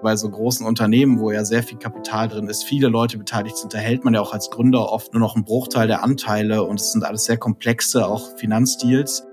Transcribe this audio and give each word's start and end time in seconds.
Bei 0.00 0.14
so 0.14 0.30
großen 0.30 0.64
Unternehmen, 0.64 1.18
wo 1.18 1.32
ja 1.32 1.44
sehr 1.44 1.64
viel 1.64 1.76
Kapital 1.76 2.28
drin 2.28 2.46
ist, 2.46 2.62
viele 2.62 2.86
Leute 2.86 3.18
beteiligt 3.18 3.56
sind, 3.56 3.74
da 3.74 3.78
hält 3.78 4.04
man 4.04 4.14
ja 4.14 4.20
auch 4.20 4.32
als 4.32 4.48
Gründer 4.48 4.92
oft 4.92 5.12
nur 5.12 5.20
noch 5.20 5.34
einen 5.34 5.44
Bruchteil 5.44 5.88
der 5.88 6.04
Anteile 6.04 6.62
und 6.62 6.80
es 6.80 6.92
sind 6.92 7.04
alles 7.04 7.24
sehr 7.24 7.36
komplexe, 7.36 8.06
auch 8.06 8.36
Finanzdeals. 8.36 9.26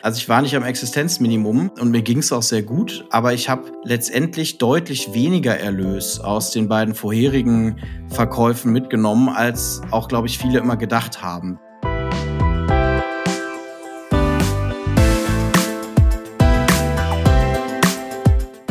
Also 0.00 0.16
ich 0.16 0.28
war 0.28 0.40
nicht 0.40 0.56
am 0.56 0.62
Existenzminimum 0.62 1.70
und 1.78 1.90
mir 1.90 2.00
ging 2.00 2.18
es 2.18 2.32
auch 2.32 2.42
sehr 2.42 2.62
gut, 2.62 3.04
aber 3.10 3.34
ich 3.34 3.50
habe 3.50 3.72
letztendlich 3.84 4.56
deutlich 4.56 5.12
weniger 5.12 5.58
Erlös 5.58 6.18
aus 6.18 6.50
den 6.50 6.66
beiden 6.66 6.94
vorherigen 6.94 7.76
Verkäufen 8.08 8.72
mitgenommen, 8.72 9.28
als 9.28 9.82
auch, 9.90 10.08
glaube 10.08 10.28
ich, 10.28 10.38
viele 10.38 10.60
immer 10.60 10.78
gedacht 10.78 11.22
haben. 11.22 11.58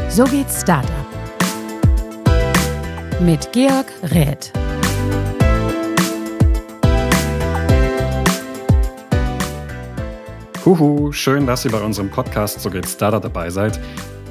So 0.09 0.23
geht's 0.23 0.61
Startup. 0.61 1.14
Mit 3.21 3.53
Georg 3.53 3.85
Räth. 4.11 4.51
Huhu, 10.65 11.13
schön, 11.13 11.47
dass 11.47 11.63
ihr 11.63 11.71
bei 11.71 11.81
unserem 11.81 12.11
Podcast 12.11 12.59
So 12.59 12.69
geht's 12.69 12.91
Startup 12.91 13.21
dabei 13.21 13.49
seid. 13.49 13.79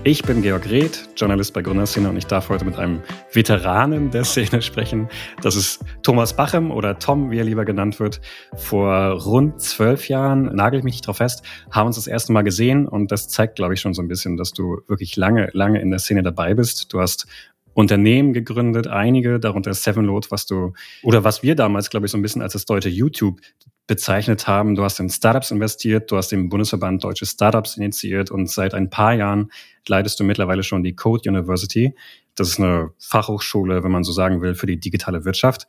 Ich 0.06 0.22
bin 0.22 0.42
Georg 0.42 0.68
Reth, 0.68 1.08
Journalist 1.16 1.54
bei 1.54 1.62
Gründerszene 1.62 2.10
und 2.10 2.18
ich 2.18 2.26
darf 2.26 2.50
heute 2.50 2.66
mit 2.66 2.76
einem 2.76 3.00
Veteranen 3.32 4.10
der 4.10 4.24
Szene 4.24 4.60
sprechen. 4.60 5.08
Das 5.40 5.56
ist 5.56 5.82
Thomas 6.02 6.36
Bachem 6.36 6.70
oder 6.70 6.98
Tom, 6.98 7.30
wie 7.30 7.38
er 7.38 7.44
lieber 7.44 7.64
genannt 7.64 7.98
wird. 8.00 8.20
Vor 8.54 9.12
rund 9.22 9.62
zwölf 9.62 10.10
Jahren, 10.10 10.54
nagel 10.54 10.80
ich 10.80 10.84
mich 10.84 10.96
nicht 10.96 11.06
drauf 11.06 11.16
fest, 11.16 11.42
haben 11.70 11.86
uns 11.86 11.96
das 11.96 12.06
erste 12.06 12.34
Mal 12.34 12.42
gesehen 12.42 12.86
und 12.86 13.12
das 13.12 13.28
zeigt, 13.28 13.56
glaube 13.56 13.72
ich, 13.72 13.80
schon 13.80 13.94
so 13.94 14.02
ein 14.02 14.08
bisschen, 14.08 14.36
dass 14.36 14.52
du 14.52 14.82
wirklich 14.88 15.16
lange, 15.16 15.48
lange 15.54 15.80
in 15.80 15.88
der 15.88 16.00
Szene 16.00 16.22
dabei 16.22 16.52
bist. 16.52 16.92
Du 16.92 17.00
hast 17.00 17.26
Unternehmen 17.74 18.32
gegründet, 18.32 18.86
einige, 18.86 19.38
darunter 19.38 19.74
Sevenload, 19.74 20.28
was 20.30 20.46
du, 20.46 20.72
oder 21.02 21.24
was 21.24 21.42
wir 21.42 21.54
damals, 21.54 21.90
glaube 21.90 22.06
ich, 22.06 22.12
so 22.12 22.18
ein 22.18 22.22
bisschen 22.22 22.42
als 22.42 22.54
das 22.54 22.64
deutsche 22.64 22.88
YouTube 22.88 23.40
bezeichnet 23.86 24.46
haben. 24.46 24.74
Du 24.74 24.82
hast 24.82 24.98
in 25.00 25.10
Startups 25.10 25.50
investiert, 25.50 26.10
du 26.10 26.16
hast 26.16 26.32
den 26.32 26.48
Bundesverband 26.48 27.04
Deutsche 27.04 27.26
Startups 27.26 27.76
initiiert 27.76 28.30
und 28.30 28.48
seit 28.48 28.74
ein 28.74 28.88
paar 28.88 29.14
Jahren 29.14 29.50
leitest 29.86 30.18
du 30.18 30.24
mittlerweile 30.24 30.62
schon 30.62 30.82
die 30.82 30.94
Code 30.94 31.28
University. 31.28 31.94
Das 32.34 32.48
ist 32.48 32.58
eine 32.58 32.90
Fachhochschule, 32.98 33.84
wenn 33.84 33.92
man 33.92 34.04
so 34.04 34.12
sagen 34.12 34.40
will, 34.40 34.54
für 34.54 34.66
die 34.66 34.80
digitale 34.80 35.24
Wirtschaft. 35.24 35.66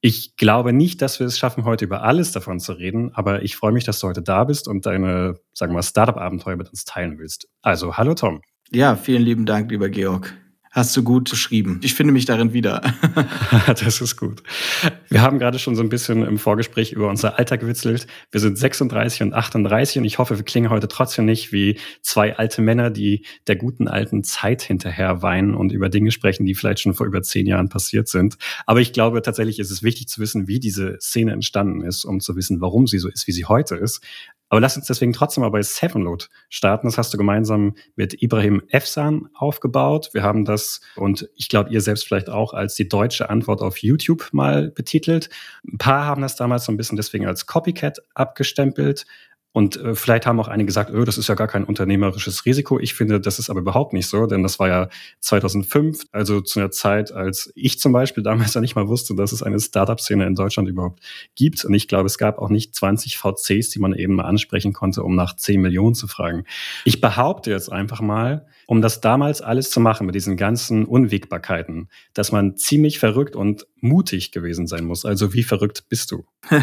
Ich 0.00 0.36
glaube 0.36 0.72
nicht, 0.72 1.02
dass 1.02 1.18
wir 1.18 1.26
es 1.26 1.38
schaffen, 1.38 1.64
heute 1.64 1.84
über 1.84 2.02
alles 2.02 2.30
davon 2.30 2.60
zu 2.60 2.72
reden, 2.72 3.10
aber 3.14 3.42
ich 3.42 3.56
freue 3.56 3.72
mich, 3.72 3.84
dass 3.84 3.98
du 3.98 4.06
heute 4.06 4.22
da 4.22 4.44
bist 4.44 4.68
und 4.68 4.86
deine, 4.86 5.40
sagen 5.52 5.72
wir 5.72 5.78
mal, 5.78 5.82
Startup-Abenteuer 5.82 6.56
mit 6.56 6.70
uns 6.70 6.84
teilen 6.84 7.18
willst. 7.18 7.48
Also, 7.62 7.96
hallo 7.96 8.14
Tom. 8.14 8.40
Ja, 8.70 8.94
vielen 8.96 9.22
lieben 9.22 9.44
Dank, 9.44 9.70
lieber 9.70 9.88
Georg. 9.88 10.34
Hast 10.70 10.96
du 10.96 11.02
gut 11.02 11.30
beschrieben. 11.30 11.80
Ich 11.82 11.94
finde 11.94 12.12
mich 12.12 12.26
darin 12.26 12.52
wieder. 12.52 12.82
das 13.66 14.00
ist 14.00 14.16
gut. 14.16 14.42
Wir 15.08 15.22
haben 15.22 15.38
gerade 15.38 15.58
schon 15.58 15.74
so 15.74 15.82
ein 15.82 15.88
bisschen 15.88 16.22
im 16.24 16.38
Vorgespräch 16.38 16.92
über 16.92 17.08
unser 17.08 17.38
Alter 17.38 17.56
gewitzelt. 17.56 18.06
Wir 18.30 18.40
sind 18.40 18.58
36 18.58 19.22
und 19.22 19.32
38 19.32 19.98
und 19.98 20.04
ich 20.04 20.18
hoffe, 20.18 20.36
wir 20.36 20.44
klingen 20.44 20.70
heute 20.70 20.86
trotzdem 20.88 21.24
nicht 21.24 21.52
wie 21.52 21.78
zwei 22.02 22.36
alte 22.36 22.60
Männer, 22.60 22.90
die 22.90 23.24
der 23.46 23.56
guten 23.56 23.88
alten 23.88 24.24
Zeit 24.24 24.62
hinterher 24.62 25.22
weinen 25.22 25.54
und 25.54 25.72
über 25.72 25.88
Dinge 25.88 26.10
sprechen, 26.10 26.44
die 26.44 26.54
vielleicht 26.54 26.80
schon 26.80 26.94
vor 26.94 27.06
über 27.06 27.22
zehn 27.22 27.46
Jahren 27.46 27.70
passiert 27.70 28.08
sind. 28.08 28.36
Aber 28.66 28.80
ich 28.80 28.92
glaube 28.92 29.22
tatsächlich 29.22 29.58
ist 29.58 29.70
es 29.70 29.82
wichtig 29.82 30.08
zu 30.08 30.20
wissen, 30.20 30.48
wie 30.48 30.60
diese 30.60 30.98
Szene 31.00 31.32
entstanden 31.32 31.82
ist, 31.82 32.04
um 32.04 32.20
zu 32.20 32.36
wissen, 32.36 32.60
warum 32.60 32.86
sie 32.86 32.98
so 32.98 33.08
ist, 33.08 33.26
wie 33.26 33.32
sie 33.32 33.46
heute 33.46 33.74
ist. 33.76 34.02
Aber 34.48 34.60
lass 34.60 34.76
uns 34.76 34.86
deswegen 34.86 35.12
trotzdem 35.12 35.42
mal 35.42 35.50
bei 35.50 35.62
Sevenload 35.62 36.26
starten. 36.48 36.86
Das 36.86 36.96
hast 36.96 37.12
du 37.12 37.18
gemeinsam 37.18 37.74
mit 37.96 38.22
Ibrahim 38.22 38.62
Efsan 38.68 39.28
aufgebaut. 39.34 40.10
Wir 40.12 40.22
haben 40.22 40.44
das 40.44 40.80
und 40.96 41.28
ich 41.36 41.48
glaube, 41.48 41.70
ihr 41.70 41.80
selbst 41.80 42.06
vielleicht 42.06 42.30
auch 42.30 42.54
als 42.54 42.74
die 42.74 42.88
deutsche 42.88 43.28
Antwort 43.28 43.60
auf 43.60 43.78
YouTube 43.78 44.28
mal 44.32 44.70
betitelt. 44.70 45.28
Ein 45.66 45.78
paar 45.78 46.06
haben 46.06 46.22
das 46.22 46.36
damals 46.36 46.64
so 46.64 46.72
ein 46.72 46.76
bisschen 46.76 46.96
deswegen 46.96 47.26
als 47.26 47.46
Copycat 47.46 47.98
abgestempelt. 48.14 49.04
Und 49.58 49.76
äh, 49.76 49.96
vielleicht 49.96 50.24
haben 50.24 50.38
auch 50.38 50.46
einige 50.46 50.68
gesagt, 50.68 50.92
oh, 50.94 51.02
das 51.02 51.18
ist 51.18 51.26
ja 51.26 51.34
gar 51.34 51.48
kein 51.48 51.64
unternehmerisches 51.64 52.46
Risiko. 52.46 52.78
Ich 52.78 52.94
finde, 52.94 53.20
das 53.20 53.40
ist 53.40 53.50
aber 53.50 53.58
überhaupt 53.58 53.92
nicht 53.92 54.06
so, 54.06 54.24
denn 54.26 54.44
das 54.44 54.60
war 54.60 54.68
ja 54.68 54.88
2005, 55.18 56.06
also 56.12 56.40
zu 56.40 56.60
einer 56.60 56.70
Zeit, 56.70 57.10
als 57.10 57.50
ich 57.56 57.80
zum 57.80 57.90
Beispiel 57.90 58.22
damals 58.22 58.54
ja 58.54 58.60
nicht 58.60 58.76
mal 58.76 58.86
wusste, 58.86 59.16
dass 59.16 59.32
es 59.32 59.42
eine 59.42 59.58
Startup-Szene 59.58 60.24
in 60.28 60.36
Deutschland 60.36 60.68
überhaupt 60.68 61.00
gibt. 61.34 61.64
Und 61.64 61.74
ich 61.74 61.88
glaube, 61.88 62.06
es 62.06 62.18
gab 62.18 62.38
auch 62.38 62.50
nicht 62.50 62.72
20 62.72 63.18
VCs, 63.18 63.70
die 63.70 63.80
man 63.80 63.94
eben 63.94 64.14
mal 64.14 64.26
ansprechen 64.26 64.72
konnte, 64.72 65.02
um 65.02 65.16
nach 65.16 65.34
10 65.34 65.60
Millionen 65.60 65.96
zu 65.96 66.06
fragen. 66.06 66.44
Ich 66.84 67.00
behaupte 67.00 67.50
jetzt 67.50 67.72
einfach 67.72 68.00
mal, 68.00 68.46
um 68.68 68.82
das 68.82 69.00
damals 69.00 69.40
alles 69.40 69.70
zu 69.70 69.80
machen 69.80 70.04
mit 70.04 70.14
diesen 70.14 70.36
ganzen 70.36 70.84
Unwägbarkeiten, 70.84 71.88
dass 72.12 72.32
man 72.32 72.58
ziemlich 72.58 72.98
verrückt 72.98 73.34
und 73.34 73.66
mutig 73.80 74.30
gewesen 74.30 74.66
sein 74.66 74.84
muss. 74.84 75.06
Also 75.06 75.32
wie 75.32 75.42
verrückt 75.42 75.84
bist 75.88 76.12
du? 76.12 76.26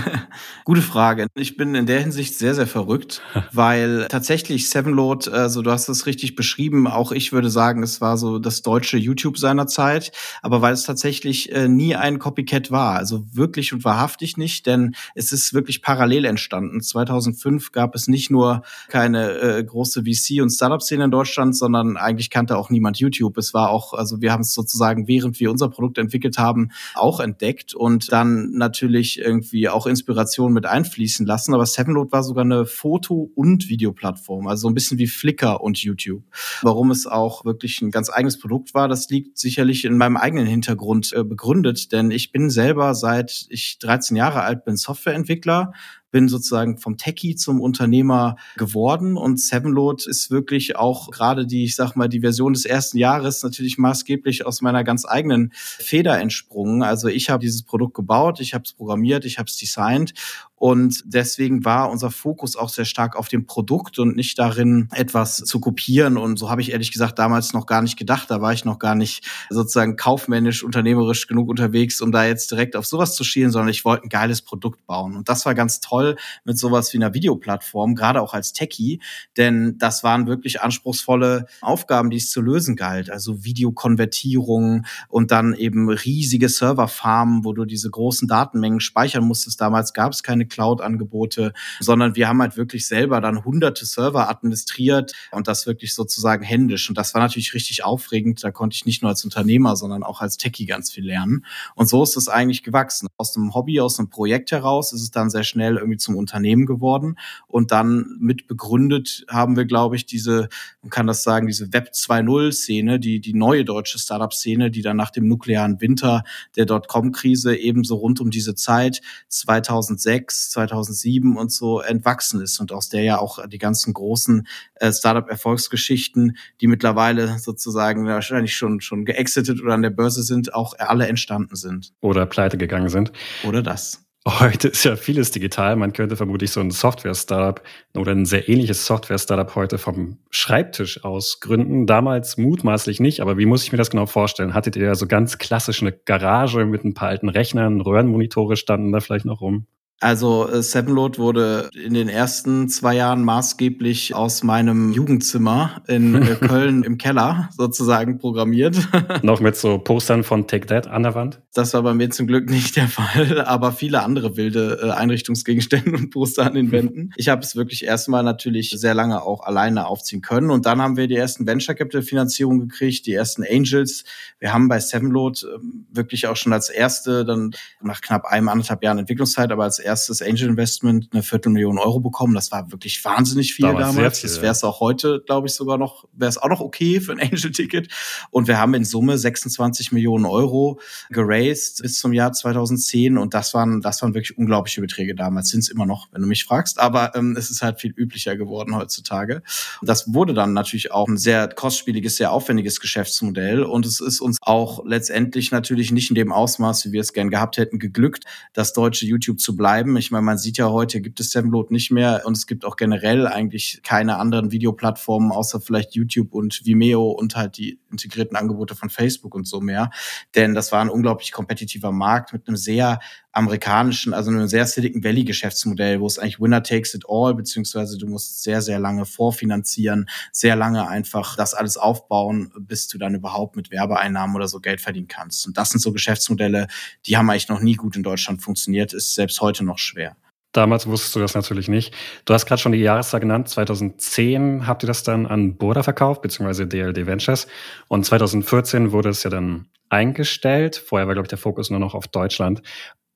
Gute 0.66 0.84
Frage. 0.84 1.26
Ich 1.34 1.58
bin 1.58 1.74
in 1.74 1.88
der 1.88 2.00
Hinsicht 2.00 2.38
sehr, 2.38 2.54
sehr 2.54 2.68
verrückt, 2.68 3.24
weil 3.54 4.06
tatsächlich 4.08 4.70
Sevenload, 4.70 5.32
also 5.32 5.64
du 5.64 5.72
hast 5.72 5.90
es 5.90 6.06
richtig 6.06 6.36
beschrieben, 6.36 6.86
auch 6.86 7.12
ich 7.12 7.34
würde 7.34 7.50
sagen, 7.50 7.82
es 7.82 8.02
war 8.02 8.18
so 8.18 8.38
das 8.38 8.62
deutsche 8.62 8.98
YouTube 8.98 9.40
seiner 9.40 9.66
Zeit, 9.66 10.12
aber 10.44 10.62
weil 10.62 10.74
es 10.74 10.84
tatsächlich 10.84 11.52
äh, 11.54 11.68
nie 11.68 11.96
ein 11.96 12.20
Copycat 12.20 12.70
war, 12.70 12.96
also 12.96 13.26
wirklich 13.32 13.74
und 13.74 13.84
wahrhaftig 13.84 14.38
nicht, 14.38 14.68
denn 14.68 14.96
es 15.16 15.32
ist 15.32 15.56
wirklich 15.56 15.82
parallel 15.82 16.26
entstanden. 16.26 16.82
2005 16.82 17.72
gab 17.72 17.96
es 17.96 18.08
nicht 18.08 18.30
nur 18.30 18.62
keine 18.90 19.32
äh, 19.40 19.64
große 19.64 20.02
VC- 20.02 20.44
und 20.44 20.52
Startup-Szene 20.52 21.06
in 21.06 21.12
Deutschland, 21.12 21.58
sondern 21.58 21.95
eigentlich 21.98 22.30
kannte 22.30 22.58
auch 22.58 22.70
niemand 22.70 22.98
YouTube. 22.98 23.38
Es 23.38 23.54
war 23.54 23.70
auch, 23.70 23.94
also 23.94 24.22
wir 24.22 24.32
haben 24.32 24.42
es 24.42 24.54
sozusagen, 24.54 25.08
während 25.08 25.40
wir 25.40 25.52
unser 25.52 25.70
Produkt 25.70 25.98
entwickelt 25.98 26.38
haben, 26.38 26.72
auch 26.96 27.20
entdeckt 27.20 27.74
und 27.74 28.12
dann 28.12 28.52
natürlich 28.52 29.20
irgendwie 29.20 29.70
auch 29.70 29.88
Inspiration 29.88 30.54
mit 30.54 30.66
einfließen 30.66 31.26
lassen. 31.26 31.54
Aber 31.54 31.66
Sevenload 31.66 32.12
war 32.12 32.24
sogar 32.24 32.44
eine 32.44 32.66
Foto- 32.66 33.32
und 33.36 33.70
Videoplattform, 33.70 34.48
also 34.48 34.64
so 34.64 34.70
ein 34.70 34.74
bisschen 34.74 34.98
wie 34.98 35.08
Flickr 35.08 35.62
und 35.62 35.82
YouTube. 35.82 36.24
Warum 36.62 36.92
es 36.92 37.08
auch 37.08 37.46
wirklich 37.46 37.82
ein 37.82 37.92
ganz 37.92 38.10
eigenes 38.10 38.40
Produkt 38.40 38.74
war, 38.74 38.88
das 38.88 39.10
liegt 39.10 39.38
sicherlich 39.38 39.86
in 39.86 39.98
meinem 39.98 40.18
eigenen 40.18 40.46
Hintergrund 40.46 41.14
äh, 41.14 41.24
begründet, 41.24 41.92
denn 41.92 42.12
ich 42.12 42.32
bin 42.32 42.50
selber 42.50 42.96
seit 42.96 43.46
ich 43.50 43.80
13 43.80 44.18
Jahre 44.18 44.42
alt 44.42 44.66
bin 44.66 44.78
Softwareentwickler, 44.78 45.74
bin 46.16 46.30
sozusagen 46.30 46.78
vom 46.78 46.96
Techie 46.96 47.36
zum 47.36 47.60
Unternehmer 47.60 48.38
geworden 48.56 49.18
und 49.18 49.38
Sevenload 49.38 50.10
ist 50.10 50.32
wirklich 50.32 50.78
auch 50.78 51.12
gerade 51.12 51.46
die, 51.46 51.66
ich 51.66 51.76
sag 51.76 51.98
mal, 51.98 52.08
die 52.08 52.22
Version 52.22 52.54
des 52.54 52.64
ersten 52.64 52.98
Jahres 52.98 53.44
natürlich 53.44 53.78
maßgeblich 53.78 54.46
aus 54.46 54.62
meiner 54.62 54.86
ganz 54.86 55.06
eigenen 55.06 55.52
Feder 55.54 56.18
entsprungen. 56.18 56.84
Also 56.84 57.10
ich 57.10 57.30
habe 57.30 57.42
dieses 57.42 57.64
Produkt 57.64 57.96
gebaut, 57.96 58.40
ich 58.40 58.54
habe 58.54 58.64
es 58.64 58.72
programmiert, 58.72 59.26
ich 59.26 59.40
habe 59.40 59.50
es 59.50 59.58
designt 59.58 60.14
und 60.58 61.04
deswegen 61.06 61.66
war 61.66 61.92
unser 61.92 62.12
Fokus 62.12 62.56
auch 62.56 62.70
sehr 62.70 62.86
stark 62.86 63.18
auf 63.18 63.28
dem 63.28 63.46
Produkt 63.46 64.00
und 64.00 64.16
nicht 64.16 64.40
darin, 64.40 64.88
etwas 64.94 65.36
zu 65.38 65.60
kopieren. 65.60 66.18
Und 66.18 66.38
so 66.40 66.50
habe 66.50 66.62
ich 66.62 66.72
ehrlich 66.72 66.94
gesagt 66.94 67.20
damals 67.20 67.54
noch 67.54 67.66
gar 67.66 67.82
nicht 67.82 67.98
gedacht. 67.98 68.32
Da 68.32 68.42
war 68.42 68.54
ich 68.54 68.64
noch 68.64 68.80
gar 68.80 68.96
nicht 68.96 69.28
sozusagen 69.50 69.98
kaufmännisch, 69.98 70.64
unternehmerisch 70.64 71.28
genug 71.28 71.50
unterwegs, 71.50 72.00
um 72.00 72.12
da 72.14 72.26
jetzt 72.26 72.52
direkt 72.52 72.78
auf 72.78 72.86
sowas 72.86 73.16
zu 73.16 73.26
schielen, 73.26 73.52
sondern 73.52 73.70
ich 73.70 73.84
wollte 73.84 74.06
ein 74.06 74.10
geiles 74.10 74.42
Produkt 74.42 74.86
bauen. 74.86 75.18
Und 75.18 75.28
das 75.28 75.46
war 75.46 75.56
ganz 75.56 75.82
toll 75.82 76.16
mit 76.46 76.58
sowas 76.58 76.94
wie 76.94 76.98
einer 76.98 77.14
Videoplattform, 77.14 77.94
gerade 77.94 78.22
auch 78.22 78.34
als 78.34 78.54
Techie, 78.54 79.02
denn 79.36 79.78
das 79.78 80.04
waren 80.04 80.26
wirklich 80.26 80.62
anspruchsvolle 80.62 81.48
Aufgaben, 81.62 82.10
die 82.10 82.18
es 82.18 82.30
zu 82.30 82.40
lösen 82.40 82.78
galt. 82.78 83.10
Also 83.10 83.44
Videokonvertierung 83.44 84.86
und 85.10 85.32
dann 85.32 85.54
eben 85.54 85.90
riesige 85.90 86.48
Serverfarmen, 86.48 87.44
wo 87.44 87.52
du 87.52 87.66
diese 87.66 87.90
großen 87.90 88.28
Datenmengen 88.28 88.80
speichern 88.80 89.26
musstest. 89.26 89.60
Damals 89.60 89.94
gab 89.94 90.14
es 90.14 90.24
keine 90.24 90.45
Cloud-Angebote, 90.48 91.54
sondern 91.80 92.16
wir 92.16 92.28
haben 92.28 92.42
halt 92.42 92.58
wirklich 92.58 92.88
selber 92.88 93.22
dann 93.22 93.44
hunderte 93.44 93.86
Server 93.86 94.30
administriert 94.30 95.14
und 95.32 95.48
das 95.48 95.68
wirklich 95.68 95.94
sozusagen 95.94 96.44
händisch. 96.44 96.90
Und 96.90 96.98
das 96.98 97.14
war 97.14 97.22
natürlich 97.22 97.54
richtig 97.54 97.84
aufregend. 97.84 98.44
Da 98.44 98.52
konnte 98.52 98.76
ich 98.76 98.86
nicht 98.86 99.02
nur 99.02 99.10
als 99.10 99.24
Unternehmer, 99.24 99.76
sondern 99.76 100.04
auch 100.04 100.22
als 100.22 100.38
Techie 100.38 100.66
ganz 100.66 100.92
viel 100.92 101.06
lernen. 101.06 101.46
Und 101.76 101.88
so 101.88 102.04
ist 102.04 102.18
es 102.18 102.28
eigentlich 102.28 102.64
gewachsen. 102.64 103.08
Aus 103.18 103.36
einem 103.36 103.54
Hobby, 103.54 103.80
aus 103.80 104.00
einem 104.00 104.10
Projekt 104.10 104.52
heraus 104.52 104.94
ist 104.94 105.02
es 105.02 105.12
dann 105.12 105.30
sehr 105.30 105.44
schnell 105.44 105.78
irgendwie 105.78 105.98
zum 105.98 106.16
Unternehmen 106.16 106.66
geworden. 106.66 107.18
Und 107.48 107.72
dann 107.72 108.18
mit 108.20 108.48
begründet 108.48 109.26
haben 109.30 109.56
wir, 109.56 109.66
glaube 109.66 109.96
ich, 109.96 110.06
diese, 110.06 110.50
man 110.82 110.90
kann 110.90 111.08
das 111.08 111.24
sagen, 111.24 111.48
diese 111.48 111.74
Web 111.74 111.92
2.0-Szene, 111.94 113.00
die, 113.00 113.20
die 113.20 113.34
neue 113.34 113.66
deutsche 113.66 114.00
Startup-Szene, 114.00 114.72
die 114.72 114.82
dann 114.82 114.98
nach 114.98 115.12
dem 115.12 115.28
nuklearen 115.28 115.82
Winter 115.82 116.24
der 116.56 116.66
Dotcom-Krise 116.66 117.56
ebenso 117.56 117.96
rund 117.96 118.20
um 118.22 118.32
diese 118.32 118.56
Zeit 118.56 119.02
2006 119.30 120.35
2006, 120.52 120.96
2007 121.06 121.38
und 121.38 121.52
so 121.52 121.82
entwachsen 121.82 122.42
ist 122.42 122.60
und 122.60 122.72
aus 122.72 122.90
der 122.90 123.04
ja 123.04 123.20
auch 123.20 123.46
die 123.48 123.58
ganzen 123.58 123.94
großen 123.94 124.48
äh, 124.76 124.92
Startup-Erfolgsgeschichten, 124.92 126.38
die 126.62 126.68
mittlerweile 126.68 127.40
sozusagen 127.40 128.06
wahrscheinlich 128.06 128.56
schon, 128.56 128.82
schon 128.82 129.06
geexitet 129.06 129.62
oder 129.62 129.74
an 129.74 129.82
der 129.82 129.90
Börse 129.90 130.24
sind, 130.24 130.54
auch 130.54 130.74
alle 130.78 131.08
entstanden 131.08 131.56
sind. 131.56 131.94
Oder 132.02 132.26
pleite 132.26 132.58
gegangen 132.58 132.90
sind. 132.90 133.12
Oder 133.44 133.62
das. 133.62 134.02
Heute 134.28 134.70
ist 134.70 134.84
ja 134.84 134.96
vieles 134.96 135.30
digital. 135.30 135.76
Man 135.76 135.94
könnte 135.94 136.16
vermutlich 136.16 136.50
so 136.50 136.60
ein 136.60 136.72
Software-Startup 136.72 137.62
oder 137.96 138.12
ein 138.12 138.26
sehr 138.26 138.50
ähnliches 138.50 138.88
Software-Startup 138.88 139.54
heute 139.54 139.78
vom 139.78 140.18
Schreibtisch 140.32 141.04
aus 141.04 141.42
gründen. 141.42 141.86
Damals 141.86 142.36
mutmaßlich 142.36 143.00
nicht, 143.00 143.20
aber 143.20 143.38
wie 143.38 143.46
muss 143.46 143.64
ich 143.64 143.72
mir 143.72 143.78
das 143.78 143.92
genau 143.92 144.08
vorstellen? 144.08 144.56
Hattet 144.56 144.78
ihr 144.78 144.86
ja 144.86 144.96
so 144.96 145.06
ganz 145.06 145.38
klassisch 145.38 145.84
eine 145.84 145.92
Garage 145.92 146.66
mit 146.66 146.84
ein 146.84 146.96
paar 146.96 147.10
alten 147.10 147.30
Rechnern, 147.30 147.82
Röhrenmonitore 147.82 148.58
standen 148.58 148.92
da 148.92 149.00
vielleicht 149.00 149.26
noch 149.26 149.42
rum? 149.42 149.68
Also 150.02 150.50
äh, 150.50 150.62
Sevenload 150.62 151.20
wurde 151.20 151.70
in 151.74 151.94
den 151.94 152.10
ersten 152.10 152.68
zwei 152.68 152.96
Jahren 152.96 153.24
maßgeblich 153.24 154.14
aus 154.14 154.44
meinem 154.44 154.92
Jugendzimmer 154.92 155.84
in 155.88 156.16
äh, 156.16 156.36
Köln 156.48 156.84
im 156.84 156.98
Keller 156.98 157.50
sozusagen 157.56 158.18
programmiert. 158.18 158.78
Noch 159.24 159.40
mit 159.40 159.56
so 159.56 159.78
Postern 159.78 160.24
von 160.24 160.48
Take 160.48 160.68
That 160.68 160.88
an 160.88 161.04
der 161.04 161.16
Wand? 161.16 161.42
Das 161.54 161.74
war 161.74 161.82
bei 161.82 161.94
mir 161.94 162.10
zum 162.10 162.28
Glück 162.28 162.50
nicht 162.50 162.76
der 162.76 162.90
Fall, 162.90 163.42
aber 163.46 163.72
viele 163.72 164.04
andere 164.04 164.36
wilde 164.36 164.80
äh, 164.84 164.92
Einrichtungsgegenstände 164.92 165.92
und 165.92 166.10
Poster 166.10 166.46
an 166.46 166.56
den 166.56 166.72
Wänden. 166.72 167.12
Ich 167.16 167.30
habe 167.30 167.42
es 167.42 167.56
wirklich 167.56 167.86
erstmal 167.86 168.24
natürlich 168.24 168.72
sehr 168.72 168.94
lange 168.94 169.22
auch 169.22 169.44
alleine 169.44 169.88
aufziehen 169.88 170.22
können 170.22 170.52
und 170.52 170.66
dann 170.66 170.82
haben 170.82 170.98
wir 170.98 171.08
die 171.08 171.16
ersten 171.16 171.48
Venture 171.48 171.74
Capital 171.74 172.02
Finanzierungen 172.02 172.68
gekriegt, 172.68 173.06
die 173.06 173.14
ersten 173.14 173.44
Angels. 173.50 174.04
Wir 174.40 174.52
haben 174.52 174.68
bei 174.68 174.80
Sevenload 174.80 175.40
ähm, 175.56 175.88
wirklich 175.90 176.28
auch 176.28 176.36
schon 176.36 176.52
als 176.52 176.70
erste 176.70 177.24
dann 177.24 177.52
nach 177.82 178.02
knapp 178.02 178.26
einem 178.26 178.50
anderthalb 178.50 178.84
Jahren 178.84 178.98
Entwicklungszeit, 178.98 179.54
aber 179.54 179.64
als 179.64 179.85
erstes 179.86 180.22
Angel 180.22 180.50
Investment 180.50 181.10
eine 181.14 181.24
Viertelmillion 181.24 181.78
Euro 181.78 182.00
bekommen. 182.00 182.34
Das 182.34 182.52
war 182.52 182.72
wirklich 182.72 183.04
wahnsinnig 183.06 183.54
viel 183.54 183.66
damals. 183.66 183.96
damals. 183.96 184.20
Viel, 184.20 184.30
das 184.30 184.42
wäre 184.42 184.52
es 184.52 184.64
auch 184.64 184.80
heute, 184.82 185.24
glaube 185.26 185.48
ich, 185.48 185.54
sogar 185.54 185.78
noch, 185.78 186.06
wäre 186.12 186.30
es 186.30 186.38
auch 186.38 186.50
noch 186.50 186.60
okay 186.60 187.00
für 187.00 187.14
ein 187.14 187.20
Angel-Ticket. 187.22 187.88
Und 188.32 188.48
wir 188.48 188.60
haben 188.60 188.74
in 188.74 188.84
Summe 188.84 189.18
26 189.18 189.92
Millionen 189.92 190.26
Euro 190.26 190.80
geraced 191.10 191.82
bis 191.82 192.00
zum 192.00 192.12
Jahr 192.12 192.34
2010. 192.34 193.18
Und 193.18 193.34
das 193.34 193.54
waren, 193.54 193.82
das 193.82 194.02
waren 194.02 194.14
wirklich 194.14 194.38
unglaubliche 194.38 194.82
Beträge 194.82 195.16
damals. 195.16 195.50
Sind 195.50 195.62
es 195.62 195.70
immer 195.70 195.86
noch, 195.86 196.12
wenn 196.12 196.22
du 196.22 196.28
mich 196.28 196.44
fragst. 196.44 196.80
Aber 196.80 197.16
ähm, 197.16 197.36
es 197.38 197.50
ist 197.50 197.62
halt 197.62 197.80
viel 197.80 197.94
üblicher 197.96 198.36
geworden 198.36 198.76
heutzutage. 198.76 199.44
Und 199.80 199.88
das 199.88 200.14
wurde 200.14 200.34
dann 200.34 200.54
natürlich 200.54 200.92
auch 200.92 201.08
ein 201.08 201.18
sehr 201.18 201.48
kostspieliges, 201.48 202.18
sehr 202.18 202.32
aufwendiges 202.32 202.82
Geschäftsmodell. 202.82 203.64
Und 203.64 203.86
es 203.86 204.02
ist 204.02 204.20
uns 204.20 204.38
auch 204.42 204.84
letztendlich 204.86 205.52
natürlich 205.52 205.92
nicht 205.92 206.10
in 206.10 206.16
dem 206.16 206.32
Ausmaß, 206.32 206.86
wie 206.86 206.92
wir 206.92 207.02
es 207.02 207.14
gern 207.14 207.30
gehabt 207.30 207.58
hätten, 207.58 207.80
geglückt, 207.80 208.26
das 208.54 208.74
deutsche 208.74 209.06
YouTube 209.06 209.40
zu 209.40 209.56
bleiben 209.56 209.75
bleiben. 209.76 209.98
Ich 209.98 210.10
meine, 210.10 210.22
man 210.22 210.38
sieht 210.38 210.58
ja 210.58 210.70
heute, 210.70 211.02
gibt 211.02 211.20
es 211.20 211.32
Sevenload 211.32 211.74
nicht 211.74 211.92
mehr 211.92 212.22
und 212.24 212.38
es 212.38 212.48
gibt 212.48 212.64
auch 212.64 212.78
generell 212.78 213.28
eigentlich 213.28 213.82
keine 213.84 214.18
anderen 214.18 214.52
Videoplattformen 214.52 215.34
außer 215.34 215.60
vielleicht 215.60 215.96
YouTube 215.96 216.34
und 216.34 216.62
Vimeo 216.64 217.10
und 217.10 217.36
halt 217.36 217.58
die 217.58 217.82
integrierten 217.92 218.38
Angebote 218.38 218.74
von 218.74 218.90
Facebook 218.90 219.36
und 219.36 219.46
so 219.46 219.60
mehr. 219.60 219.90
Denn 220.34 220.54
das 220.54 220.72
war 220.72 220.80
ein 220.80 220.90
unglaublich 220.90 221.34
kompetitiver 221.34 221.92
Markt 221.92 222.32
mit 222.32 222.48
einem 222.48 222.56
sehr 222.56 223.00
amerikanischen, 223.36 224.14
also 224.14 224.32
einem 224.32 224.48
sehr 224.48 224.66
Silicon 224.66 225.04
Valley 225.04 225.26
Geschäftsmodell, 225.26 226.00
wo 226.00 226.08
es 226.08 226.18
eigentlich 226.18 226.40
Winner 226.40 226.64
takes 226.64 226.94
it 226.94 227.04
all, 227.08 227.36
beziehungsweise 227.36 227.98
du 227.98 228.08
musst 228.08 228.44
sehr, 228.44 228.62
sehr 228.62 228.80
lange 228.80 229.06
vorfinanzieren, 229.06 230.10
sehr 230.32 230.56
lange 230.56 230.88
einfach 230.88 231.36
das 231.36 231.54
alles 231.54 231.76
aufbauen, 231.76 232.52
bis 232.58 232.88
du 232.88 232.98
dann 232.98 233.14
überhaupt 233.14 233.58
mit 233.58 233.72
Werbeeinnahmen 233.72 234.36
oder 234.36 234.48
so 234.48 234.62
Geld 234.62 234.80
verdienen 234.80 235.08
kannst. 235.08 235.46
Und 235.46 235.58
das 235.58 235.70
sind 235.70 235.82
so 235.82 235.92
Geschäftsmodelle, 235.92 236.68
die 237.06 237.18
haben 237.18 237.30
eigentlich 237.30 237.50
noch 237.50 237.60
nie 237.60 237.76
gut 237.76 237.98
in 237.98 238.04
Deutschland 238.04 238.42
funktioniert, 238.42 238.94
ist 238.94 239.16
selbst 239.16 239.42
heute 239.42 239.66
noch 239.66 239.80
schwer. 239.80 240.16
Damals 240.54 240.88
wusstest 240.88 241.14
du 241.18 241.20
das 241.20 241.36
natürlich 241.36 241.68
nicht. 241.68 241.94
Du 242.24 242.34
hast 242.34 242.46
gerade 242.46 242.62
schon 242.62 242.72
die 242.72 242.80
Jahreszahl 242.80 243.20
genannt. 243.20 243.50
2010 243.50 244.66
habt 244.66 244.84
ihr 244.84 244.88
das 244.88 245.04
dann 245.04 245.26
an 245.26 245.58
Burda 245.58 245.84
verkauft, 245.84 246.22
beziehungsweise 246.22 246.66
DLD 246.66 247.06
Ventures. 247.06 247.48
Und 247.90 248.06
2014 248.06 248.94
wurde 248.94 249.10
es 249.10 249.24
ja 249.24 249.30
dann 249.30 249.68
eingestellt. 249.90 250.78
Vorher 250.78 251.08
war, 251.08 251.14
glaube 251.14 251.26
ich, 251.26 251.30
der 251.30 251.38
Fokus 251.38 251.70
nur 251.70 251.80
noch 251.80 251.94
auf 251.94 252.08
Deutschland. 252.08 252.62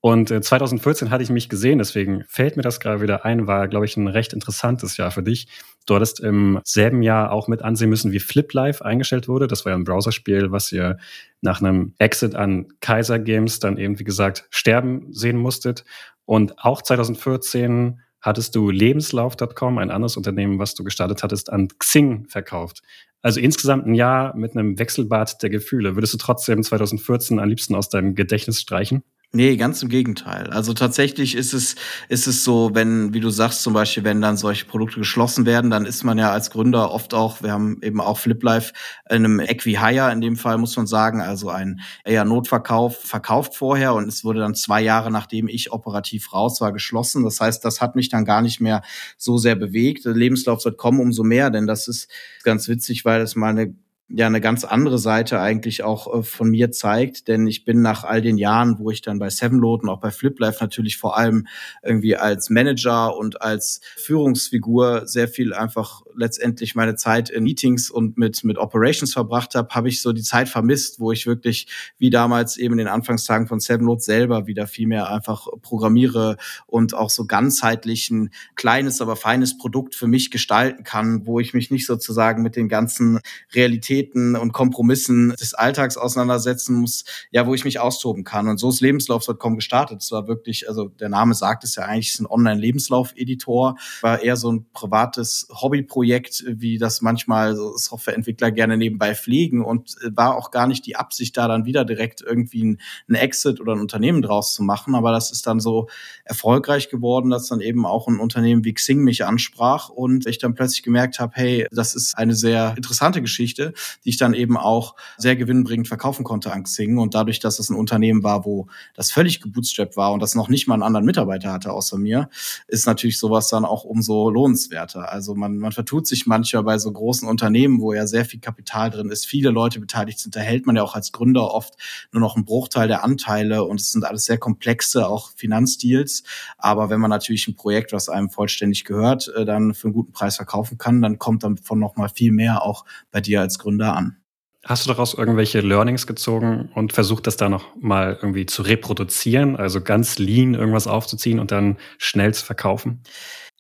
Und 0.02 0.30
2014 0.30 1.08
äh, 1.08 1.12
hatte 1.12 1.24
ich 1.24 1.30
mich 1.30 1.50
gesehen, 1.50 1.78
deswegen 1.78 2.24
fällt 2.28 2.56
mir 2.56 2.64
das 2.64 2.80
gerade 2.80 3.02
wieder 3.02 3.26
ein, 3.26 3.48
war, 3.48 3.68
glaube 3.68 3.86
ich, 3.86 3.98
ein 3.98 4.08
recht 4.08 4.32
interessantes 4.32 4.96
Jahr 4.96 5.12
für 5.12 5.24
dich. 5.24 5.48
Du 5.86 5.96
hattest 5.96 6.22
im 6.22 6.62
selben 6.64 7.02
Jahr 7.02 7.32
auch 7.32 7.48
mit 7.50 7.64
ansehen 7.64 7.90
müssen, 7.90 8.12
wie 8.14 8.20
Flip 8.20 8.52
Life 8.54 8.86
eingestellt 8.86 9.28
wurde. 9.28 9.48
Das 9.48 9.66
war 9.66 9.72
ja 9.72 9.78
ein 9.78 9.84
Browserspiel, 9.84 10.52
was 10.52 10.72
ihr 10.72 10.98
nach 11.42 11.62
einem 11.62 11.96
Exit 11.98 12.36
an 12.36 12.68
Kaiser 12.80 13.20
Games 13.20 13.60
dann 13.60 13.78
eben, 13.78 14.00
wie 14.00 14.06
gesagt, 14.06 14.46
sterben 14.52 15.12
sehen 15.12 15.38
musstet. 15.38 15.84
Und 16.26 16.60
auch 16.60 16.82
2014 16.82 18.00
hattest 18.22 18.56
du 18.56 18.70
Lebenslauf.com, 18.70 19.78
ein 19.80 19.92
anderes 19.92 20.16
Unternehmen, 20.16 20.60
was 20.60 20.76
du 20.76 20.84
gestartet 20.84 21.24
hattest, 21.24 21.52
an 21.52 21.68
Xing 21.78 22.26
verkauft. 22.30 22.82
Also 23.22 23.42
insgesamt 23.42 23.86
ein 23.86 23.96
Jahr 23.96 24.36
mit 24.36 24.56
einem 24.56 24.80
Wechselbad 24.80 25.42
der 25.44 25.50
Gefühle. 25.50 25.96
Würdest 25.96 26.14
du 26.14 26.18
trotzdem 26.18 26.64
2014 26.64 27.40
am 27.40 27.50
liebsten 27.50 27.76
aus 27.76 27.90
deinem 27.90 28.16
Gedächtnis 28.16 28.62
streichen? 28.62 29.04
Nee, 29.32 29.58
ganz 29.58 29.84
im 29.84 29.90
Gegenteil. 29.90 30.50
Also 30.50 30.74
tatsächlich 30.74 31.36
ist 31.36 31.54
es, 31.54 31.76
ist 32.08 32.26
es 32.26 32.44
so, 32.44 32.72
wenn, 32.74 33.14
wie 33.14 33.20
du 33.20 33.30
sagst, 33.30 33.62
zum 33.62 33.74
Beispiel, 33.74 34.04
wenn 34.04 34.22
dann 34.22 34.38
solche 34.38 34.66
Produkte 34.66 34.98
geschlossen 34.98 35.46
werden, 35.46 35.70
dann 35.70 35.86
ist 35.86 36.04
man 36.04 36.18
ja 36.18 36.32
als 36.32 36.50
Gründer 36.50 36.92
oft 36.92 37.14
auch, 37.14 37.44
wir 37.44 37.52
haben 37.52 37.78
eben 37.84 38.02
auch 38.02 38.18
FlipLife 38.18 38.74
in 39.08 39.18
einem 39.18 39.40
Equi-Hire 39.40 40.12
in 40.12 40.22
dem 40.22 40.36
Fall, 40.36 40.58
muss 40.58 40.76
man 40.78 40.88
sagen, 40.88 41.22
also 41.22 41.50
ein 41.52 41.80
eher 42.04 42.26
Notverkauf 42.26 42.98
verkauft 43.04 43.54
vorher 43.54 43.94
und 43.94 44.08
es 44.08 44.24
wurde 44.24 44.40
dann 44.40 44.56
zwei 44.56 44.82
Jahre, 44.82 45.12
nachdem 45.12 45.48
ich 45.48 45.72
operativ 45.72 46.34
raus 46.34 46.60
war, 46.60 46.74
geschlossen. 46.74 47.24
Das 47.24 47.40
heißt, 47.40 47.64
das 47.64 47.82
hat 47.82 47.96
mich 47.96 48.10
dann 48.10 48.26
gar 48.26 48.42
nicht 48.42 48.62
mehr 48.62 48.82
so 49.16 49.38
sehr 49.38 49.56
bewegt. 49.56 50.06
Lebenslauf 50.06 50.66
wird 50.66 50.78
kommen, 50.78 51.00
umso 51.00 51.24
mehr, 51.24 51.52
denn 51.52 51.68
das 51.68 51.88
ist 51.88 52.10
ganz 52.44 52.68
witzig, 52.68 53.06
weil 53.06 53.22
es 53.22 53.36
mal 53.36 53.50
eine 53.52 53.76
ja 54.10 54.26
eine 54.26 54.42
ganz 54.42 54.64
andere 54.64 54.98
Seite 54.98 55.40
eigentlich 55.40 55.84
auch 55.84 56.14
äh, 56.14 56.24
von 56.24 56.50
mir 56.50 56.72
zeigt, 56.72 57.28
denn 57.28 57.46
ich 57.46 57.64
bin 57.64 57.82
nach 57.82 58.04
all 58.04 58.22
den 58.22 58.38
Jahren, 58.38 58.80
wo 58.80 58.90
ich 58.90 59.02
dann 59.02 59.20
bei 59.20 59.30
Sevenload 59.30 59.84
und 59.84 59.90
auch 59.90 60.00
bei 60.00 60.10
FlipLife 60.10 60.58
natürlich 60.62 60.98
vor 60.98 61.16
allem 61.16 61.48
irgendwie 61.84 62.16
als 62.16 62.50
Manager 62.50 63.16
und 63.16 63.42
als 63.42 63.82
Führungsfigur 63.98 65.06
sehr 65.06 65.28
viel 65.28 65.54
einfach 65.54 66.02
letztendlich 66.16 66.74
meine 66.76 66.96
Zeit 66.96 67.30
in 67.30 67.44
Meetings 67.44 67.92
und 67.92 68.18
mit 68.18 68.44
mit 68.44 68.58
Operations 68.58 69.14
verbracht 69.14 69.54
habe, 69.54 69.70
habe 69.70 69.90
ich 69.90 70.02
so 70.02 70.12
die 70.12 70.24
Zeit 70.24 70.50
vermisst, 70.50 71.00
wo 71.00 71.12
ich 71.12 71.28
wirklich 71.28 71.68
wie 71.98 72.10
damals 72.10 72.58
eben 72.58 72.74
in 72.74 72.80
den 72.80 72.88
Anfangstagen 72.88 73.48
von 73.48 73.60
Sevenload 73.60 74.02
selber 74.02 74.48
wieder 74.48 74.66
viel 74.66 74.88
mehr 74.88 75.10
einfach 75.10 75.48
programmiere 75.62 76.38
und 76.66 76.96
auch 76.96 77.12
so 77.12 77.26
ganzheitlich 77.26 78.10
ein 78.10 78.32
kleines, 78.56 79.02
aber 79.02 79.16
feines 79.16 79.58
Produkt 79.58 79.94
für 79.94 80.08
mich 80.08 80.32
gestalten 80.32 80.84
kann, 80.84 81.28
wo 81.28 81.40
ich 81.40 81.54
mich 81.54 81.70
nicht 81.70 81.86
sozusagen 81.86 82.42
mit 82.42 82.56
den 82.56 82.70
ganzen 82.70 83.20
Realitäten 83.54 83.99
Realitäten 84.00 84.36
und 84.36 84.54
Kompromissen 84.54 85.36
des 85.40 85.54
Alltags 85.54 85.98
auseinandersetzen 85.98 86.76
muss, 86.76 87.04
ja, 87.32 87.46
wo 87.46 87.54
ich 87.54 87.66
mich 87.66 87.80
austoben 87.80 88.24
kann. 88.24 88.48
Und 88.48 88.58
so 88.58 88.70
ist 88.70 88.82
Lebenslauf.com 88.82 89.56
gestartet. 89.56 90.02
Es 90.02 90.12
war 90.12 90.28
wirklich, 90.28 90.68
also 90.68 90.88
der 90.88 91.10
Name 91.10 91.34
sagt 91.34 91.64
es 91.64 91.76
ja 91.76 91.84
eigentlich, 91.84 92.10
ist 92.10 92.20
ein 92.20 92.26
Online-Lebenslauf-Editor, 92.26 93.76
war 94.02 94.22
eher 94.22 94.38
so 94.38 94.52
ein 94.52 94.66
privates 94.74 95.48
Hobbyprojekt, 95.50 96.44
wie 96.48 96.78
das 96.78 97.02
manchmal 97.02 97.56
so 97.56 97.76
Softwareentwickler 97.76 98.52
gerne 98.52 98.78
nebenbei 98.78 99.16
pflegen 99.16 99.64
und 99.64 99.96
war 100.12 100.38
auch 100.38 100.52
gar 100.52 100.68
nicht 100.68 100.86
die 100.86 100.96
Absicht, 100.96 101.38
da 101.38 101.48
dann 101.48 101.66
wieder 101.66 101.86
direkt 101.86 102.22
irgendwie 102.22 102.64
ein, 102.64 102.82
ein 103.10 103.16
Exit 103.16 103.60
oder 103.60 103.74
ein 103.74 103.82
Unternehmen 103.82 104.22
draus 104.22 104.54
zu 104.54 104.64
machen. 104.64 104.96
Aber 104.96 105.12
das 105.12 105.32
ist 105.32 105.46
dann 105.48 105.60
so 105.60 105.88
erfolgreich 106.24 106.90
geworden, 106.90 107.30
dass 107.30 107.48
dann 107.48 107.62
eben 107.62 107.86
auch 107.86 108.08
ein 108.08 108.20
Unternehmen 108.20 108.64
wie 108.64 108.74
Xing 108.74 109.04
mich 109.04 109.26
ansprach 109.26 109.90
und 109.90 110.26
ich 110.26 110.38
dann 110.38 110.54
plötzlich 110.54 110.84
gemerkt 110.84 111.20
habe, 111.20 111.34
hey, 111.36 111.68
das 111.72 111.96
ist 111.96 112.18
eine 112.18 112.36
sehr 112.36 112.74
interessante 112.78 113.22
Geschichte 113.22 113.74
die 114.06 114.10
ich 114.10 114.18
dann 114.18 114.34
eben 114.34 114.58
auch 114.58 114.96
sehr 115.18 115.36
gewinnbringend 115.36 115.88
verkaufen 115.88 116.24
konnte 116.24 116.52
an 116.52 116.64
Xing. 116.64 116.98
Und 116.98 117.16
dadurch, 117.16 117.40
dass 117.40 117.60
es 117.60 117.70
ein 117.70 117.76
Unternehmen 117.76 118.24
war, 118.24 118.46
wo 118.46 118.68
das 118.96 119.12
völlig 119.12 119.42
gebootstrapped 119.42 119.98
war 119.98 120.14
und 120.14 120.22
das 120.22 120.36
noch 120.36 120.50
nicht 120.50 120.68
mal 120.68 120.76
einen 120.76 120.84
anderen 120.84 121.06
Mitarbeiter 121.06 121.52
hatte 121.52 121.72
außer 121.72 121.98
mir, 121.98 122.30
ist 122.68 122.86
natürlich 122.86 123.20
sowas 123.20 123.50
dann 123.50 123.66
auch 123.66 123.84
umso 123.84 124.30
lohnenswerter. 124.30 125.12
Also 125.12 125.36
man, 125.36 125.58
man 125.58 125.72
vertut 125.72 126.08
sich 126.08 126.26
manchmal 126.26 126.64
bei 126.64 126.78
so 126.78 126.92
großen 126.92 127.28
Unternehmen, 127.28 127.82
wo 127.82 127.94
ja 127.94 128.08
sehr 128.08 128.26
viel 128.26 128.40
Kapital 128.40 128.90
drin 128.90 129.10
ist, 129.10 129.26
viele 129.26 129.50
Leute 129.52 129.80
beteiligt 129.80 130.20
sind, 130.20 130.36
da 130.36 130.40
hält 130.40 130.66
man 130.66 130.76
ja 130.76 130.84
auch 130.84 130.96
als 130.96 131.12
Gründer 131.12 131.54
oft 131.54 131.76
nur 132.12 132.22
noch 132.22 132.36
einen 132.36 132.46
Bruchteil 132.46 132.88
der 132.88 133.04
Anteile 133.04 133.64
und 133.64 133.80
es 133.80 133.92
sind 133.92 134.06
alles 134.06 134.26
sehr 134.26 134.38
komplexe, 134.38 135.08
auch 135.08 135.32
Finanzdeals. 135.36 136.24
Aber 136.58 136.90
wenn 136.90 137.00
man 137.00 137.10
natürlich 137.10 137.48
ein 137.48 137.56
Projekt, 137.56 137.94
was 137.94 138.10
einem 138.10 138.30
vollständig 138.30 138.86
gehört, 138.86 139.32
äh, 139.36 139.46
dann 139.46 139.74
für 139.74 139.88
einen 139.88 139.94
guten 139.94 140.12
Preis 140.12 140.36
verkaufen 140.36 140.78
kann, 140.78 141.02
dann 141.02 141.20
kommt 141.20 141.44
davon 141.44 141.80
noch 141.80 141.96
mal 141.96 142.10
viel 142.10 142.32
mehr 142.32 142.64
auch 142.64 142.86
bei 143.12 143.22
dir 143.22 143.42
als 143.42 143.60
Gründer 143.60 143.79
Gründer 143.80 143.96
an. 143.96 144.18
Hast 144.66 144.86
du 144.86 144.90
daraus 144.90 145.14
irgendwelche 145.14 145.62
Learnings 145.62 146.06
gezogen 146.06 146.70
und 146.76 146.92
versucht, 146.92 147.28
das 147.28 147.38
da 147.38 147.48
noch 147.48 147.76
mal 147.78 148.18
irgendwie 148.22 148.46
zu 148.46 148.62
reproduzieren, 148.62 149.56
also 149.56 149.82
ganz 149.82 150.20
lean 150.20 150.54
irgendwas 150.54 150.86
aufzuziehen 150.86 151.40
und 151.40 151.52
dann 151.52 151.78
schnell 151.98 152.34
zu 152.34 152.46
verkaufen? 152.46 153.02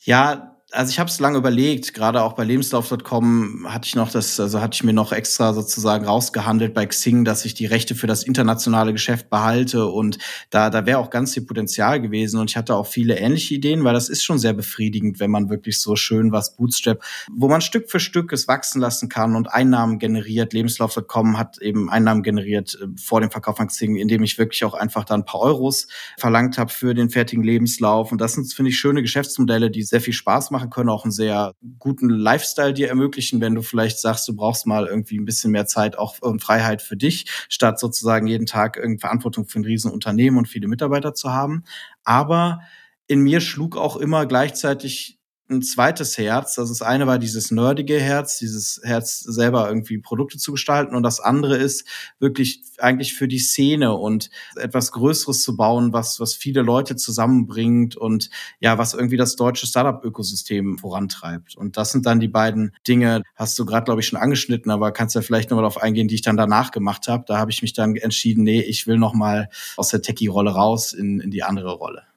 Ja, 0.02 0.58
Also 0.72 0.92
ich 0.92 1.00
habe 1.00 1.10
es 1.10 1.20
lange 1.20 1.40
überlegt, 1.40 1.96
gerade 1.96 2.22
auch 2.22 2.34
bei 2.34 2.44
lebenslauf.com 2.44 3.66
hatte 3.70 3.88
ich 3.88 3.96
noch 3.96 4.12
das, 4.12 4.40
also 4.40 4.62
hatte 4.62 4.76
ich 4.76 4.84
mir 4.84 4.94
noch 4.94 5.12
extra 5.12 5.52
sozusagen 5.54 6.06
rausgehandelt 6.06 6.76
bei 6.76 6.86
Xing, 6.86 7.26
dass 7.26 7.44
ich 7.44 7.56
die 7.56 7.66
Rechte 7.66 7.96
für 7.96 8.06
das 8.06 8.22
internationale 8.22 8.94
Geschäft 8.94 9.32
behalte 9.32 9.88
und 9.88 10.20
da, 10.52 10.70
da 10.70 10.86
wäre 10.86 11.00
auch 11.00 11.10
ganz 11.10 11.34
viel 11.34 11.42
Potenzial 11.42 12.00
gewesen 12.00 12.40
und 12.40 12.52
ich 12.52 12.58
hatte 12.58 12.76
auch 12.76 12.86
viele 12.86 13.18
ähnliche 13.18 13.56
Ideen, 13.56 13.84
weil 13.84 13.96
das 13.96 14.10
ist 14.10 14.24
schon 14.24 14.38
sehr 14.38 14.54
befriedigend, 14.54 15.20
wenn 15.20 15.32
man 15.32 15.50
wirklich 15.50 15.82
so 15.82 15.96
schön 15.96 16.32
was 16.32 16.56
Bootstrap, 16.56 17.02
wo 17.32 17.48
man 17.48 17.62
Stück 17.62 17.90
für 17.90 18.00
Stück 18.00 18.32
es 18.32 18.48
wachsen 18.48 18.80
lassen 18.80 19.10
kann 19.10 19.36
und 19.36 19.52
Einnahmen 19.52 19.98
generiert. 19.98 20.54
Lebenslauf.com 20.54 21.40
hat 21.40 21.58
eben 21.58 21.90
Einnahmen 21.90 22.22
generiert 22.22 22.78
äh, 22.80 22.86
vor 22.96 23.22
dem 23.22 23.32
Verkauf 23.32 23.58
von 23.58 23.68
Xing, 23.68 23.96
indem 23.96 24.22
ich 24.22 24.38
wirklich 24.38 24.64
auch 24.64 24.76
einfach 24.76 25.04
da 25.04 25.16
ein 25.16 25.26
paar 25.26 25.42
Euros 25.42 25.88
verlangt 26.20 26.60
habe 26.60 26.72
für 26.72 26.94
den 26.94 27.10
fertigen 27.10 27.44
Lebenslauf 27.44 28.12
und 28.12 28.22
das 28.22 28.34
sind, 28.34 28.54
finde 28.54 28.70
ich, 28.70 28.78
schöne 28.78 29.02
Geschäftsmodelle, 29.02 29.72
die 29.72 29.82
sehr 29.82 30.00
viel 30.00 30.14
Spaß 30.14 30.52
machen 30.52 30.59
machen 30.60 30.70
können, 30.70 30.90
auch 30.90 31.06
einen 31.06 31.12
sehr 31.12 31.54
guten 31.80 32.10
Lifestyle 32.10 32.74
dir 32.74 32.90
ermöglichen, 32.90 33.40
wenn 33.40 33.56
du 33.56 33.62
vielleicht 33.62 34.00
sagst, 34.00 34.28
du 34.28 34.36
brauchst 34.36 34.68
mal 34.68 34.88
irgendwie 34.88 35.18
ein 35.18 35.26
bisschen 35.26 35.52
mehr 35.52 35.66
Zeit 35.66 35.98
auch 35.98 36.20
und 36.22 36.42
Freiheit 36.42 36.82
für 36.82 36.98
dich, 36.98 37.26
statt 37.48 37.80
sozusagen 37.80 38.28
jeden 38.28 38.46
Tag 38.46 38.78
irgendwie 38.78 39.00
Verantwortung 39.00 39.46
für 39.48 39.60
ein 39.60 39.66
Riesenunternehmen 39.66 40.38
und 40.38 40.48
viele 40.48 40.68
Mitarbeiter 40.68 41.14
zu 41.14 41.32
haben. 41.32 41.64
Aber 42.04 42.60
in 43.08 43.22
mir 43.22 43.42
schlug 43.42 43.78
auch 43.78 43.96
immer 43.96 44.26
gleichzeitig 44.26 45.19
ein 45.50 45.62
zweites 45.62 46.18
Herz. 46.18 46.60
Also 46.60 46.72
das 46.72 46.82
eine 46.82 47.08
war 47.08 47.20
dieses 47.20 47.52
nerdige 47.52 48.00
Herz, 48.00 48.38
dieses 48.38 48.80
Herz 48.84 49.20
selber 49.20 49.68
irgendwie 49.68 49.98
Produkte 49.98 50.38
zu 50.38 50.52
gestalten 50.52 50.96
und 50.96 51.04
das 51.04 51.20
andere 51.20 51.58
ist 51.58 51.88
wirklich 52.20 52.64
eigentlich 52.78 53.14
für 53.14 53.28
die 53.28 53.40
Szene 53.40 53.96
und 53.96 54.30
etwas 54.56 54.92
Größeres 54.92 55.42
zu 55.42 55.58
bauen, 55.58 55.92
was, 55.92 56.20
was 56.20 56.36
viele 56.36 56.62
Leute 56.62 56.96
zusammenbringt 56.96 57.96
und 57.96 58.30
ja, 58.60 58.78
was 58.78 58.94
irgendwie 58.94 59.18
das 59.18 59.36
deutsche 59.36 59.68
Startup-Ökosystem 59.68 60.78
vorantreibt. 60.78 61.56
Und 61.56 61.78
das 61.78 61.92
sind 61.92 62.06
dann 62.06 62.20
die 62.20 62.28
beiden 62.28 62.76
Dinge, 62.88 63.24
hast 63.36 63.58
du 63.58 63.66
gerade, 63.66 63.86
glaube 63.86 64.02
ich, 64.02 64.08
schon 64.08 64.20
angeschnitten, 64.20 64.72
aber 64.72 64.92
kannst 64.92 65.16
ja 65.16 65.22
vielleicht 65.22 65.50
nochmal 65.50 65.64
darauf 65.64 65.82
eingehen, 65.82 66.08
die 66.08 66.16
ich 66.16 66.22
dann 66.22 66.38
danach 66.38 66.72
gemacht 66.72 67.08
habe. 67.08 67.24
Da 67.28 67.38
habe 67.38 67.52
ich 67.52 67.62
mich 67.62 67.74
dann 67.74 67.96
entschieden, 67.96 68.44
nee, 68.44 68.62
ich 68.62 68.88
will 68.88 68.98
nochmal 68.98 69.50
aus 69.78 69.90
der 69.90 70.02
Techie-Rolle 70.02 70.52
raus 70.52 70.94
in, 70.94 71.20
in 71.20 71.32
die 71.32 71.44
andere 71.44 71.74
Rolle. 71.74 72.09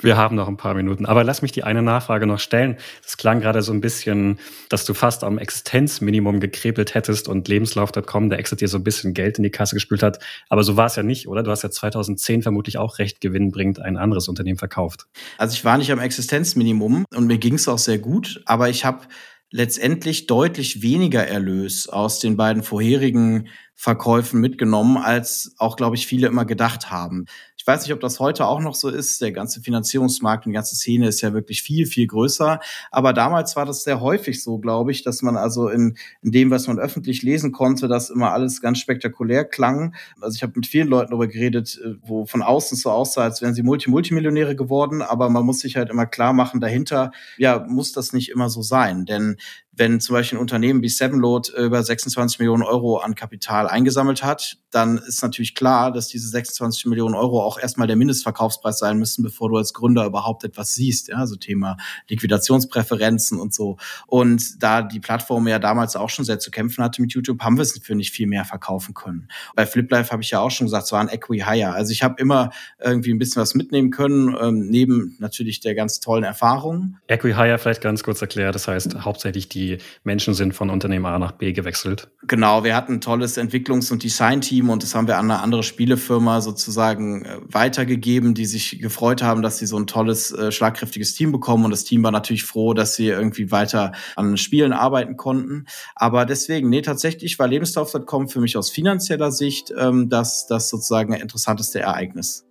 Wir 0.00 0.16
haben 0.16 0.36
noch 0.36 0.48
ein 0.48 0.56
paar 0.56 0.74
Minuten. 0.74 1.06
Aber 1.06 1.22
lass 1.24 1.42
mich 1.42 1.52
die 1.52 1.64
eine 1.64 1.82
Nachfrage 1.82 2.26
noch 2.26 2.40
stellen. 2.40 2.76
Das 3.02 3.16
klang 3.16 3.40
gerade 3.40 3.62
so 3.62 3.72
ein 3.72 3.80
bisschen, 3.80 4.38
dass 4.68 4.84
du 4.84 4.94
fast 4.94 5.22
am 5.22 5.38
Existenzminimum 5.38 6.40
gekrepelt 6.40 6.94
hättest 6.94 7.28
und 7.28 7.46
Lebenslauf.com, 7.48 8.30
der 8.30 8.38
Exit 8.38 8.60
dir 8.60 8.68
so 8.68 8.78
ein 8.78 8.84
bisschen 8.84 9.14
Geld 9.14 9.38
in 9.38 9.44
die 9.44 9.50
Kasse 9.50 9.76
gespült 9.76 10.02
hat. 10.02 10.18
Aber 10.48 10.64
so 10.64 10.76
war 10.76 10.86
es 10.86 10.96
ja 10.96 11.02
nicht, 11.02 11.28
oder? 11.28 11.42
Du 11.42 11.50
hast 11.50 11.62
ja 11.62 11.70
2010 11.70 12.42
vermutlich 12.42 12.78
auch 12.78 12.98
recht 12.98 13.20
gewinnbringend 13.20 13.80
ein 13.80 13.96
anderes 13.96 14.28
Unternehmen 14.28 14.58
verkauft. 14.58 15.06
Also 15.38 15.54
ich 15.54 15.64
war 15.64 15.78
nicht 15.78 15.92
am 15.92 16.00
Existenzminimum 16.00 17.04
und 17.14 17.26
mir 17.26 17.38
ging 17.38 17.54
es 17.54 17.68
auch 17.68 17.78
sehr 17.78 17.98
gut, 17.98 18.42
aber 18.46 18.68
ich 18.68 18.84
habe 18.84 19.06
letztendlich 19.52 20.26
deutlich 20.26 20.82
weniger 20.82 21.26
Erlös 21.26 21.88
aus 21.88 22.18
den 22.18 22.36
beiden 22.36 22.62
vorherigen 22.62 23.48
Verkäufen 23.74 24.40
mitgenommen, 24.40 24.96
als 24.96 25.54
auch, 25.58 25.76
glaube 25.76 25.96
ich, 25.96 26.06
viele 26.06 26.28
immer 26.28 26.44
gedacht 26.44 26.90
haben. 26.90 27.26
Ich 27.62 27.66
weiß 27.68 27.82
nicht, 27.84 27.92
ob 27.92 28.00
das 28.00 28.18
heute 28.18 28.46
auch 28.46 28.58
noch 28.58 28.74
so 28.74 28.88
ist. 28.88 29.20
Der 29.20 29.30
ganze 29.30 29.60
Finanzierungsmarkt 29.60 30.44
und 30.44 30.50
die 30.50 30.54
ganze 30.56 30.74
Szene 30.74 31.06
ist 31.06 31.20
ja 31.20 31.32
wirklich 31.32 31.62
viel, 31.62 31.86
viel 31.86 32.08
größer. 32.08 32.58
Aber 32.90 33.12
damals 33.12 33.54
war 33.54 33.64
das 33.64 33.84
sehr 33.84 34.00
häufig 34.00 34.42
so, 34.42 34.58
glaube 34.58 34.90
ich, 34.90 35.04
dass 35.04 35.22
man 35.22 35.36
also 35.36 35.68
in, 35.68 35.96
in 36.22 36.32
dem, 36.32 36.50
was 36.50 36.66
man 36.66 36.80
öffentlich 36.80 37.22
lesen 37.22 37.52
konnte, 37.52 37.86
dass 37.86 38.10
immer 38.10 38.32
alles 38.32 38.62
ganz 38.62 38.80
spektakulär 38.80 39.44
klang. 39.44 39.94
Also 40.20 40.34
ich 40.34 40.42
habe 40.42 40.54
mit 40.56 40.66
vielen 40.66 40.88
Leuten 40.88 41.12
darüber 41.12 41.28
geredet, 41.28 41.80
äh, 41.84 41.94
wo 42.02 42.26
von 42.26 42.42
außen 42.42 42.76
so 42.76 42.90
aussah, 42.90 43.22
als 43.22 43.42
wären 43.42 43.54
sie 43.54 43.62
Multi-Multimillionäre 43.62 44.56
geworden. 44.56 45.00
Aber 45.00 45.28
man 45.28 45.46
muss 45.46 45.60
sich 45.60 45.76
halt 45.76 45.88
immer 45.88 46.06
klar 46.06 46.32
machen, 46.32 46.58
dahinter, 46.60 47.12
ja, 47.38 47.64
muss 47.68 47.92
das 47.92 48.12
nicht 48.12 48.30
immer 48.30 48.50
so 48.50 48.62
sein. 48.62 49.04
Denn 49.04 49.36
wenn 49.74 50.00
zum 50.00 50.14
Beispiel 50.14 50.38
ein 50.38 50.40
Unternehmen 50.40 50.82
wie 50.82 50.88
Sevenload 50.88 51.50
über 51.56 51.82
26 51.82 52.38
Millionen 52.38 52.62
Euro 52.62 52.98
an 52.98 53.14
Kapital 53.14 53.66
eingesammelt 53.66 54.22
hat, 54.22 54.58
dann 54.70 54.98
ist 54.98 55.22
natürlich 55.22 55.54
klar, 55.54 55.92
dass 55.92 56.08
diese 56.08 56.28
26 56.28 56.86
Millionen 56.86 57.14
Euro 57.14 57.42
auch 57.42 57.58
erstmal 57.58 57.86
der 57.86 57.96
Mindestverkaufspreis 57.96 58.78
sein 58.78 58.98
müssen, 58.98 59.22
bevor 59.22 59.48
du 59.48 59.56
als 59.56 59.72
Gründer 59.72 60.04
überhaupt 60.04 60.44
etwas 60.44 60.74
siehst. 60.74 61.08
Ja, 61.08 61.16
also 61.16 61.36
Thema 61.36 61.78
Liquidationspräferenzen 62.08 63.40
und 63.40 63.54
so. 63.54 63.78
Und 64.06 64.62
da 64.62 64.82
die 64.82 65.00
Plattform 65.00 65.48
ja 65.48 65.58
damals 65.58 65.96
auch 65.96 66.10
schon 66.10 66.24
sehr 66.24 66.38
zu 66.38 66.50
kämpfen 66.50 66.84
hatte 66.84 67.00
mit 67.00 67.12
YouTube, 67.12 67.40
haben 67.40 67.56
wir 67.56 67.62
es 67.62 67.78
für 67.82 67.94
nicht 67.94 68.12
viel 68.12 68.26
mehr 68.26 68.44
verkaufen 68.44 68.92
können. 68.94 69.28
Bei 69.56 69.64
FlipLife 69.64 70.10
habe 70.10 70.22
ich 70.22 70.30
ja 70.30 70.40
auch 70.40 70.50
schon 70.50 70.66
gesagt, 70.66 70.84
es 70.84 70.92
war 70.92 71.00
ein 71.00 71.08
Equi-Hire. 71.08 71.72
Also 71.72 71.92
ich 71.92 72.02
habe 72.02 72.20
immer 72.20 72.50
irgendwie 72.78 73.12
ein 73.12 73.18
bisschen 73.18 73.40
was 73.40 73.54
mitnehmen 73.54 73.90
können, 73.90 74.36
ähm, 74.40 74.66
neben 74.68 75.16
natürlich 75.18 75.60
der 75.60 75.74
ganz 75.74 76.00
tollen 76.00 76.24
Erfahrung. 76.24 76.98
Equi-Hire 77.08 77.58
vielleicht 77.58 77.80
ganz 77.80 78.02
kurz 78.02 78.20
erklärt, 78.20 78.54
das 78.54 78.68
heißt 78.68 79.04
hauptsächlich 79.04 79.48
die 79.48 79.61
die 79.62 79.78
Menschen 80.04 80.34
sind 80.34 80.54
von 80.54 80.70
Unternehmen 80.70 81.06
A 81.06 81.18
nach 81.18 81.32
B 81.32 81.52
gewechselt. 81.52 82.10
Genau, 82.26 82.64
wir 82.64 82.74
hatten 82.74 82.94
ein 82.94 83.00
tolles 83.00 83.38
Entwicklungs- 83.38 83.92
und 83.92 84.02
Design-Team 84.02 84.70
und 84.70 84.82
das 84.82 84.94
haben 84.94 85.06
wir 85.06 85.18
an 85.18 85.30
eine 85.30 85.40
andere 85.40 85.62
Spielefirma 85.62 86.40
sozusagen 86.40 87.24
äh, 87.24 87.38
weitergegeben, 87.46 88.34
die 88.34 88.46
sich 88.46 88.80
gefreut 88.80 89.22
haben, 89.22 89.42
dass 89.42 89.58
sie 89.58 89.66
so 89.66 89.78
ein 89.78 89.86
tolles, 89.86 90.32
äh, 90.32 90.50
schlagkräftiges 90.50 91.14
Team 91.14 91.32
bekommen. 91.32 91.64
Und 91.64 91.70
das 91.70 91.84
Team 91.84 92.02
war 92.02 92.10
natürlich 92.10 92.44
froh, 92.44 92.74
dass 92.74 92.94
sie 92.94 93.08
irgendwie 93.08 93.50
weiter 93.50 93.92
an 94.16 94.36
Spielen 94.36 94.72
arbeiten 94.72 95.16
konnten. 95.16 95.66
Aber 95.94 96.26
deswegen, 96.26 96.68
nee, 96.68 96.82
tatsächlich 96.82 97.38
war 97.38 97.48
Lebenslauf.com 97.48 98.28
für 98.28 98.40
mich 98.40 98.56
aus 98.56 98.70
finanzieller 98.70 99.30
Sicht 99.30 99.72
ähm, 99.78 100.08
das, 100.08 100.46
das 100.46 100.68
sozusagen 100.68 101.12
interessanteste 101.12 101.80
Ereignis. 101.80 102.46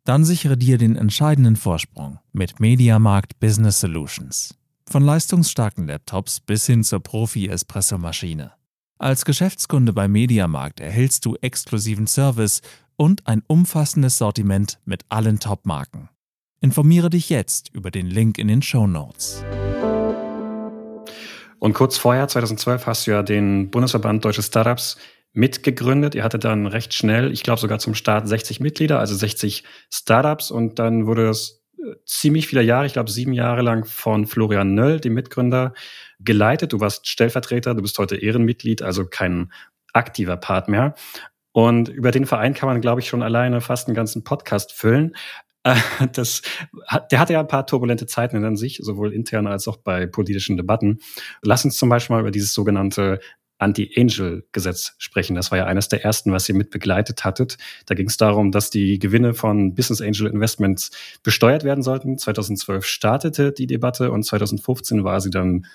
Dann 0.04 0.24
sichere 0.24 0.56
dir 0.56 0.78
den 0.78 0.96
entscheidenden 0.96 1.54
Vorsprung 1.54 2.18
mit 2.32 2.58
MediaMarkt 2.58 3.38
Business 3.38 3.78
Solutions. 3.78 4.56
Von 4.90 5.04
leistungsstarken 5.04 5.86
Laptops 5.86 6.40
bis 6.40 6.66
hin 6.66 6.82
zur 6.82 7.00
Profi-Espresso-Maschine. 7.00 8.52
Als 8.98 9.24
Geschäftskunde 9.24 9.92
bei 9.92 10.08
MediaMarkt 10.08 10.80
erhältst 10.80 11.24
du 11.24 11.36
exklusiven 11.36 12.08
Service 12.08 12.60
und 12.96 13.28
ein 13.28 13.44
umfassendes 13.46 14.18
Sortiment 14.18 14.80
mit 14.86 15.04
allen 15.08 15.38
Top-Marken. 15.38 16.08
Informiere 16.60 17.10
dich 17.10 17.30
jetzt 17.30 17.72
über 17.72 17.92
den 17.92 18.08
Link 18.08 18.38
in 18.38 18.48
den 18.48 18.62
Show 18.62 18.88
Notes. 18.88 19.44
Und 21.60 21.74
kurz 21.74 21.96
vorher, 21.96 22.26
2012, 22.26 22.86
hast 22.86 23.06
du 23.06 23.12
ja 23.12 23.22
den 23.22 23.70
Bundesverband 23.70 24.24
Deutsche 24.24 24.42
Startups 24.42 24.96
mitgegründet. 25.38 26.16
Ihr 26.16 26.24
hattet 26.24 26.44
dann 26.44 26.66
recht 26.66 26.92
schnell, 26.92 27.32
ich 27.32 27.44
glaube 27.44 27.60
sogar 27.60 27.78
zum 27.78 27.94
Start 27.94 28.26
60 28.26 28.58
Mitglieder, 28.58 28.98
also 28.98 29.14
60 29.14 29.62
Startups 29.88 30.50
und 30.50 30.80
dann 30.80 31.06
wurde 31.06 31.26
das 31.26 31.62
äh, 31.78 31.94
ziemlich 32.04 32.48
viele 32.48 32.62
Jahre, 32.62 32.86
ich 32.86 32.92
glaube 32.92 33.10
sieben 33.10 33.32
Jahre 33.32 33.62
lang 33.62 33.84
von 33.84 34.26
Florian 34.26 34.74
Nöll, 34.74 34.98
dem 34.98 35.14
Mitgründer, 35.14 35.74
geleitet. 36.18 36.72
Du 36.72 36.80
warst 36.80 37.06
Stellvertreter, 37.06 37.76
du 37.76 37.82
bist 37.82 37.96
heute 37.98 38.16
Ehrenmitglied, 38.16 38.82
also 38.82 39.06
kein 39.06 39.52
aktiver 39.92 40.36
Part 40.36 40.68
mehr. 40.68 40.94
Und 41.52 41.88
über 41.88 42.10
den 42.10 42.26
Verein 42.26 42.52
kann 42.52 42.68
man, 42.68 42.80
glaube 42.80 43.00
ich, 43.00 43.08
schon 43.08 43.22
alleine 43.22 43.60
fast 43.60 43.86
einen 43.86 43.94
ganzen 43.94 44.24
Podcast 44.24 44.72
füllen. 44.72 45.14
Äh, 45.62 45.76
das, 46.12 46.42
der 47.10 47.20
hatte 47.20 47.34
ja 47.34 47.40
ein 47.40 47.48
paar 47.48 47.66
turbulente 47.66 48.06
Zeiten 48.06 48.42
in 48.42 48.56
sich, 48.56 48.80
sowohl 48.82 49.12
intern 49.12 49.46
als 49.46 49.68
auch 49.68 49.76
bei 49.76 50.06
politischen 50.06 50.56
Debatten. 50.56 50.98
Lass 51.42 51.64
uns 51.64 51.76
zum 51.76 51.88
Beispiel 51.88 52.14
mal 52.14 52.20
über 52.20 52.30
dieses 52.32 52.52
sogenannte 52.52 53.20
Anti-Angel-Gesetz 53.58 54.94
sprechen. 54.98 55.34
Das 55.34 55.50
war 55.50 55.58
ja 55.58 55.66
eines 55.66 55.88
der 55.88 56.04
ersten, 56.04 56.32
was 56.32 56.48
ihr 56.48 56.54
mit 56.54 56.70
begleitet 56.70 57.24
hattet. 57.24 57.58
Da 57.86 57.94
ging 57.94 58.06
es 58.06 58.16
darum, 58.16 58.52
dass 58.52 58.70
die 58.70 58.98
Gewinne 58.98 59.34
von 59.34 59.74
Business 59.74 60.00
Angel 60.00 60.26
Investments 60.28 60.90
besteuert 61.22 61.64
werden 61.64 61.82
sollten. 61.82 62.18
2012 62.18 62.84
startete 62.84 63.52
die 63.52 63.66
Debatte 63.66 64.10
und 64.10 64.22
2015 64.22 65.04
war 65.04 65.20
sie 65.20 65.30
dann 65.30 65.66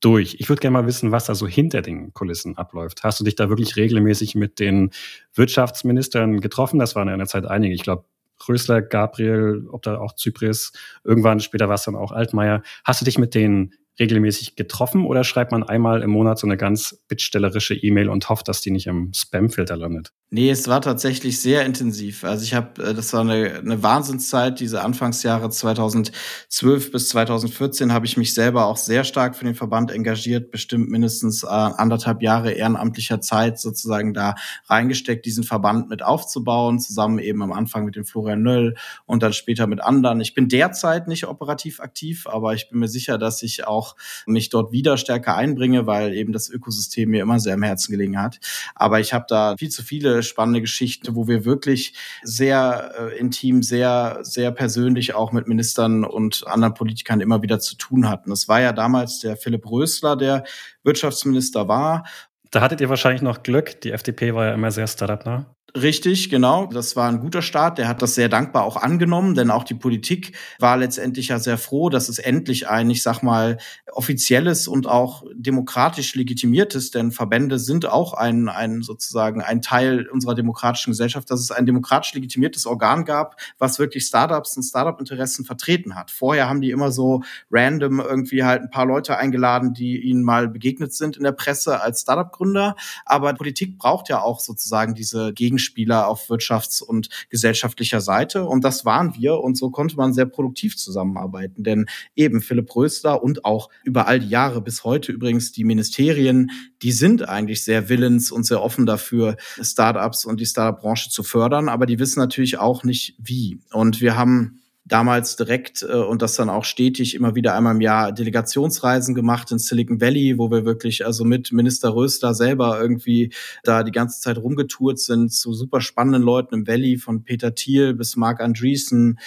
durch. 0.00 0.36
Ich 0.38 0.48
würde 0.48 0.60
gerne 0.60 0.72
mal 0.72 0.86
wissen, 0.86 1.12
was 1.12 1.26
da 1.26 1.34
so 1.34 1.46
hinter 1.46 1.82
den 1.82 2.12
Kulissen 2.14 2.56
abläuft. 2.56 3.04
Hast 3.04 3.20
du 3.20 3.24
dich 3.24 3.36
da 3.36 3.48
wirklich 3.48 3.76
regelmäßig 3.76 4.34
mit 4.34 4.58
den 4.58 4.90
Wirtschaftsministern 5.34 6.40
getroffen? 6.40 6.78
Das 6.78 6.94
waren 6.94 7.08
ja 7.08 7.14
in 7.14 7.18
der 7.18 7.28
Zeit 7.28 7.44
einige. 7.46 7.74
Ich 7.74 7.82
glaube, 7.82 8.04
Rösler, 8.48 8.80
Gabriel, 8.80 9.66
ob 9.70 9.82
da 9.82 9.98
auch 9.98 10.14
Zypris, 10.14 10.72
irgendwann 11.04 11.40
später 11.40 11.68
war 11.68 11.74
es 11.74 11.84
dann 11.84 11.96
auch 11.96 12.12
Altmaier. 12.12 12.62
Hast 12.84 13.02
du 13.02 13.04
dich 13.04 13.18
mit 13.18 13.34
denen 13.34 13.74
regelmäßig 14.00 14.56
getroffen 14.56 15.04
oder 15.04 15.22
schreibt 15.22 15.52
man 15.52 15.62
einmal 15.62 16.02
im 16.02 16.10
Monat 16.10 16.38
so 16.38 16.46
eine 16.46 16.56
ganz 16.56 17.04
bittstellerische 17.08 17.74
E-Mail 17.74 18.08
und 18.08 18.28
hofft, 18.28 18.48
dass 18.48 18.60
die 18.60 18.70
nicht 18.70 18.86
im 18.86 19.12
Spam-Filter 19.14 19.76
landet? 19.76 20.12
Nee, 20.32 20.48
es 20.48 20.68
war 20.68 20.80
tatsächlich 20.80 21.40
sehr 21.40 21.66
intensiv. 21.66 22.22
Also 22.22 22.44
ich 22.44 22.54
habe, 22.54 22.80
äh, 22.80 22.94
das 22.94 23.12
war 23.12 23.22
eine, 23.22 23.56
eine 23.58 23.82
Wahnsinnszeit, 23.82 24.60
diese 24.60 24.80
Anfangsjahre 24.80 25.50
2012 25.50 26.92
bis 26.92 27.08
2014 27.08 27.92
habe 27.92 28.06
ich 28.06 28.16
mich 28.16 28.32
selber 28.32 28.66
auch 28.66 28.76
sehr 28.76 29.02
stark 29.02 29.34
für 29.34 29.44
den 29.44 29.56
Verband 29.56 29.90
engagiert, 29.90 30.52
bestimmt 30.52 30.88
mindestens 30.88 31.42
äh, 31.42 31.48
anderthalb 31.48 32.22
Jahre 32.22 32.52
ehrenamtlicher 32.52 33.20
Zeit 33.20 33.58
sozusagen 33.58 34.14
da 34.14 34.36
reingesteckt, 34.68 35.26
diesen 35.26 35.42
Verband 35.42 35.88
mit 35.90 36.04
aufzubauen, 36.04 36.78
zusammen 36.78 37.18
eben 37.18 37.42
am 37.42 37.50
Anfang 37.50 37.84
mit 37.84 37.96
dem 37.96 38.04
Florian 38.04 38.44
Nöll 38.44 38.76
und 39.06 39.24
dann 39.24 39.32
später 39.32 39.66
mit 39.66 39.82
anderen. 39.82 40.20
Ich 40.20 40.34
bin 40.34 40.46
derzeit 40.48 41.08
nicht 41.08 41.26
operativ 41.26 41.80
aktiv, 41.80 42.28
aber 42.28 42.54
ich 42.54 42.70
bin 42.70 42.78
mir 42.78 42.88
sicher, 42.88 43.18
dass 43.18 43.42
ich 43.42 43.66
auch 43.66 43.96
mich 44.26 44.48
dort 44.48 44.70
wieder 44.70 44.96
stärker 44.96 45.34
einbringe, 45.34 45.88
weil 45.88 46.14
eben 46.14 46.32
das 46.32 46.48
Ökosystem 46.48 47.10
mir 47.10 47.22
immer 47.22 47.40
sehr 47.40 47.54
am 47.54 47.64
Herzen 47.64 47.90
gelegen 47.90 48.22
hat. 48.22 48.38
Aber 48.76 49.00
ich 49.00 49.12
habe 49.12 49.24
da 49.28 49.56
viel 49.58 49.70
zu 49.70 49.82
viele 49.82 50.19
spannende 50.22 50.60
Geschichte, 50.60 51.14
wo 51.14 51.28
wir 51.28 51.44
wirklich 51.44 51.94
sehr 52.22 52.92
äh, 52.98 53.18
intim, 53.18 53.62
sehr, 53.62 54.18
sehr 54.22 54.50
persönlich 54.50 55.14
auch 55.14 55.32
mit 55.32 55.48
Ministern 55.48 56.04
und 56.04 56.46
anderen 56.46 56.74
Politikern 56.74 57.20
immer 57.20 57.42
wieder 57.42 57.60
zu 57.60 57.76
tun 57.76 58.08
hatten. 58.08 58.32
Es 58.32 58.48
war 58.48 58.60
ja 58.60 58.72
damals 58.72 59.20
der 59.20 59.36
Philipp 59.36 59.70
Rösler, 59.70 60.16
der 60.16 60.44
Wirtschaftsminister 60.82 61.68
war. 61.68 62.04
Da 62.50 62.60
hattet 62.60 62.80
ihr 62.80 62.88
wahrscheinlich 62.88 63.22
noch 63.22 63.42
Glück. 63.42 63.80
Die 63.80 63.92
FDP 63.92 64.34
war 64.34 64.46
ja 64.46 64.54
immer 64.54 64.70
sehr 64.70 64.88
Startup-nah. 64.88 65.46
Richtig, 65.76 66.30
genau. 66.30 66.66
Das 66.66 66.96
war 66.96 67.08
ein 67.08 67.20
guter 67.20 67.42
Start. 67.42 67.78
Der 67.78 67.86
hat 67.86 68.02
das 68.02 68.14
sehr 68.16 68.28
dankbar 68.28 68.64
auch 68.64 68.76
angenommen, 68.76 69.34
denn 69.34 69.50
auch 69.50 69.62
die 69.62 69.74
Politik 69.74 70.32
war 70.58 70.76
letztendlich 70.76 71.28
ja 71.28 71.38
sehr 71.38 71.58
froh, 71.58 71.90
dass 71.90 72.08
es 72.08 72.18
endlich 72.18 72.68
ein, 72.68 72.90
ich 72.90 73.02
sag 73.02 73.22
mal, 73.22 73.58
offizielles 73.92 74.66
und 74.66 74.86
auch 74.88 75.22
demokratisch 75.34 76.14
legitimiertes, 76.16 76.90
denn 76.90 77.12
Verbände 77.12 77.58
sind 77.58 77.86
auch 77.86 78.14
ein, 78.14 78.48
ein 78.48 78.82
sozusagen 78.82 79.42
ein 79.42 79.62
Teil 79.62 80.08
unserer 80.08 80.34
demokratischen 80.34 80.90
Gesellschaft, 80.90 81.30
dass 81.30 81.40
es 81.40 81.50
ein 81.52 81.66
demokratisch 81.66 82.14
legitimiertes 82.14 82.66
Organ 82.66 83.04
gab, 83.04 83.36
was 83.58 83.78
wirklich 83.78 84.04
Startups 84.06 84.56
und 84.56 84.62
Startup-Interessen 84.64 85.44
vertreten 85.44 85.94
hat. 85.94 86.10
Vorher 86.10 86.48
haben 86.48 86.60
die 86.60 86.70
immer 86.70 86.90
so 86.90 87.22
random 87.50 88.00
irgendwie 88.00 88.42
halt 88.44 88.62
ein 88.62 88.70
paar 88.70 88.86
Leute 88.86 89.16
eingeladen, 89.18 89.72
die 89.74 90.00
ihnen 90.00 90.22
mal 90.24 90.48
begegnet 90.48 90.94
sind 90.94 91.16
in 91.16 91.22
der 91.24 91.32
Presse 91.32 91.80
als 91.80 92.00
Startup-Gründer. 92.02 92.74
Aber 93.04 93.32
Politik 93.34 93.78
braucht 93.78 94.08
ja 94.08 94.20
auch 94.20 94.40
sozusagen 94.40 94.94
diese 94.94 95.32
Gegenspieler 95.60 96.08
auf 96.08 96.28
wirtschafts- 96.28 96.82
und 96.82 97.08
gesellschaftlicher 97.28 98.00
Seite. 98.00 98.44
Und 98.44 98.64
das 98.64 98.84
waren 98.84 99.14
wir. 99.14 99.38
Und 99.38 99.56
so 99.56 99.70
konnte 99.70 99.96
man 99.96 100.12
sehr 100.12 100.26
produktiv 100.26 100.76
zusammenarbeiten. 100.76 101.62
Denn 101.62 101.86
eben 102.16 102.40
Philipp 102.40 102.74
Rösler 102.74 103.22
und 103.22 103.44
auch 103.44 103.68
über 103.84 104.06
all 104.06 104.20
die 104.20 104.28
Jahre 104.28 104.62
bis 104.62 104.84
heute 104.84 105.12
übrigens 105.12 105.52
die 105.52 105.64
Ministerien, 105.64 106.50
die 106.82 106.92
sind 106.92 107.28
eigentlich 107.28 107.62
sehr 107.62 107.88
willens 107.88 108.32
und 108.32 108.44
sehr 108.44 108.62
offen 108.62 108.86
dafür, 108.86 109.36
Startups 109.60 110.24
und 110.24 110.40
die 110.40 110.46
Startup-Branche 110.46 111.10
zu 111.10 111.22
fördern, 111.22 111.68
aber 111.68 111.86
die 111.86 111.98
wissen 111.98 112.20
natürlich 112.20 112.58
auch 112.58 112.84
nicht 112.84 113.14
wie. 113.18 113.60
Und 113.72 114.00
wir 114.00 114.16
haben 114.16 114.59
damals 114.90 115.36
direkt 115.36 115.82
äh, 115.82 115.94
und 115.94 116.20
das 116.20 116.34
dann 116.34 116.50
auch 116.50 116.64
stetig 116.64 117.14
immer 117.14 117.34
wieder 117.34 117.54
einmal 117.54 117.74
im 117.74 117.80
Jahr 117.80 118.12
Delegationsreisen 118.12 119.14
gemacht 119.14 119.50
in 119.52 119.58
Silicon 119.58 120.00
Valley, 120.00 120.36
wo 120.36 120.50
wir 120.50 120.64
wirklich 120.64 121.06
also 121.06 121.24
mit 121.24 121.52
Minister 121.52 121.94
Röster 121.94 122.34
selber 122.34 122.80
irgendwie 122.80 123.32
da 123.62 123.82
die 123.82 123.92
ganze 123.92 124.20
Zeit 124.20 124.36
rumgetourt 124.36 124.98
sind 124.98 125.32
zu 125.32 125.52
super 125.54 125.80
spannenden 125.80 126.22
Leuten 126.22 126.54
im 126.54 126.66
Valley 126.66 126.98
von 126.98 127.22
Peter 127.22 127.54
Thiel 127.54 127.94
bis 127.94 128.16
Mark 128.16 128.40
Andreessen, 128.40 129.18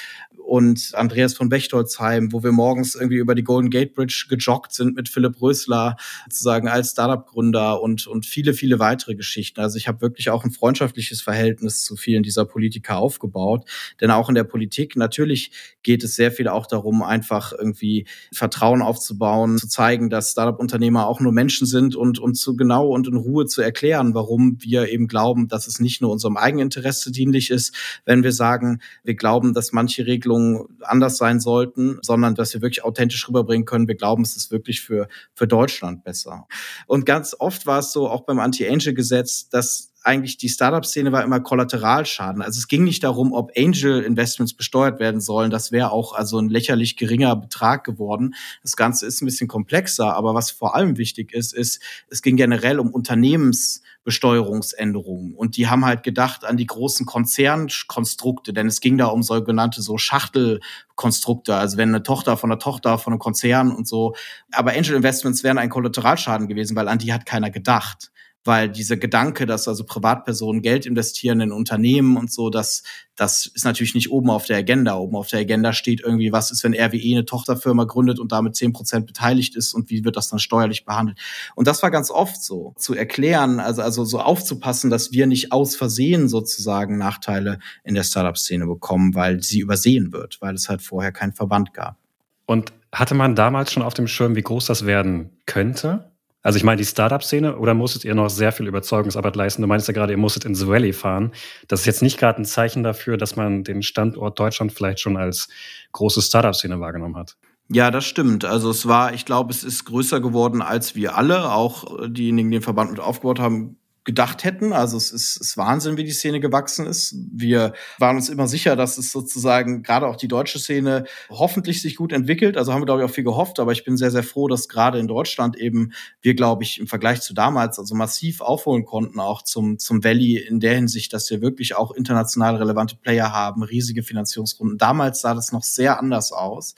und 0.44 0.92
Andreas 0.94 1.34
von 1.34 1.50
Bechtolzheim, 1.50 2.32
wo 2.32 2.44
wir 2.44 2.52
morgens 2.52 2.96
irgendwie 2.96 3.18
über 3.18 3.34
die 3.34 3.44
Golden 3.44 3.70
Gate 3.70 3.94
Bridge 3.94 4.26
gejoggt 4.30 4.74
sind 4.74 4.96
mit 4.96 5.10
Philipp 5.10 5.42
Rösler, 5.42 5.96
sozusagen 6.26 6.68
als 6.68 6.92
Startup-Gründer 6.92 7.82
und, 7.82 8.06
und 8.06 8.26
viele, 8.26 8.54
viele 8.54 8.78
weitere 8.80 9.16
Geschichten. 9.16 9.62
Also 9.62 9.78
ich 9.78 9.88
habe 9.88 10.02
wirklich 10.02 10.30
auch 10.30 10.44
ein 10.44 10.52
freundschaftliches 10.52 11.22
Verhältnis 11.22 11.84
zu 11.84 11.96
vielen 11.96 12.24
dieser 12.24 12.46
Politiker 12.46 12.98
aufgebaut. 12.98 13.68
Denn 14.02 14.12
auch 14.12 14.30
in 14.30 14.36
der 14.36 14.44
Politik, 14.44 14.96
natürlich 14.96 15.52
geht 15.82 16.04
es 16.04 16.16
sehr 16.16 16.32
viel 16.32 16.48
auch 16.48 16.68
darum, 16.68 17.02
einfach 17.02 17.54
irgendwie 17.54 18.06
Vertrauen 18.32 18.82
aufzubauen, 18.82 19.58
zu 19.58 19.68
zeigen, 19.68 20.10
dass 20.10 20.32
Startup-Unternehmer 20.32 21.08
auch 21.08 21.20
nur 21.20 21.32
Menschen 21.32 21.66
sind 21.66 21.96
und, 21.96 22.20
und 22.20 22.36
zu 22.36 22.56
genau 22.56 22.90
und 22.90 23.08
in 23.08 23.16
Ruhe 23.16 23.46
zu 23.46 23.62
erklären, 23.62 24.14
warum 24.14 24.58
wir 24.60 24.90
eben 24.90 25.08
glauben, 25.08 25.48
dass 25.48 25.68
es 25.68 25.80
nicht 25.80 26.02
nur 26.02 26.12
unserem 26.12 26.38
Eigeninteresse 26.38 27.12
dienlich 27.12 27.50
ist, 27.50 27.74
wenn 28.06 28.24
wir 28.24 28.32
sagen, 28.32 28.82
wir 29.04 29.16
glauben, 29.16 29.54
dass 29.54 29.72
manche 29.72 30.06
Regelungen 30.06 30.33
Entwicklungen 30.34 30.68
anders 30.82 31.18
sein 31.18 31.40
sollten, 31.40 32.00
sondern 32.02 32.36
dass 32.36 32.54
wir 32.54 32.62
wirklich 32.62 32.84
authentisch 32.84 33.28
rüberbringen 33.28 33.66
können. 33.66 33.88
Wir 33.88 33.96
glauben, 33.96 34.24
es 34.24 34.36
ist 34.36 34.52
wirklich 34.52 34.82
für, 34.82 35.08
für 35.34 35.48
Deutschland 35.48 36.04
besser. 36.04 36.48
Und 36.88 37.06
ganz 37.06 37.36
oft 37.38 37.66
war 37.66 37.80
es 37.80 37.92
so, 37.92 38.10
auch 38.10 38.22
beim 38.22 38.40
Anti-Angel-Gesetz, 38.40 39.50
dass 39.50 39.93
eigentlich 40.04 40.38
die 40.38 40.50
Startup-Szene 40.50 41.14
war 41.14 41.24
immer 41.24 41.40
Kollateralschaden. 41.40 42.42
Also 42.42 42.58
es 42.58 42.68
ging 42.68 42.84
nicht 42.84 43.04
darum, 43.04 43.32
ob 43.32 43.54
Angel-Investments 43.58 44.54
besteuert 44.54 45.00
werden 45.00 45.22
sollen. 45.22 45.50
Das 45.50 45.72
wäre 45.72 45.92
auch 45.92 46.12
also 46.14 46.38
ein 46.40 46.50
lächerlich 46.50 46.98
geringer 46.98 47.38
Betrag 47.38 47.86
geworden. 47.86 48.36
Das 48.62 48.76
Ganze 48.76 49.06
ist 49.06 49.22
ein 49.22 49.26
bisschen 49.26 49.48
komplexer, 49.48 50.14
aber 50.14 50.36
was 50.36 50.52
vor 50.52 50.76
allem 50.76 50.98
wichtig 50.98 51.34
ist, 51.34 51.54
ist, 51.54 51.82
es 52.10 52.22
ging 52.22 52.36
generell 52.36 52.80
um 52.80 52.92
Unternehmensbesteuerungsänderungen. 52.92 55.36
Und 55.36 55.56
die 55.56 55.68
haben 55.68 55.86
halt 55.86 56.04
gedacht 56.04 56.44
an 56.44 56.58
die 56.58 56.68
großen 56.68 57.06
Konzernkonstrukte, 57.06 58.52
denn 58.52 58.68
es 58.68 58.82
ging 58.82 58.98
da 58.98 59.06
um 59.06 59.24
sogenannte 59.24 59.82
so 59.82 59.98
Schachtelkonstrukte, 59.98 61.56
also 61.56 61.78
wenn 61.78 61.88
eine 61.90 62.04
Tochter 62.04 62.36
von 62.36 62.52
einer 62.52 62.60
Tochter 62.60 62.98
von 62.98 63.14
einem 63.14 63.20
Konzern 63.20 63.72
und 63.72 63.88
so. 63.88 64.16
Aber 64.52 64.72
Angel 64.72 64.96
Investments 64.96 65.46
wären 65.46 65.58
ein 65.58 65.70
Kollateralschaden 65.70 66.50
gewesen, 66.50 66.76
weil 66.76 66.90
an 66.90 67.00
die 67.00 67.14
hat 67.14 67.26
keiner 67.26 67.52
gedacht 67.52 68.10
weil 68.44 68.70
dieser 68.70 68.98
Gedanke, 68.98 69.46
dass 69.46 69.68
also 69.68 69.84
Privatpersonen 69.84 70.62
Geld 70.62 70.86
investieren 70.86 71.40
in 71.40 71.52
Unternehmen 71.52 72.18
und 72.18 72.32
so, 72.32 72.50
das, 72.50 72.84
das 73.16 73.46
ist 73.46 73.64
natürlich 73.64 73.96
nicht 73.96 74.12
oben 74.12 74.30
auf 74.30 74.46
der 74.46 74.58
Agenda. 74.58 74.96
Oben 74.96 75.16
auf 75.16 75.28
der 75.28 75.40
Agenda 75.40 75.72
steht 75.72 76.02
irgendwie, 76.02 76.32
was 76.32 76.52
ist, 76.52 76.64
wenn 76.64 76.74
RWE 76.74 77.12
eine 77.12 77.26
Tochterfirma 77.26 77.86
gründet 77.86 78.20
und 78.20 78.32
damit 78.32 78.56
zehn 78.56 78.74
Prozent 78.74 79.06
beteiligt 79.06 79.56
ist 79.56 79.74
und 79.74 79.90
wie 79.90 80.04
wird 80.04 80.18
das 80.18 80.30
dann 80.30 80.40
steuerlich 80.40 80.86
behandelt? 80.86 81.20
Und 81.56 81.68
das 81.68 81.82
war 81.84 81.92
ganz 81.92 82.12
oft 82.12 82.44
so, 82.44 82.74
zu 82.78 82.94
erklären, 82.94 83.60
also, 83.60 83.82
also 83.82 84.04
so 84.04 84.20
aufzupassen, 84.20 84.90
dass 84.90 85.12
wir 85.12 85.26
nicht 85.28 85.52
aus 85.52 85.76
Versehen 85.76 86.28
sozusagen 86.28 86.98
Nachteile 86.98 87.60
in 87.84 87.96
der 87.96 88.04
Startup-Szene 88.04 88.66
bekommen, 88.66 89.16
weil 89.16 89.42
sie 89.42 89.60
übersehen 89.60 90.12
wird, 90.12 90.42
weil 90.42 90.56
es 90.56 90.68
halt 90.68 90.82
vorher 90.82 91.12
keinen 91.12 91.34
Verband 91.34 91.74
gab. 91.74 91.98
Und 92.46 92.74
hatte 92.92 93.16
man 93.16 93.36
damals 93.36 93.72
schon 93.72 93.84
auf 93.84 93.94
dem 93.94 94.08
Schirm, 94.08 94.36
wie 94.36 94.44
groß 94.44 94.66
das 94.66 94.86
werden 94.86 95.32
könnte? 95.46 96.13
Also 96.44 96.58
ich 96.58 96.64
meine 96.64 96.78
die 96.78 96.86
Startup-Szene 96.86 97.58
oder 97.58 97.74
musstet 97.74 98.04
ihr 98.04 98.14
noch 98.14 98.30
sehr 98.30 98.52
viel 98.52 98.68
Überzeugungsarbeit 98.68 99.36
leisten? 99.38 99.62
Du 99.62 99.68
meinst 99.68 99.88
ja 99.88 99.94
gerade, 99.94 100.12
ihr 100.12 100.18
musstet 100.18 100.44
ins 100.44 100.68
Valley 100.68 100.92
fahren. 100.92 101.32
Das 101.70 101.80
ist 101.80 101.86
jetzt 101.86 102.02
nicht 102.02 102.20
gerade 102.20 102.42
ein 102.42 102.46
Zeichen 102.46 102.84
dafür, 102.84 103.18
dass 103.18 103.38
man 103.38 103.64
den 103.64 103.82
Standort 103.82 104.38
Deutschland 104.38 104.74
vielleicht 104.74 105.00
schon 105.00 105.16
als 105.16 105.48
große 105.94 106.22
Startup-Szene 106.22 106.82
wahrgenommen 106.82 107.16
hat. 107.16 107.38
Ja, 107.70 107.92
das 107.92 108.06
stimmt. 108.06 108.44
Also 108.44 108.70
es 108.70 108.88
war, 108.88 109.14
ich 109.14 109.26
glaube, 109.26 109.52
es 109.52 109.64
ist 109.64 109.86
größer 109.86 110.20
geworden, 110.20 110.62
als 110.62 110.96
wir 110.96 111.16
alle, 111.16 111.52
auch 111.52 111.86
diejenigen, 112.08 112.52
die 112.52 112.58
den 112.58 112.64
Verband 112.64 112.92
mit 112.92 113.00
aufgebaut 113.00 113.40
haben, 113.40 113.78
gedacht 114.06 114.44
hätten. 114.44 114.74
Also 114.74 114.98
es 114.98 115.12
ist, 115.12 115.38
ist 115.38 115.58
Wahnsinn, 115.58 115.96
wie 115.98 116.04
die 116.04 116.12
Szene 116.12 116.40
gewachsen 116.40 116.86
ist. 116.86 117.16
Wir 117.32 117.74
waren 118.00 118.18
uns 118.18 118.30
immer 118.30 118.48
sicher, 118.48 118.76
dass 118.76 118.98
es 118.98 119.12
sozusagen 119.12 119.82
gerade 119.82 120.08
auch 120.08 120.18
die 120.18 120.28
deutsche 120.28 120.60
Szene 120.60 121.06
hoffentlich 121.30 121.82
sich 121.82 121.96
gut 121.96 122.12
entwickelt. 122.12 122.58
Also 122.58 122.74
haben 122.74 122.82
wir, 122.82 122.86
glaube 122.86 123.02
ich, 123.02 123.10
auch 123.10 123.14
viel 123.14 123.24
gehofft. 123.24 123.60
Aber 123.60 123.72
ich 123.72 123.86
bin 123.86 123.96
sehr, 123.96 124.12
sehr 124.12 124.24
froh, 124.24 124.48
dass 124.48 124.68
gerade 124.68 125.00
in 125.00 125.08
Deutschland 125.08 125.58
eben 125.58 125.94
wir, 126.22 126.36
glaube 126.36 126.64
ich, 126.64 126.80
im 126.80 126.88
Vergleich 126.88 127.22
zu 127.22 127.34
damals 127.34 127.80
also 127.80 127.96
massiv 127.96 128.42
aufholen 128.42 128.84
konnten, 128.84 129.20
auch 129.20 129.42
zum, 129.42 129.80
zum 129.80 130.04
Valley 130.04 130.38
in 130.38 130.60
der 130.60 130.76
Hinsicht, 130.76 131.14
dass 131.14 131.30
wir 131.30 131.42
wirklich 131.42 131.76
auch 131.76 131.92
international 131.92 132.58
relevante 132.58 132.98
Player 132.98 133.32
haben, 133.32 133.64
riesige 133.64 134.04
Finanzierungsrunden. 134.04 134.78
Damals 134.78 135.22
sah 135.22 135.34
das 135.34 135.52
noch 135.54 135.64
sehr 135.64 136.00
anders 136.00 136.34
aus. 136.34 136.76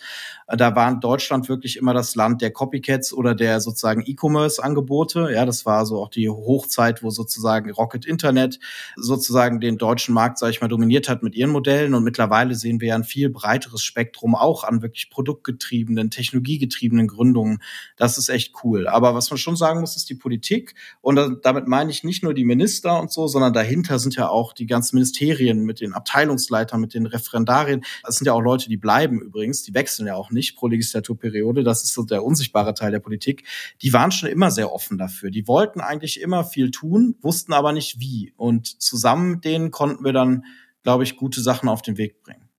Da 0.47 0.75
war 0.75 0.95
Deutschland 0.99 1.49
wirklich 1.49 1.77
immer 1.77 1.95
das 1.95 2.15
Land 2.15 2.41
der 2.43 2.51
Copycats 2.51 3.13
oder 3.13 3.33
der 3.33 3.61
sozusagen 3.61 4.03
E-Commerce-Angebote. 4.05 5.31
Ja, 5.33 5.45
das 5.45 5.65
war 5.65 5.85
so 5.88 6.03
auch 6.03 6.09
die 6.09 6.29
Hochzeit, 6.29 7.01
wo 7.01 7.09
sozusagen 7.15 7.71
Rocket 7.71 8.06
Internet 8.06 8.60
sozusagen 8.95 9.60
den 9.60 9.78
deutschen 9.78 10.13
Markt, 10.13 10.38
sage 10.38 10.51
ich 10.51 10.62
mal, 10.62 10.67
dominiert 10.67 11.10
hat 11.10 11.23
mit 11.23 11.36
ihren 11.36 11.51
Modellen. 11.51 11.93
Und 11.93 12.04
mittlerweile 12.04 12.56
sehen 12.56 12.82
wir 12.82 12.89
ja 12.89 12.95
ein 12.95 13.04
viel 13.04 13.30
breiteres 13.30 13.82
Spektrum 13.82 14.36
auch 14.36 14.63
an 14.63 14.82
wirklich 14.82 15.10
produktgetriebenen, 15.10 16.12
technologiegetriebenen 16.12 17.08
Gründungen. 17.08 17.60
Das 17.95 18.17
ist 18.17 18.30
echt 18.30 18.54
cool. 18.63 18.88
Aber 18.88 19.15
was 19.15 19.30
man 19.30 19.38
schon 19.38 19.56
sagen 19.56 19.80
muss, 19.80 19.95
ist 19.95 20.10
die 20.10 20.15
Politik. 20.15 20.75
Und 21.01 21.39
damit 21.43 21.67
meine 21.67 21.91
ich 21.91 22.04
nicht 22.04 22.23
nur 22.23 22.34
die 22.34 22.45
Minister 22.45 22.99
und 22.99 23.12
so, 23.12 23.28
sondern 23.28 23.54
dahinter 23.54 23.99
sind 23.99 24.15
ja 24.15 24.30
auch 24.30 24.54
die 24.54 24.65
ganzen 24.65 24.95
Ministerien 24.95 25.63
mit 25.63 25.82
den 25.82 25.93
Abteilungsleitern, 25.93 26.82
mit 26.82 26.93
den 26.93 27.06
Referendarien. 27.06 27.84
Das 28.04 28.17
sind 28.17 28.25
ja 28.25 28.34
auch 28.34 28.41
Leute, 28.41 28.69
die 28.69 28.78
bleiben 28.78 29.21
übrigens, 29.21 29.63
die 29.63 29.73
wechseln 29.73 30.08
ja 30.08 30.15
auch 30.15 30.32
nicht 30.32 30.56
pro 30.56 30.67
Legislaturperiode. 30.67 31.63
Das 31.63 31.84
ist 31.84 31.93
so 31.93 32.04
der 32.04 32.23
unsichtbare 32.23 32.73
Teil 32.73 32.91
der 32.91 32.99
Politik. 32.99 33.43
Die 33.82 33.93
waren 33.93 34.12
schon 34.12 34.30
immer 34.30 34.51
sehr 34.51 34.73
offen 34.73 34.97
dafür. 34.97 35.32
Die 35.32 35.47
wollten 35.47 35.80
eigentlich 35.80 36.19
immer 36.21 36.43
viel 36.43 36.71
tun, 36.71 37.05
wussten 37.22 37.54
aber 37.54 37.72
nicht 37.72 38.00
wie. 38.00 38.34
Und 38.38 38.82
zusammen 38.82 39.32
mit 39.32 39.46
denen 39.46 39.72
konnten 39.72 40.04
wir 40.04 40.13
dann, 40.13 40.46
glaube 40.84 41.04
ich, 41.04 41.18
gute 41.18 41.41
Sachen 41.41 41.70
auf 41.70 41.82
den 41.82 41.98
Weg 41.98 42.24
bringen. 42.24 42.50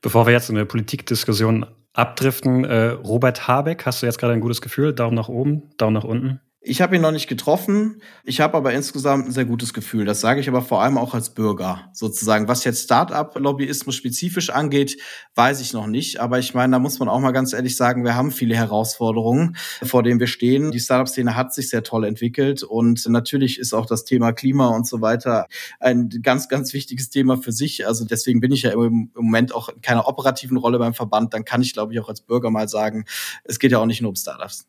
Bevor 0.00 0.26
wir 0.26 0.32
jetzt 0.32 0.50
in 0.50 0.56
eine 0.56 0.66
Politikdiskussion 0.66 1.66
abdriften. 1.92 2.64
Äh, 2.64 2.88
Robert 2.88 3.48
Habeck, 3.48 3.86
hast 3.86 4.02
du 4.02 4.06
jetzt 4.06 4.18
gerade 4.18 4.32
ein 4.34 4.40
gutes 4.40 4.60
Gefühl? 4.60 4.94
Daumen 4.94 5.14
nach 5.14 5.28
oben, 5.28 5.70
Daumen 5.76 5.94
nach 5.94 6.04
unten? 6.04 6.40
Ich 6.64 6.80
habe 6.80 6.94
ihn 6.94 7.02
noch 7.02 7.10
nicht 7.10 7.26
getroffen. 7.26 8.00
Ich 8.22 8.40
habe 8.40 8.56
aber 8.56 8.72
insgesamt 8.72 9.26
ein 9.26 9.32
sehr 9.32 9.44
gutes 9.44 9.74
Gefühl. 9.74 10.04
Das 10.04 10.20
sage 10.20 10.38
ich 10.38 10.48
aber 10.48 10.62
vor 10.62 10.80
allem 10.80 10.96
auch 10.96 11.12
als 11.12 11.30
Bürger 11.30 11.90
sozusagen. 11.92 12.46
Was 12.46 12.62
jetzt 12.62 12.84
Start-up-Lobbyismus 12.84 13.96
spezifisch 13.96 14.48
angeht, 14.48 14.96
weiß 15.34 15.60
ich 15.60 15.72
noch 15.72 15.88
nicht. 15.88 16.20
Aber 16.20 16.38
ich 16.38 16.54
meine, 16.54 16.70
da 16.70 16.78
muss 16.78 17.00
man 17.00 17.08
auch 17.08 17.18
mal 17.18 17.32
ganz 17.32 17.52
ehrlich 17.52 17.76
sagen, 17.76 18.04
wir 18.04 18.14
haben 18.14 18.30
viele 18.30 18.54
Herausforderungen, 18.54 19.56
vor 19.82 20.04
denen 20.04 20.20
wir 20.20 20.28
stehen. 20.28 20.70
Die 20.70 20.78
Startup-Szene 20.78 21.34
hat 21.34 21.52
sich 21.52 21.68
sehr 21.68 21.82
toll 21.82 22.04
entwickelt 22.04 22.62
und 22.62 23.08
natürlich 23.08 23.58
ist 23.58 23.72
auch 23.72 23.86
das 23.86 24.04
Thema 24.04 24.32
Klima 24.32 24.68
und 24.68 24.86
so 24.86 25.00
weiter 25.00 25.48
ein 25.80 26.10
ganz, 26.22 26.48
ganz 26.48 26.72
wichtiges 26.74 27.10
Thema 27.10 27.38
für 27.38 27.50
sich. 27.50 27.88
Also 27.88 28.04
deswegen 28.04 28.38
bin 28.38 28.52
ich 28.52 28.62
ja 28.62 28.70
im 28.70 29.10
Moment 29.14 29.52
auch 29.52 29.68
in 29.68 29.80
keiner 29.80 30.06
operativen 30.06 30.58
Rolle 30.58 30.78
beim 30.78 30.94
Verband. 30.94 31.34
Dann 31.34 31.44
kann 31.44 31.60
ich, 31.60 31.72
glaube 31.72 31.92
ich, 31.92 31.98
auch 31.98 32.08
als 32.08 32.20
Bürger 32.20 32.52
mal 32.52 32.68
sagen, 32.68 33.04
es 33.42 33.58
geht 33.58 33.72
ja 33.72 33.78
auch 33.78 33.86
nicht 33.86 34.00
nur 34.00 34.10
um 34.10 34.16
Startups. 34.16 34.68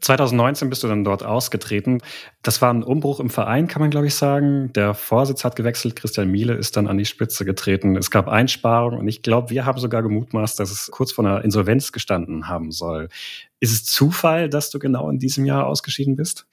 2019 0.00 0.70
bist 0.70 0.82
du 0.84 0.88
dann 0.88 1.04
dort 1.04 1.24
ausgetreten. 1.24 2.00
Das 2.42 2.62
war 2.62 2.72
ein 2.72 2.82
Umbruch 2.82 3.18
im 3.20 3.30
Verein, 3.30 3.66
kann 3.66 3.80
man 3.80 3.90
glaube 3.90 4.06
ich 4.06 4.14
sagen. 4.14 4.72
Der 4.74 4.94
Vorsitz 4.94 5.44
hat 5.44 5.56
gewechselt, 5.56 5.96
Christian 5.96 6.30
Miele 6.30 6.54
ist 6.54 6.76
dann 6.76 6.86
an 6.86 6.98
die 6.98 7.04
Spitze 7.04 7.44
getreten. 7.44 7.96
Es 7.96 8.10
gab 8.10 8.28
Einsparungen 8.28 8.98
und 8.98 9.08
ich 9.08 9.22
glaube, 9.22 9.50
wir 9.50 9.64
haben 9.64 9.78
sogar 9.78 10.02
gemutmaßt, 10.02 10.58
dass 10.58 10.70
es 10.70 10.90
kurz 10.90 11.12
vor 11.12 11.24
einer 11.24 11.44
Insolvenz 11.44 11.92
gestanden 11.92 12.48
haben 12.48 12.70
soll. 12.70 13.08
Ist 13.60 13.72
es 13.72 13.84
Zufall, 13.84 14.48
dass 14.48 14.70
du 14.70 14.78
genau 14.78 15.08
in 15.10 15.18
diesem 15.18 15.44
Jahr 15.44 15.66
ausgeschieden 15.66 16.16
bist? 16.16 16.46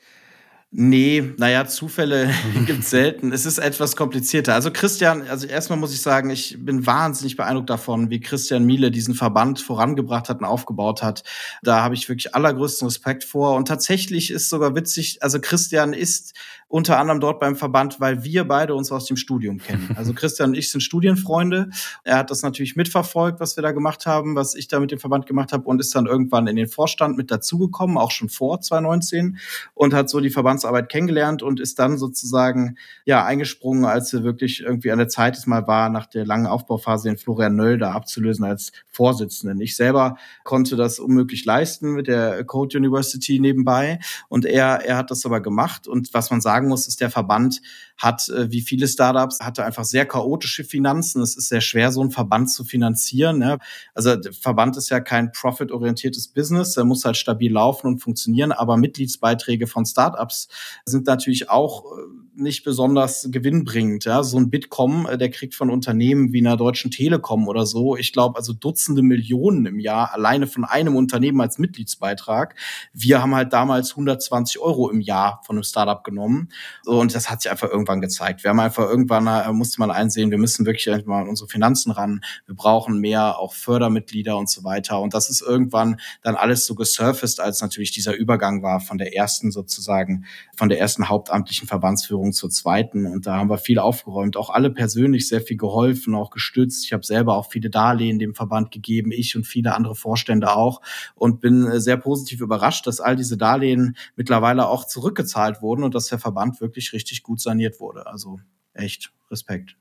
Nee, 0.72 1.34
naja, 1.38 1.66
Zufälle 1.66 2.30
gibt's 2.68 2.92
selten. 2.92 3.32
Es 3.32 3.48
ist 3.48 3.58
etwas 3.58 3.96
komplizierter. 3.96 4.54
Also 4.54 4.70
Christian, 4.72 5.24
also 5.28 5.48
erstmal 5.48 5.80
muss 5.80 5.92
ich 5.92 6.02
sagen, 6.02 6.30
ich 6.30 6.58
bin 6.60 6.86
wahnsinnig 6.86 7.36
beeindruckt 7.36 7.72
davon, 7.72 8.12
wie 8.12 8.20
Christian 8.20 8.66
Miele 8.66 8.92
diesen 8.92 9.16
Verband 9.16 9.60
vorangebracht 9.62 10.30
hat 10.30 10.42
und 10.42 10.46
aufgebaut 10.46 11.02
hat. 11.02 11.24
Da 11.64 11.82
habe 11.82 11.96
ich 11.96 12.08
wirklich 12.08 12.36
allergrößten 12.36 12.88
Respekt 12.88 13.24
vor. 13.24 13.56
Und 13.56 13.68
tatsächlich 13.68 14.30
ist 14.30 14.50
sogar 14.50 14.76
witzig, 14.76 15.24
also 15.24 15.40
Christian 15.42 15.94
ist 15.94 16.36
unter 16.70 17.00
anderem 17.00 17.20
dort 17.20 17.40
beim 17.40 17.56
Verband, 17.56 18.00
weil 18.00 18.24
wir 18.24 18.48
beide 18.48 18.76
uns 18.76 18.92
aus 18.92 19.06
dem 19.06 19.18
Studium 19.18 19.58
kennen. 19.58 19.90
Also 20.00 20.14
Christian 20.14 20.52
und 20.52 20.56
ich 20.56 20.72
sind 20.72 20.82
Studienfreunde. 20.82 21.72
Er 22.04 22.18
hat 22.18 22.30
das 22.30 22.44
natürlich 22.44 22.76
mitverfolgt, 22.76 23.40
was 23.40 23.58
wir 23.58 23.64
da 23.64 23.72
gemacht 23.72 24.06
haben, 24.06 24.36
was 24.36 24.54
ich 24.56 24.68
da 24.68 24.80
mit 24.80 24.92
dem 24.92 25.00
Verband 25.00 25.26
gemacht 25.26 25.52
habe 25.52 25.66
und 25.66 25.82
ist 25.82 25.94
dann 25.96 26.06
irgendwann 26.06 26.48
in 26.48 26.56
den 26.56 26.68
Vorstand 26.68 27.18
mit 27.18 27.32
dazugekommen, 27.32 27.98
auch 27.98 28.12
schon 28.12 28.30
vor 28.30 28.62
2019 28.62 29.40
und 29.74 29.94
hat 29.94 30.10
so 30.10 30.20
die 30.20 30.30
Verbandsarbeit 30.60 30.90
kennengelernt 30.90 31.42
und 31.42 31.60
ist 31.60 31.80
dann 31.80 31.98
sozusagen 31.98 32.78
ja 33.06 33.26
eingesprungen, 33.26 33.86
als 33.86 34.14
er 34.14 34.24
wirklich 34.24 34.62
irgendwie 34.62 34.92
an 34.92 35.00
der 35.00 35.10
Zeit 35.10 35.36
es 35.38 35.48
mal 35.48 35.68
war, 35.68 35.90
nach 35.90 36.06
der 36.06 36.26
langen 36.26 36.46
Aufbauphase 36.46 37.10
den 37.10 37.18
Florian 37.18 37.56
Nöll 37.56 37.78
da 37.78 37.92
abzulösen 37.92 38.46
als 38.46 38.72
Vorsitzenden. 38.90 39.60
Ich 39.62 39.76
selber 39.76 40.18
konnte 40.44 40.76
das 40.76 41.00
unmöglich 41.00 41.46
leisten 41.46 41.94
mit 41.94 42.08
der 42.08 42.44
Code 42.44 42.78
University 42.78 43.40
nebenbei 43.40 44.00
und 44.28 44.46
er 44.46 44.86
er 44.86 44.98
hat 44.98 45.12
das 45.12 45.26
aber 45.26 45.42
gemacht 45.42 45.88
und 45.88 46.14
was 46.14 46.30
man 46.30 46.42
sagen 46.42 46.60
sagen 46.60 46.68
muss, 46.68 46.88
ist 46.88 47.00
der 47.00 47.10
Verband 47.10 47.62
hat, 47.98 48.30
äh, 48.30 48.52
wie 48.52 48.62
viele 48.62 48.88
Startups, 48.88 49.40
hatte 49.40 49.64
einfach 49.66 49.84
sehr 49.84 50.06
chaotische 50.06 50.64
Finanzen. 50.64 51.22
Es 51.22 51.36
ist 51.38 51.50
sehr 51.50 51.62
schwer, 51.62 51.92
so 51.92 52.02
einen 52.02 52.12
Verband 52.12 52.50
zu 52.50 52.64
finanzieren. 52.64 53.40
Ne? 53.40 53.60
Also 53.94 54.16
der 54.16 54.34
Verband 54.34 54.78
ist 54.78 54.90
ja 54.90 55.00
kein 55.00 55.32
profitorientiertes 55.32 56.30
Business, 56.30 56.74
der 56.74 56.86
muss 56.86 57.06
halt 57.06 57.18
stabil 57.18 57.52
laufen 57.52 57.88
und 57.88 58.00
funktionieren, 58.00 58.52
aber 58.52 58.78
Mitgliedsbeiträge 58.78 59.68
von 59.68 59.86
Startups 59.86 60.48
sind 60.86 61.08
natürlich 61.08 61.50
auch 61.50 61.86
äh, 61.86 62.02
nicht 62.40 62.64
besonders 62.64 63.28
gewinnbringend. 63.30 64.06
Ja? 64.06 64.24
So 64.24 64.38
ein 64.38 64.50
Bitkom, 64.50 65.08
äh, 65.08 65.18
der 65.18 65.30
kriegt 65.30 65.56
von 65.56 65.70
Unternehmen 65.70 66.34
wie 66.34 66.40
einer 66.40 66.58
Deutschen 66.58 66.92
Telekom 66.92 67.48
oder 67.48 67.66
so, 67.66 67.96
ich 67.96 68.14
glaube, 68.14 68.38
also 68.38 68.54
Dutzende 68.54 69.02
Millionen 69.02 69.66
im 69.66 69.80
Jahr 69.80 70.14
alleine 70.14 70.48
von 70.48 70.66
einem 70.66 70.96
Unternehmen 70.96 71.42
als 71.42 71.58
Mitgliedsbeitrag. 71.58 72.56
Wir 72.94 73.22
haben 73.22 73.36
halt 73.36 73.54
damals 73.54 73.92
120 73.92 74.60
Euro 74.60 74.90
im 74.90 75.02
Jahr 75.02 75.42
von 75.46 75.56
einem 75.56 75.64
Startup 75.64 76.04
genommen. 76.04 76.50
Und 76.86 77.14
das 77.16 77.30
hat 77.30 77.42
sich 77.42 77.52
einfach 77.52 77.70
irgendwann 77.70 78.02
gezeigt. 78.02 78.44
Wir 78.44 78.50
haben 78.50 78.60
einfach 78.60 78.88
irgendwann, 78.88 79.28
äh, 79.28 79.52
musste 79.52 79.80
man 79.80 79.92
einsehen, 79.92 80.32
wir 80.32 80.38
müssen 80.38 80.66
wirklich 80.66 81.06
mal 81.06 81.22
an 81.22 81.30
unsere 81.30 81.50
Finanzen 81.50 81.92
ran. 81.92 82.22
Wir 82.46 82.56
brauchen 82.56 83.00
mehr 83.00 83.38
auch 83.40 83.54
Fördermitglieder 83.54 84.38
und 84.38 84.50
so 84.50 84.64
weiter. 84.64 85.02
Und 85.02 85.14
das 85.14 85.30
ist 85.30 85.42
irgendwann 85.42 86.00
dann 86.22 86.36
alles 86.36 86.66
so 86.66 86.76
gesurfaced, 86.76 87.40
als 87.40 87.62
natürlich 87.62 87.92
dieser 87.92 88.16
Übergang 88.16 88.64
war 88.64 88.80
von 88.80 88.98
der 88.98 89.16
ersten 89.16 89.52
sozusagen, 89.52 90.26
von 90.56 90.70
der 90.70 90.80
ersten 90.80 91.10
hauptamtlichen 91.10 91.68
Verbandsführung 91.68 92.29
Veränderung 92.30 92.34
zur 92.34 92.50
zweiten. 92.50 93.06
Und 93.06 93.26
da 93.26 93.38
haben 93.38 93.50
wir 93.50 93.58
viel 93.58 93.80
aufgeräumt, 93.80 94.38
auch 94.38 94.50
alle 94.50 94.70
persönlich 94.70 95.28
sehr 95.28 95.42
viel 95.42 95.58
geholfen, 95.58 96.16
auch 96.16 96.30
gestützt. 96.30 96.86
Ich 96.86 96.94
habe 96.94 97.06
selber 97.06 97.36
auch 97.36 97.52
viele 97.52 97.70
Darlehen 97.70 98.20
dem 98.20 98.36
Verband 98.36 98.72
gegeben, 98.72 99.12
ich 99.12 99.36
und 99.36 99.46
viele 99.46 99.76
andere 99.76 99.96
Vorstände 99.96 100.56
auch. 100.56 100.82
Und 101.16 101.40
bin 101.42 101.66
äh, 101.66 101.80
sehr 101.80 101.98
positiv 101.98 102.42
überrascht, 102.42 102.88
dass 102.88 103.00
all 103.00 103.16
diese 103.16 103.38
Darlehen 103.38 103.96
mittlerweile 104.16 104.68
auch 104.68 104.86
zurückgezahlt 104.86 105.62
wurden 105.62 105.84
und 105.84 105.96
dass 105.96 106.08
der 106.08 106.20
Verband 106.20 106.62
wirklich 106.62 106.94
richtig 106.94 107.24
gut 107.24 107.42
saniert 107.42 107.80
wurde. 107.80 108.08
Also 108.08 108.40
echt 108.74 109.12
Respekt. 109.32 109.76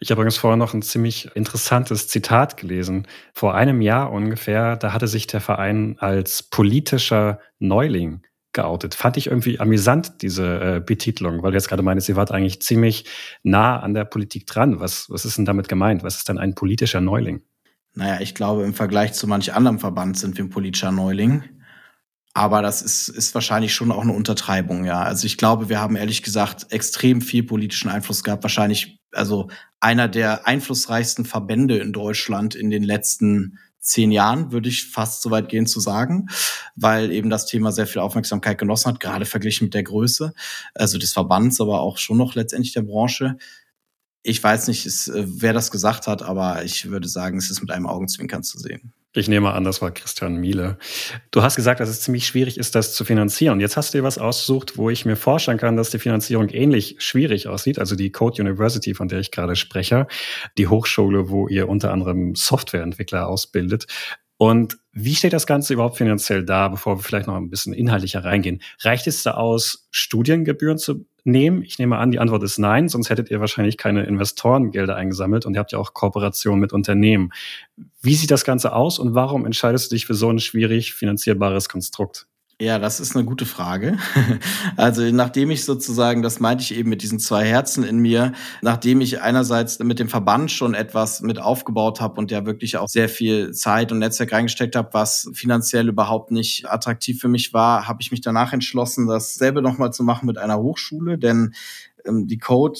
Ich 0.00 0.10
habe 0.10 0.22
übrigens 0.22 0.38
vorher 0.38 0.56
noch 0.56 0.72
ein 0.72 0.80
ziemlich 0.80 1.28
interessantes 1.34 2.08
Zitat 2.08 2.56
gelesen. 2.56 3.06
Vor 3.34 3.54
einem 3.54 3.82
Jahr 3.82 4.10
ungefähr, 4.10 4.76
da 4.76 4.94
hatte 4.94 5.08
sich 5.08 5.26
der 5.26 5.42
Verein 5.42 5.96
als 5.98 6.42
politischer 6.42 7.38
Neuling 7.58 8.22
geoutet. 8.58 8.94
Fand 8.94 9.16
ich 9.16 9.28
irgendwie 9.28 9.60
amüsant, 9.60 10.20
diese 10.22 10.76
äh, 10.76 10.80
Betitelung, 10.84 11.42
weil 11.42 11.52
du 11.52 11.56
jetzt 11.56 11.68
gerade 11.68 11.82
meinst, 11.82 12.06
sie 12.06 12.16
war 12.16 12.28
eigentlich 12.30 12.60
ziemlich 12.60 13.04
nah 13.44 13.78
an 13.78 13.94
der 13.94 14.04
Politik 14.04 14.46
dran. 14.46 14.80
Was, 14.80 15.08
was 15.08 15.24
ist 15.24 15.38
denn 15.38 15.44
damit 15.44 15.68
gemeint? 15.68 16.02
Was 16.02 16.16
ist 16.16 16.28
denn 16.28 16.38
ein 16.38 16.54
politischer 16.54 17.00
Neuling? 17.00 17.42
Naja, 17.94 18.20
ich 18.20 18.34
glaube, 18.34 18.64
im 18.64 18.74
Vergleich 18.74 19.12
zu 19.12 19.28
manch 19.28 19.54
anderem 19.54 19.78
Verband 19.78 20.18
sind 20.18 20.36
wir 20.36 20.44
ein 20.44 20.50
politischer 20.50 20.90
Neuling. 20.90 21.44
Aber 22.34 22.62
das 22.62 22.82
ist, 22.82 23.08
ist 23.08 23.34
wahrscheinlich 23.34 23.74
schon 23.74 23.92
auch 23.92 24.02
eine 24.02 24.12
Untertreibung, 24.12 24.84
ja. 24.84 25.02
Also 25.02 25.26
ich 25.26 25.38
glaube, 25.38 25.68
wir 25.68 25.80
haben 25.80 25.96
ehrlich 25.96 26.22
gesagt 26.22 26.66
extrem 26.70 27.20
viel 27.20 27.44
politischen 27.44 27.88
Einfluss 27.90 28.22
gehabt. 28.22 28.42
Wahrscheinlich, 28.42 29.00
also 29.12 29.50
einer 29.80 30.08
der 30.08 30.46
einflussreichsten 30.46 31.24
Verbände 31.24 31.78
in 31.78 31.92
Deutschland 31.92 32.54
in 32.54 32.70
den 32.70 32.82
letzten 32.82 33.58
zehn 33.80 34.10
Jahren, 34.10 34.52
würde 34.52 34.68
ich 34.68 34.90
fast 34.90 35.22
so 35.22 35.30
weit 35.30 35.48
gehen 35.48 35.66
zu 35.66 35.80
sagen, 35.80 36.28
weil 36.76 37.10
eben 37.12 37.30
das 37.30 37.46
Thema 37.46 37.72
sehr 37.72 37.86
viel 37.86 38.00
Aufmerksamkeit 38.00 38.58
genossen 38.58 38.92
hat, 38.92 39.00
gerade 39.00 39.24
verglichen 39.24 39.66
mit 39.66 39.74
der 39.74 39.82
Größe, 39.82 40.34
also 40.74 40.98
des 40.98 41.12
Verbands, 41.12 41.60
aber 41.60 41.80
auch 41.80 41.98
schon 41.98 42.16
noch 42.16 42.34
letztendlich 42.34 42.72
der 42.74 42.82
Branche. 42.82 43.38
Ich 44.22 44.42
weiß 44.42 44.68
nicht, 44.68 44.84
ist, 44.84 45.08
äh, 45.08 45.24
wer 45.26 45.52
das 45.52 45.70
gesagt 45.70 46.06
hat, 46.06 46.22
aber 46.22 46.64
ich 46.64 46.90
würde 46.90 47.08
sagen, 47.08 47.38
es 47.38 47.50
ist 47.50 47.60
mit 47.60 47.70
einem 47.70 47.86
Augenzwinkern 47.86 48.42
zu 48.42 48.58
sehen. 48.58 48.92
Ich 49.14 49.26
nehme 49.26 49.52
an, 49.52 49.64
das 49.64 49.80
war 49.80 49.90
Christian 49.90 50.36
Miele. 50.36 50.76
Du 51.30 51.42
hast 51.42 51.56
gesagt, 51.56 51.80
dass 51.80 51.88
es 51.88 52.02
ziemlich 52.02 52.26
schwierig 52.26 52.58
ist, 52.58 52.74
das 52.74 52.94
zu 52.94 53.06
finanzieren. 53.06 53.58
Jetzt 53.58 53.78
hast 53.78 53.92
du 53.92 53.98
dir 53.98 54.04
was 54.04 54.18
ausgesucht, 54.18 54.76
wo 54.76 54.90
ich 54.90 55.06
mir 55.06 55.16
vorstellen 55.16 55.56
kann, 55.56 55.76
dass 55.78 55.88
die 55.88 55.98
Finanzierung 55.98 56.50
ähnlich 56.50 56.96
schwierig 56.98 57.48
aussieht. 57.48 57.78
Also 57.78 57.96
die 57.96 58.12
Code 58.12 58.42
University, 58.42 58.92
von 58.92 59.08
der 59.08 59.20
ich 59.20 59.30
gerade 59.30 59.56
spreche, 59.56 60.08
die 60.58 60.68
Hochschule, 60.68 61.30
wo 61.30 61.48
ihr 61.48 61.70
unter 61.70 61.90
anderem 61.90 62.34
Softwareentwickler 62.34 63.28
ausbildet. 63.28 63.86
Und 64.36 64.78
wie 64.92 65.14
steht 65.14 65.32
das 65.32 65.46
Ganze 65.46 65.72
überhaupt 65.72 65.96
finanziell 65.96 66.44
da, 66.44 66.68
bevor 66.68 66.98
wir 66.98 67.02
vielleicht 67.02 67.26
noch 67.26 67.36
ein 67.36 67.50
bisschen 67.50 67.72
inhaltlicher 67.72 68.24
reingehen? 68.24 68.60
Reicht 68.82 69.06
es 69.06 69.22
da 69.22 69.32
aus, 69.32 69.88
Studiengebühren 69.90 70.76
zu 70.76 71.06
nehmen? 71.28 71.62
Ich 71.62 71.78
nehme 71.78 71.98
an, 71.98 72.10
die 72.10 72.18
Antwort 72.18 72.42
ist 72.42 72.58
nein, 72.58 72.88
sonst 72.88 73.10
hättet 73.10 73.30
ihr 73.30 73.40
wahrscheinlich 73.40 73.76
keine 73.76 74.04
Investorengelder 74.04 74.96
eingesammelt 74.96 75.46
und 75.46 75.54
ihr 75.54 75.60
habt 75.60 75.72
ja 75.72 75.78
auch 75.78 75.94
Kooperationen 75.94 76.60
mit 76.60 76.72
Unternehmen. 76.72 77.30
Wie 78.02 78.14
sieht 78.14 78.30
das 78.30 78.44
Ganze 78.44 78.72
aus 78.72 78.98
und 78.98 79.14
warum 79.14 79.46
entscheidest 79.46 79.90
du 79.90 79.94
dich 79.94 80.06
für 80.06 80.14
so 80.14 80.30
ein 80.30 80.40
schwierig 80.40 80.94
finanzierbares 80.94 81.68
Konstrukt? 81.68 82.26
Ja, 82.60 82.80
das 82.80 82.98
ist 82.98 83.14
eine 83.14 83.24
gute 83.24 83.46
Frage. 83.46 83.98
Also 84.76 85.02
nachdem 85.10 85.50
ich 85.50 85.64
sozusagen, 85.64 86.22
das 86.22 86.40
meinte 86.40 86.62
ich 86.62 86.74
eben 86.74 86.88
mit 86.88 87.02
diesen 87.02 87.18
zwei 87.18 87.44
Herzen 87.44 87.82
in 87.84 87.98
mir, 87.98 88.32
nachdem 88.62 89.00
ich 89.00 89.20
einerseits 89.20 89.78
mit 89.80 89.98
dem 89.98 90.08
Verband 90.08 90.50
schon 90.50 90.74
etwas 90.74 91.20
mit 91.20 91.40
aufgebaut 91.40 92.00
habe 92.00 92.20
und 92.20 92.30
ja 92.30 92.46
wirklich 92.46 92.76
auch 92.76 92.88
sehr 92.88 93.08
viel 93.08 93.52
Zeit 93.52 93.90
und 93.90 93.98
Netzwerk 93.98 94.32
reingesteckt 94.32 94.76
habe, 94.76 94.90
was 94.92 95.30
finanziell 95.34 95.88
überhaupt 95.88 96.30
nicht 96.30 96.68
attraktiv 96.70 97.20
für 97.20 97.28
mich 97.28 97.52
war, 97.52 97.88
habe 97.88 98.02
ich 98.02 98.10
mich 98.10 98.20
danach 98.20 98.52
entschlossen, 98.52 99.08
dasselbe 99.08 99.62
nochmal 99.62 99.92
zu 99.92 100.04
machen 100.04 100.26
mit 100.26 100.38
einer 100.38 100.58
Hochschule, 100.58 101.18
denn 101.18 101.54
ähm, 102.06 102.26
die 102.26 102.38
Code 102.38 102.78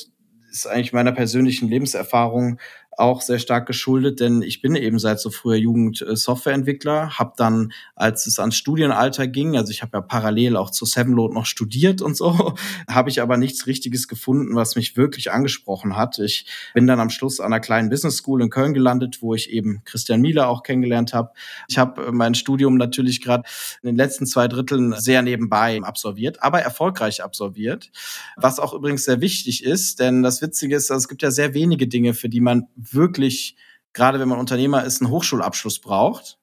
ist 0.51 0.67
eigentlich 0.67 0.93
meiner 0.93 1.13
persönlichen 1.13 1.69
Lebenserfahrung 1.69 2.59
auch 2.99 3.23
sehr 3.23 3.39
stark 3.39 3.67
geschuldet, 3.67 4.21
denn 4.21 4.43
ich 4.43 4.61
bin 4.61 4.75
eben 4.75 4.99
seit 4.99 5.21
so 5.21 5.31
früher 5.31 5.57
Jugend 5.57 6.03
äh, 6.03 6.17
Softwareentwickler, 6.17 7.19
habe 7.19 7.33
dann, 7.37 7.73
als 7.95 8.27
es 8.27 8.39
ans 8.41 8.57
Studienalter 8.57 9.29
ging, 9.29 9.57
also 9.57 9.71
ich 9.71 9.83
habe 9.83 9.99
ja 9.99 10.01
parallel 10.01 10.57
auch 10.57 10.71
zu 10.71 10.85
Sevenload 10.85 11.33
noch 11.33 11.47
studiert 11.47 12.03
und 12.03 12.17
so, 12.17 12.55
habe 12.89 13.11
ich 13.11 13.23
aber 13.23 13.37
nichts 13.37 13.67
Richtiges 13.67 14.09
gefunden, 14.09 14.57
was 14.57 14.75
mich 14.75 14.97
wirklich 14.97 15.31
angesprochen 15.31 15.97
hat. 15.97 16.19
Ich 16.19 16.47
bin 16.75 16.87
dann 16.87 16.99
am 16.99 17.11
Schluss 17.11 17.39
an 17.39 17.47
einer 17.47 17.61
kleinen 17.61 17.89
Business 17.89 18.17
School 18.17 18.43
in 18.43 18.51
Köln 18.51 18.75
gelandet, 18.75 19.23
wo 19.23 19.35
ich 19.35 19.51
eben 19.51 19.83
Christian 19.85 20.21
Miele 20.21 20.49
auch 20.49 20.65
kennengelernt 20.65 21.15
habe. 21.15 21.31
Ich 21.69 21.79
habe 21.79 22.07
äh, 22.07 22.13
mein 22.13 22.35
Studium 22.35 22.77
natürlich 22.77 23.23
gerade 23.23 23.45
in 23.83 23.87
den 23.87 23.97
letzten 23.97 24.27
zwei 24.27 24.49
Dritteln 24.49 24.93
sehr 24.99 25.23
nebenbei 25.23 25.81
absolviert, 25.83 26.43
aber 26.43 26.63
erfolgreich 26.63 27.23
absolviert, 27.23 27.93
was 28.37 28.59
auch 28.59 28.75
übrigens 28.75 29.05
sehr 29.05 29.21
wichtig 29.21 29.63
ist, 29.63 30.01
denn 30.01 30.25
das 30.25 30.43
Witzige 30.43 30.75
ist, 30.75 30.91
also 30.91 31.05
es 31.05 31.09
gibt 31.09 31.23
ja 31.23 31.31
sehr 31.31 31.55
wenige 31.55 31.87
Dinge, 31.87 32.13
für 32.13 32.29
die 32.29 32.41
man 32.41 32.67
wirklich, 32.95 33.57
gerade 33.93 34.21
wenn 34.21 34.29
man 34.29 34.39
Unternehmer 34.39 34.85
ist, 34.85 35.01
einen 35.03 35.11
Hochschulabschluss 35.11 35.81
braucht. 35.81 36.38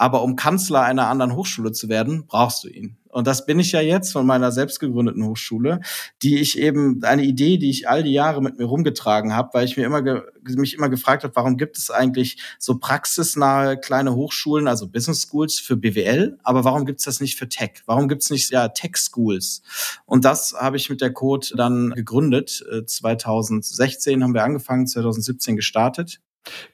Aber 0.00 0.22
um 0.22 0.34
Kanzler 0.34 0.80
einer 0.80 1.08
anderen 1.08 1.36
Hochschule 1.36 1.72
zu 1.72 1.90
werden, 1.90 2.24
brauchst 2.26 2.64
du 2.64 2.68
ihn. 2.68 2.96
Und 3.08 3.26
das 3.26 3.44
bin 3.44 3.58
ich 3.58 3.72
ja 3.72 3.82
jetzt 3.82 4.12
von 4.12 4.24
meiner 4.24 4.50
selbst 4.50 4.80
gegründeten 4.80 5.26
Hochschule, 5.26 5.80
die 6.22 6.38
ich 6.38 6.58
eben 6.58 7.04
eine 7.04 7.22
Idee, 7.22 7.58
die 7.58 7.68
ich 7.68 7.86
all 7.86 8.02
die 8.02 8.12
Jahre 8.12 8.40
mit 8.40 8.56
mir 8.56 8.64
rumgetragen 8.64 9.34
habe, 9.34 9.50
weil 9.52 9.66
ich 9.66 9.76
mir 9.76 9.84
immer 9.84 10.22
mich 10.56 10.72
immer 10.72 10.88
gefragt 10.88 11.22
habe, 11.22 11.36
warum 11.36 11.58
gibt 11.58 11.76
es 11.76 11.90
eigentlich 11.90 12.38
so 12.58 12.78
praxisnahe 12.78 13.76
kleine 13.78 14.14
Hochschulen, 14.14 14.68
also 14.68 14.88
Business 14.88 15.28
Schools 15.28 15.60
für 15.60 15.76
BWL, 15.76 16.38
aber 16.44 16.64
warum 16.64 16.86
gibt 16.86 17.00
es 17.00 17.04
das 17.04 17.20
nicht 17.20 17.36
für 17.36 17.50
Tech? 17.50 17.82
Warum 17.84 18.08
gibt 18.08 18.22
es 18.22 18.30
nicht 18.30 18.50
ja 18.50 18.68
Tech 18.68 18.96
Schools? 18.96 19.60
Und 20.06 20.24
das 20.24 20.54
habe 20.58 20.78
ich 20.78 20.88
mit 20.88 21.02
der 21.02 21.12
Code 21.12 21.48
dann 21.56 21.90
gegründet. 21.90 22.64
2016 22.86 24.18
äh, 24.18 24.22
haben 24.22 24.32
wir 24.32 24.44
angefangen, 24.44 24.86
2017 24.86 25.56
gestartet. 25.56 26.20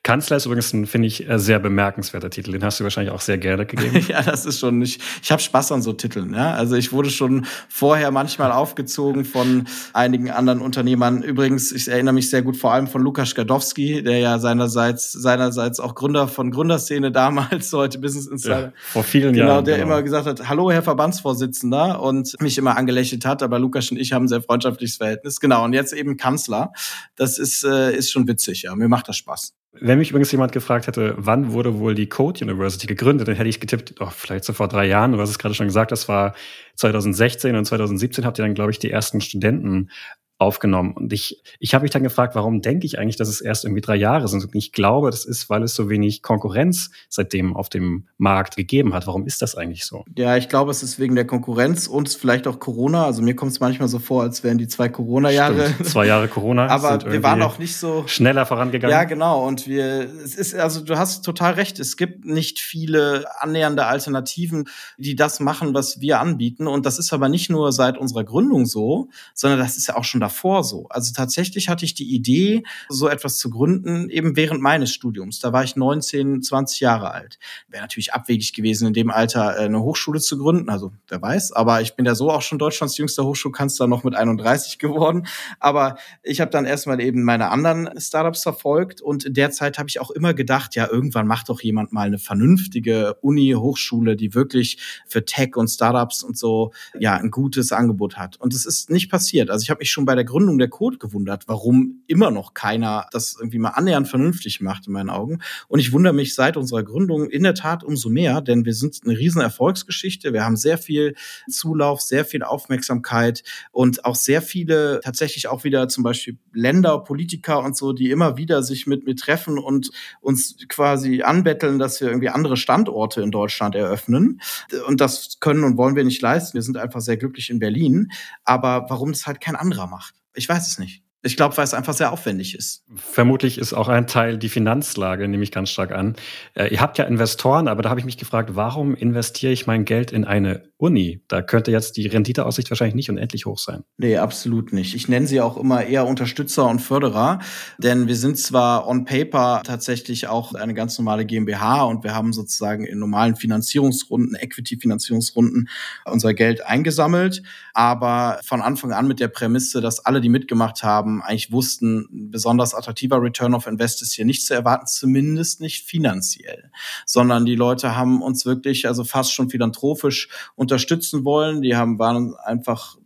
Kanzler 0.05 0.37
ist 0.37 0.47
übrigens 0.47 0.73
ein, 0.73 0.87
finde 0.87 1.09
ich, 1.09 1.29
äh, 1.29 1.39
sehr 1.39 1.59
bemerkenswerter 1.59 2.31
Titel. 2.31 2.53
Den 2.53 2.63
hast 2.63 2.79
du 2.79 2.85
wahrscheinlich 2.85 3.13
auch 3.13 3.21
sehr 3.21 3.39
gerne 3.39 3.67
gegeben. 3.67 4.07
ja, 4.09 4.23
das 4.23 4.47
ist 4.47 4.61
schon, 4.61 4.81
ich, 4.81 5.01
ich 5.21 5.33
habe 5.33 5.43
Spaß 5.43 5.73
an 5.73 5.83
so 5.83 5.93
Titeln. 5.93 6.33
Ja? 6.33 6.55
Also 6.55 6.77
ich 6.77 6.93
wurde 6.93 7.11
schon 7.11 7.47
vorher 7.69 8.13
manchmal 8.13 8.53
aufgezogen 8.53 9.25
von 9.25 9.67
einigen 9.93 10.31
anderen 10.31 10.61
Unternehmern. 10.61 11.23
Übrigens, 11.23 11.73
ich 11.73 11.89
erinnere 11.89 12.15
mich 12.15 12.31
sehr 12.31 12.43
gut 12.43 12.57
vor 12.57 12.73
allem 12.73 12.87
von 12.87 13.03
Lukas 13.03 13.35
Gadowski, 13.35 14.05
der 14.05 14.19
ja 14.19 14.39
seinerseits, 14.39 15.11
seinerseits 15.11 15.81
auch 15.81 15.97
Gründer 15.97 16.29
von 16.29 16.53
Gründerszene 16.53 17.11
damals, 17.11 17.73
heute 17.73 17.99
Business 17.99 18.29
Insider. 18.29 18.61
Ja, 18.61 18.73
vor 18.77 19.03
vielen 19.03 19.33
genau, 19.33 19.49
Jahren. 19.49 19.65
Der 19.65 19.79
genau. 19.79 19.89
immer 19.89 20.03
gesagt 20.05 20.27
hat, 20.27 20.49
hallo 20.49 20.71
Herr 20.71 20.83
Verbandsvorsitzender 20.83 22.01
und 22.01 22.41
mich 22.41 22.57
immer 22.57 22.77
angelächelt 22.77 23.27
hat. 23.27 23.43
Aber 23.43 23.59
Lukas 23.59 23.91
und 23.91 23.97
ich 23.99 24.13
haben 24.13 24.27
ein 24.27 24.29
sehr 24.29 24.43
freundschaftliches 24.43 24.99
Verhältnis. 24.99 25.41
Genau, 25.41 25.65
und 25.65 25.73
jetzt 25.73 25.93
eben 25.93 26.17
Kanzler. 26.17 26.73
Das 27.17 27.39
ist, 27.39 27.65
äh, 27.65 27.97
ist 27.97 28.13
schon 28.13 28.29
witzig, 28.29 28.63
ja. 28.63 28.75
Mir 28.77 28.89
macht 28.89 29.09
das 29.09 29.17
Spaß. 29.17 29.57
Wenn 29.81 29.99
mich 29.99 30.11
übrigens 30.11 30.33
jemand 30.33 30.53
gefragt 30.53 30.87
hätte, 30.87 31.15
wann 31.17 31.53
wurde 31.53 31.79
wohl 31.79 31.95
die 31.95 32.09
Code 32.09 32.45
University 32.45 32.87
gegründet, 32.87 33.29
dann 33.29 33.37
hätte 33.37 33.49
ich 33.49 33.61
getippt, 33.61 33.95
oh, 34.01 34.11
vielleicht 34.11 34.45
so 34.45 34.53
vor 34.53 34.69
drei 34.69 34.87
Jahren. 34.87 35.13
Du 35.13 35.21
hast 35.21 35.31
es 35.31 35.39
gerade 35.39 35.55
schon 35.55 35.67
gesagt, 35.67 35.93
das 35.93 36.09
war 36.09 36.35
2016 36.77 37.55
und 37.57 37.65
2017 37.65 38.25
habt 38.25 38.39
ihr 38.39 38.45
dann, 38.45 38.55
glaube 38.55 38.71
ich, 38.71 38.79
die 38.79 38.91
ersten 38.91 39.21
Studenten 39.21 39.91
aufgenommen. 40.39 40.93
Und 40.93 41.13
ich, 41.13 41.43
ich 41.59 41.75
habe 41.75 41.83
mich 41.83 41.91
dann 41.91 42.03
gefragt, 42.03 42.35
warum 42.35 42.61
denke 42.61 42.85
ich 42.85 42.99
eigentlich, 42.99 43.17
dass 43.17 43.29
es 43.29 43.41
erst 43.41 43.65
irgendwie 43.65 43.81
drei 43.81 43.97
Jahre 43.97 44.29
sind? 44.29 44.45
Und 44.45 44.55
ich 44.55 44.73
glaube, 44.73 45.11
das 45.11 45.25
ist, 45.25 45.49
weil 45.49 45.63
es 45.63 45.75
so 45.75 45.89
wenig 45.89 46.23
Konkurrenz 46.23 46.91
seitdem 47.09 47.57
auf 47.57 47.71
dem 47.71 48.07
Markt 48.19 48.57
gegeben 48.57 48.93
hat. 48.93 49.07
Warum 49.07 49.27
ist 49.27 49.41
das 49.41 49.55
eigentlich 49.55 49.87
so? 49.87 50.05
Ja, 50.17 50.37
ich 50.37 50.51
glaube, 50.51 50.71
es 50.71 50.83
ist 50.83 50.99
wegen 50.99 51.15
der 51.15 51.27
Konkurrenz 51.27 51.87
und 51.87 52.11
vielleicht 52.11 52.47
auch 52.47 52.61
Corona. 52.61 53.07
Also 53.07 53.23
mir 53.23 53.35
kommt 53.35 53.53
es 53.53 53.61
manchmal 53.61 53.89
so 53.89 53.99
vor, 53.99 54.23
als 54.23 54.45
wären 54.45 54.59
die 54.59 54.69
zwei 54.69 54.91
Corona-Jahre. 54.91 55.73
Zwei 55.85 56.07
Jahre 56.07 56.29
Corona. 56.29 56.67
Aber 56.69 57.11
wir 57.11 57.23
waren 57.23 57.41
auch 57.41 57.59
nicht 57.59 57.77
so 57.77 58.05
schneller 58.07 58.45
vorangegangen. 58.45 58.93
Ja, 58.93 59.05
genau. 59.05 59.47
Und 59.47 59.67
wir, 59.67 60.03
es 60.23 60.35
ist, 60.35 60.55
also 60.55 60.85
du 60.85 60.99
hast 60.99 61.25
total 61.25 61.55
recht. 61.55 61.81
Es 61.81 61.97
gibt 61.97 62.27
nicht 62.27 62.59
viele 62.59 63.25
annähernde 63.41 63.87
Alternativen, 63.87 64.69
die 64.99 65.17
das 65.17 65.41
machen, 65.41 65.73
was 65.73 66.01
wir 66.01 66.21
anbieten. 66.21 66.67
Und 66.67 66.85
das 66.85 66.99
ist 66.99 67.15
aber 67.15 67.31
nicht 67.31 67.49
nur 67.49 67.73
seit 67.73 67.97
unserer 67.97 68.25
Gründung 68.25 68.67
so, 68.67 69.09
sondern 69.33 69.59
das 69.59 69.79
ist 69.79 69.89
ja 69.89 69.97
auch 69.97 70.05
schon 70.05 70.21
davor 70.27 70.65
so. 70.65 70.87
Also 70.91 71.13
tatsächlich 71.15 71.69
hatte 71.69 71.85
ich 71.85 71.95
die 71.95 72.13
Idee, 72.13 72.65
so 72.89 73.09
etwas 73.09 73.39
zu 73.39 73.49
gründen, 73.49 74.11
eben 74.11 74.35
während 74.35 74.61
meines 74.61 74.93
Studiums. 74.93 75.39
Da 75.39 75.53
war 75.53 75.63
ich 75.63 75.77
19, 75.77 76.43
20 76.43 76.81
Jahre 76.81 77.13
alt. 77.13 77.39
Wäre 77.69 77.83
natürlich 77.83 78.13
abwegig 78.13 78.53
gewesen, 78.53 78.89
in 78.89 78.93
dem 78.93 79.11
Alter 79.11 79.57
äh, 79.57 79.67
eine 79.67 79.81
Hochschule 79.83 80.21
zu 80.21 80.37
gründen. 80.37 80.69
Also 80.69 80.93
wer 81.07 81.23
weiß. 81.23 81.53
Aber 81.53 81.81
ich 81.81 81.95
bin 81.95 82.07
ja 82.07 82.17
so 82.17 82.31
auch 82.31 82.43
schon 82.43 82.59
Deutschlands 82.59 82.99
jüngster 82.99 83.25
Hochschulkanzler 83.25 83.87
noch 83.87 84.03
mit 84.03 84.17
31 84.17 84.79
geworden. 84.81 85.29
Aber 85.61 85.97
ich 86.25 86.41
habe 86.41 86.51
dann 86.51 86.65
erstmal 86.65 87.01
eben 87.01 87.23
meine 87.23 87.51
anderen 87.51 87.89
Startups 88.01 88.43
verfolgt 88.43 89.01
und 89.01 89.25
in 89.25 89.35
der 89.35 89.53
Zeit 89.53 89.79
habe 89.79 89.89
ich 89.89 90.01
auch 90.01 90.11
immer 90.11 90.35
gedacht, 90.35 90.75
ja, 90.75 90.89
irgendwann 90.91 91.29
macht 91.29 91.49
doch 91.51 91.61
jemand 91.61 91.93
mal 91.93 92.09
eine 92.09 92.19
vernünftige 92.19 93.15
Uni, 93.21 93.55
Hochschule, 93.57 94.17
die 94.17 94.35
wirklich 94.35 94.79
für 95.07 95.25
Tech 95.25 95.57
und 95.57 95.69
Startups 95.69 96.25
und 96.25 96.37
so 96.37 96.73
ja 96.99 97.15
ein 97.15 97.31
gutes 97.31 97.71
Angebot 97.71 98.17
hat. 98.17 98.41
Und 98.41 98.53
es 98.55 98.67
ist 98.67 98.91
nicht 98.91 99.09
passiert. 99.09 99.51
Also 99.51 99.63
ich 99.63 99.71
habe 99.71 99.79
mich 99.79 99.93
schon 99.93 100.05
bei 100.05 100.16
der 100.17 100.25
Gründung 100.25 100.59
der 100.59 100.69
Code 100.69 100.99
gewundert, 100.99 101.45
warum 101.47 102.03
immer 102.07 102.31
noch 102.31 102.55
keiner 102.55 103.07
das 103.13 103.37
irgendwie 103.39 103.59
mal 103.59 103.71
annähernd 103.71 104.09
vernünftig 104.09 104.61
macht 104.61 104.87
in 104.89 104.93
meinen 104.93 105.11
Augen. 105.11 105.39
Und 105.69 105.79
ich 105.79 105.93
wundere 105.93 106.13
mich 106.13 106.35
seit 106.35 106.57
unserer 106.57 106.83
Gründung 106.83 107.31
in 107.31 107.45
der 107.45 107.55
Tat 107.55 107.85
umso 107.85 108.09
mehr, 108.09 108.41
denn 108.41 108.65
wir 108.65 108.75
sind 108.75 109.01
eine 109.05 109.17
riesen 109.17 109.41
Erfolgsgeschichte. 109.41 110.33
Wir 110.33 110.45
haben 110.45 110.57
sehr 110.57 110.79
viel 110.79 111.15
Zulauf, 111.49 112.01
sehr 112.01 112.25
viel 112.25 112.43
Aufmerksamkeit 112.43 113.43
und 113.71 114.05
auch 114.05 114.17
sehr 114.17 114.43
viele 114.43 115.01
tatsächlich 115.05 115.49
auch 115.49 115.65
wieder 115.65 115.89
zum 115.89 116.03
Beispiel 116.03 116.39
Länder, 116.53 116.99
Politiker 116.99 117.63
und 117.63 117.77
so, 117.77 117.93
die 117.93 118.11
immer 118.11 118.37
wieder 118.37 118.63
sich 118.63 118.87
mit 118.87 119.05
mir 119.05 119.17
treffen 119.17 119.59
und 119.59 119.91
uns 120.21 120.57
quasi 120.69 121.23
anbetteln, 121.23 121.79
dass 121.79 122.01
wir 122.01 122.09
irgendwie 122.09 122.31
andere 122.31 122.57
Standorte 122.57 123.21
in 123.21 123.31
Deutschland 123.31 123.75
eröffnen. 123.75 124.41
Und 124.87 125.01
das 125.01 125.39
können 125.41 125.65
und 125.65 125.77
wollen 125.77 125.97
wir 125.97 126.05
nicht 126.05 126.23
leisten. 126.23 126.55
Wir 126.55 126.63
sind 126.63 126.77
einfach 126.77 127.01
sehr 127.01 127.17
glücklich 127.17 127.51
in 127.51 127.59
Berlin. 127.59 128.11
Aber 128.45 128.87
warum 128.89 129.11
es 129.11 129.27
halt 129.27 129.41
kein 129.41 129.57
anderer 129.57 129.87
macht? 129.87 130.06
Ich 130.35 130.49
weiß 130.49 130.67
es 130.67 130.79
nicht. 130.79 131.06
Ich 131.27 131.37
glaube, 131.37 131.57
weil 131.57 131.65
es 131.65 131.75
einfach 131.75 131.93
sehr 131.93 132.13
aufwendig 132.13 132.55
ist. 132.55 132.85
Vermutlich 132.95 133.59
ist 133.59 133.73
auch 133.73 133.89
ein 133.89 134.07
Teil 134.07 134.39
die 134.39 134.49
Finanzlage, 134.49 135.27
nehme 135.27 135.43
ich 135.43 135.51
ganz 135.51 135.71
stark 135.71 135.91
an. 135.91 136.15
Äh, 136.55 136.69
ihr 136.73 136.81
habt 136.81 136.99
ja 136.99 137.05
Investoren, 137.05 137.67
aber 137.67 137.83
da 137.83 137.91
habe 137.91 137.99
ich 137.99 138.07
mich 138.07 138.17
gefragt, 138.17 138.51
warum 138.55 138.95
investiere 138.95 139.53
ich 139.53 139.67
mein 139.67 139.85
Geld 139.85 140.13
in 140.13 140.25
eine 140.25 140.63
Uni? 140.77 141.23
Da 141.27 141.43
könnte 141.43 141.73
jetzt 141.73 141.97
die 141.97 142.07
Renditeaussicht 142.07 142.71
wahrscheinlich 142.71 142.95
nicht 142.95 143.11
unendlich 143.11 143.45
hoch 143.45 143.59
sein. 143.59 143.83
Nee, 143.97 144.19
absolut 144.19 144.73
nicht. 144.73 144.95
Ich 144.95 145.09
nenne 145.09 145.27
sie 145.27 145.41
auch 145.41 145.57
immer 145.57 145.85
eher 145.85 146.07
Unterstützer 146.07 146.69
und 146.69 146.79
Förderer, 146.81 147.41
denn 147.79 148.07
wir 148.07 148.17
sind 148.17 148.39
zwar 148.39 148.87
on 148.87 149.05
paper 149.05 149.63
tatsächlich 149.65 150.29
auch 150.29 150.55
eine 150.55 150.75
ganz 150.75 150.97
normale 150.99 151.27
GmbH 151.27 151.83
und 151.85 152.05
wir 152.05 152.15
haben 152.15 152.33
sozusagen 152.33 152.85
in 152.85 152.99
normalen 152.99 153.35
Finanzierungsrunden, 153.35 154.37
Equity-Finanzierungsrunden 154.37 155.69
unser 156.05 156.35
Geld 156.35 156.65
eingesammelt, 156.65 157.43
aber 157.75 158.41
von 158.45 158.61
Anfang 158.63 158.93
an 158.93 159.09
mit 159.09 159.19
der 159.19 159.29
Prämisse, 159.29 159.81
dass 159.81 160.05
alle, 160.05 160.21
die 160.21 160.29
mitgemacht 160.29 160.83
haben, 160.83 161.16
eigentlich 161.23 161.53
wussten, 161.53 162.09
besonders 162.11 162.75
attraktiver 162.75 163.23
Return 163.23 163.55
of 163.55 163.67
Invest 163.67 164.03
ist 164.03 164.15
hier 164.15 164.25
nicht 164.25 164.45
zu 164.45 164.55
erwarten, 164.55 164.87
zumindest 164.87 165.61
nicht 165.61 165.85
finanziell, 165.85 166.71
sondern 167.05 167.45
die 167.45 167.55
Leute 167.55 167.97
haben 167.97 168.23
uns 168.23 168.47
wirklich 168.47 168.87
also 168.87 169.05
fast 169.05 169.33
schon 169.33 169.51
philanthropisch 169.51 170.29
unterstützen 170.55 171.25
wollen. 171.25 171.63
Die 171.63 171.77
haben 171.77 171.99
waren 171.99 172.35
einfach 172.37 172.97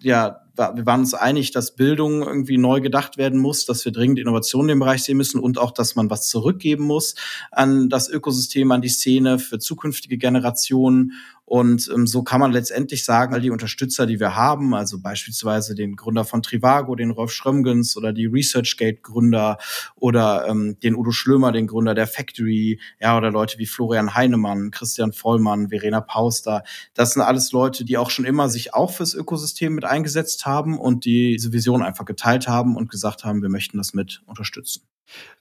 ja 0.00 0.40
wir 0.58 0.86
waren 0.86 1.00
uns 1.00 1.14
einig, 1.14 1.52
dass 1.52 1.76
Bildung 1.76 2.22
irgendwie 2.22 2.58
neu 2.58 2.80
gedacht 2.80 3.16
werden 3.16 3.38
muss, 3.38 3.64
dass 3.64 3.84
wir 3.84 3.92
dringend 3.92 4.18
Innovationen 4.18 4.70
im 4.70 4.80
Bereich 4.80 5.04
sehen 5.04 5.16
müssen 5.16 5.40
und 5.40 5.58
auch, 5.58 5.70
dass 5.70 5.94
man 5.94 6.10
was 6.10 6.28
zurückgeben 6.28 6.84
muss 6.84 7.14
an 7.50 7.88
das 7.88 8.08
Ökosystem, 8.08 8.72
an 8.72 8.82
die 8.82 8.88
Szene 8.88 9.38
für 9.38 9.58
zukünftige 9.58 10.18
Generationen. 10.18 11.12
Und 11.48 11.90
ähm, 11.94 12.06
so 12.06 12.22
kann 12.22 12.40
man 12.40 12.52
letztendlich 12.52 13.06
sagen, 13.06 13.32
all 13.32 13.40
die 13.40 13.50
Unterstützer, 13.50 14.04
die 14.04 14.20
wir 14.20 14.36
haben, 14.36 14.74
also 14.74 15.00
beispielsweise 15.00 15.74
den 15.74 15.96
Gründer 15.96 16.26
von 16.26 16.42
Trivago, 16.42 16.94
den 16.94 17.10
Rolf 17.10 17.32
Schrömgens 17.32 17.96
oder 17.96 18.12
die 18.12 18.26
ResearchGate-Gründer 18.26 19.56
oder 19.94 20.46
ähm, 20.46 20.78
den 20.82 20.94
Udo 20.94 21.10
Schlömer, 21.10 21.50
den 21.50 21.66
Gründer 21.66 21.94
der 21.94 22.06
Factory, 22.06 22.78
ja, 23.00 23.16
oder 23.16 23.30
Leute 23.30 23.58
wie 23.58 23.64
Florian 23.64 24.14
Heinemann, 24.14 24.70
Christian 24.70 25.12
Vollmann, 25.12 25.70
Verena 25.70 26.02
Pauster. 26.02 26.64
Das 26.92 27.14
sind 27.14 27.22
alles 27.22 27.50
Leute, 27.52 27.86
die 27.86 27.96
auch 27.96 28.10
schon 28.10 28.26
immer 28.26 28.50
sich 28.50 28.74
auch 28.74 28.92
fürs 28.92 29.14
Ökosystem 29.14 29.74
mit 29.74 29.86
eingesetzt 29.86 30.44
haben 30.44 30.78
und 30.78 31.06
diese 31.06 31.50
Vision 31.50 31.82
einfach 31.82 32.04
geteilt 32.04 32.46
haben 32.46 32.76
und 32.76 32.90
gesagt 32.90 33.24
haben, 33.24 33.40
wir 33.40 33.48
möchten 33.48 33.78
das 33.78 33.94
mit 33.94 34.20
unterstützen. 34.26 34.82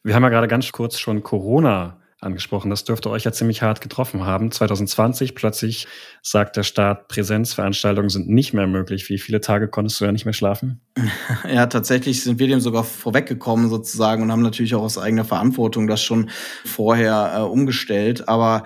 Wir 0.03 0.15
haben 0.15 0.23
ja 0.23 0.29
gerade 0.29 0.47
ganz 0.47 0.71
kurz 0.71 0.99
schon 0.99 1.21
Corona 1.21 1.99
angesprochen. 2.19 2.69
Das 2.69 2.83
dürfte 2.83 3.09
euch 3.09 3.25
ja 3.25 3.31
ziemlich 3.31 3.61
hart 3.61 3.81
getroffen 3.81 4.25
haben. 4.25 4.51
2020 4.51 5.35
plötzlich 5.35 5.87
sagt 6.23 6.57
der 6.57 6.63
Staat, 6.63 7.07
Präsenzveranstaltungen 7.07 8.09
sind 8.09 8.27
nicht 8.27 8.53
mehr 8.53 8.67
möglich. 8.67 9.07
Wie 9.09 9.19
viele 9.19 9.39
Tage 9.39 9.67
konntest 9.67 10.01
du 10.01 10.05
ja 10.05 10.11
nicht 10.11 10.25
mehr 10.25 10.33
schlafen? 10.33 10.81
Ja, 11.47 11.67
tatsächlich 11.67 12.23
sind 12.23 12.39
wir 12.39 12.47
dem 12.47 12.59
sogar 12.59 12.83
vorweggekommen 12.83 13.69
sozusagen 13.69 14.23
und 14.23 14.31
haben 14.31 14.41
natürlich 14.41 14.75
auch 14.75 14.81
aus 14.81 14.97
eigener 14.97 15.23
Verantwortung 15.23 15.87
das 15.87 16.03
schon 16.03 16.29
vorher 16.65 17.33
äh, 17.35 17.41
umgestellt. 17.41 18.27
Aber 18.27 18.63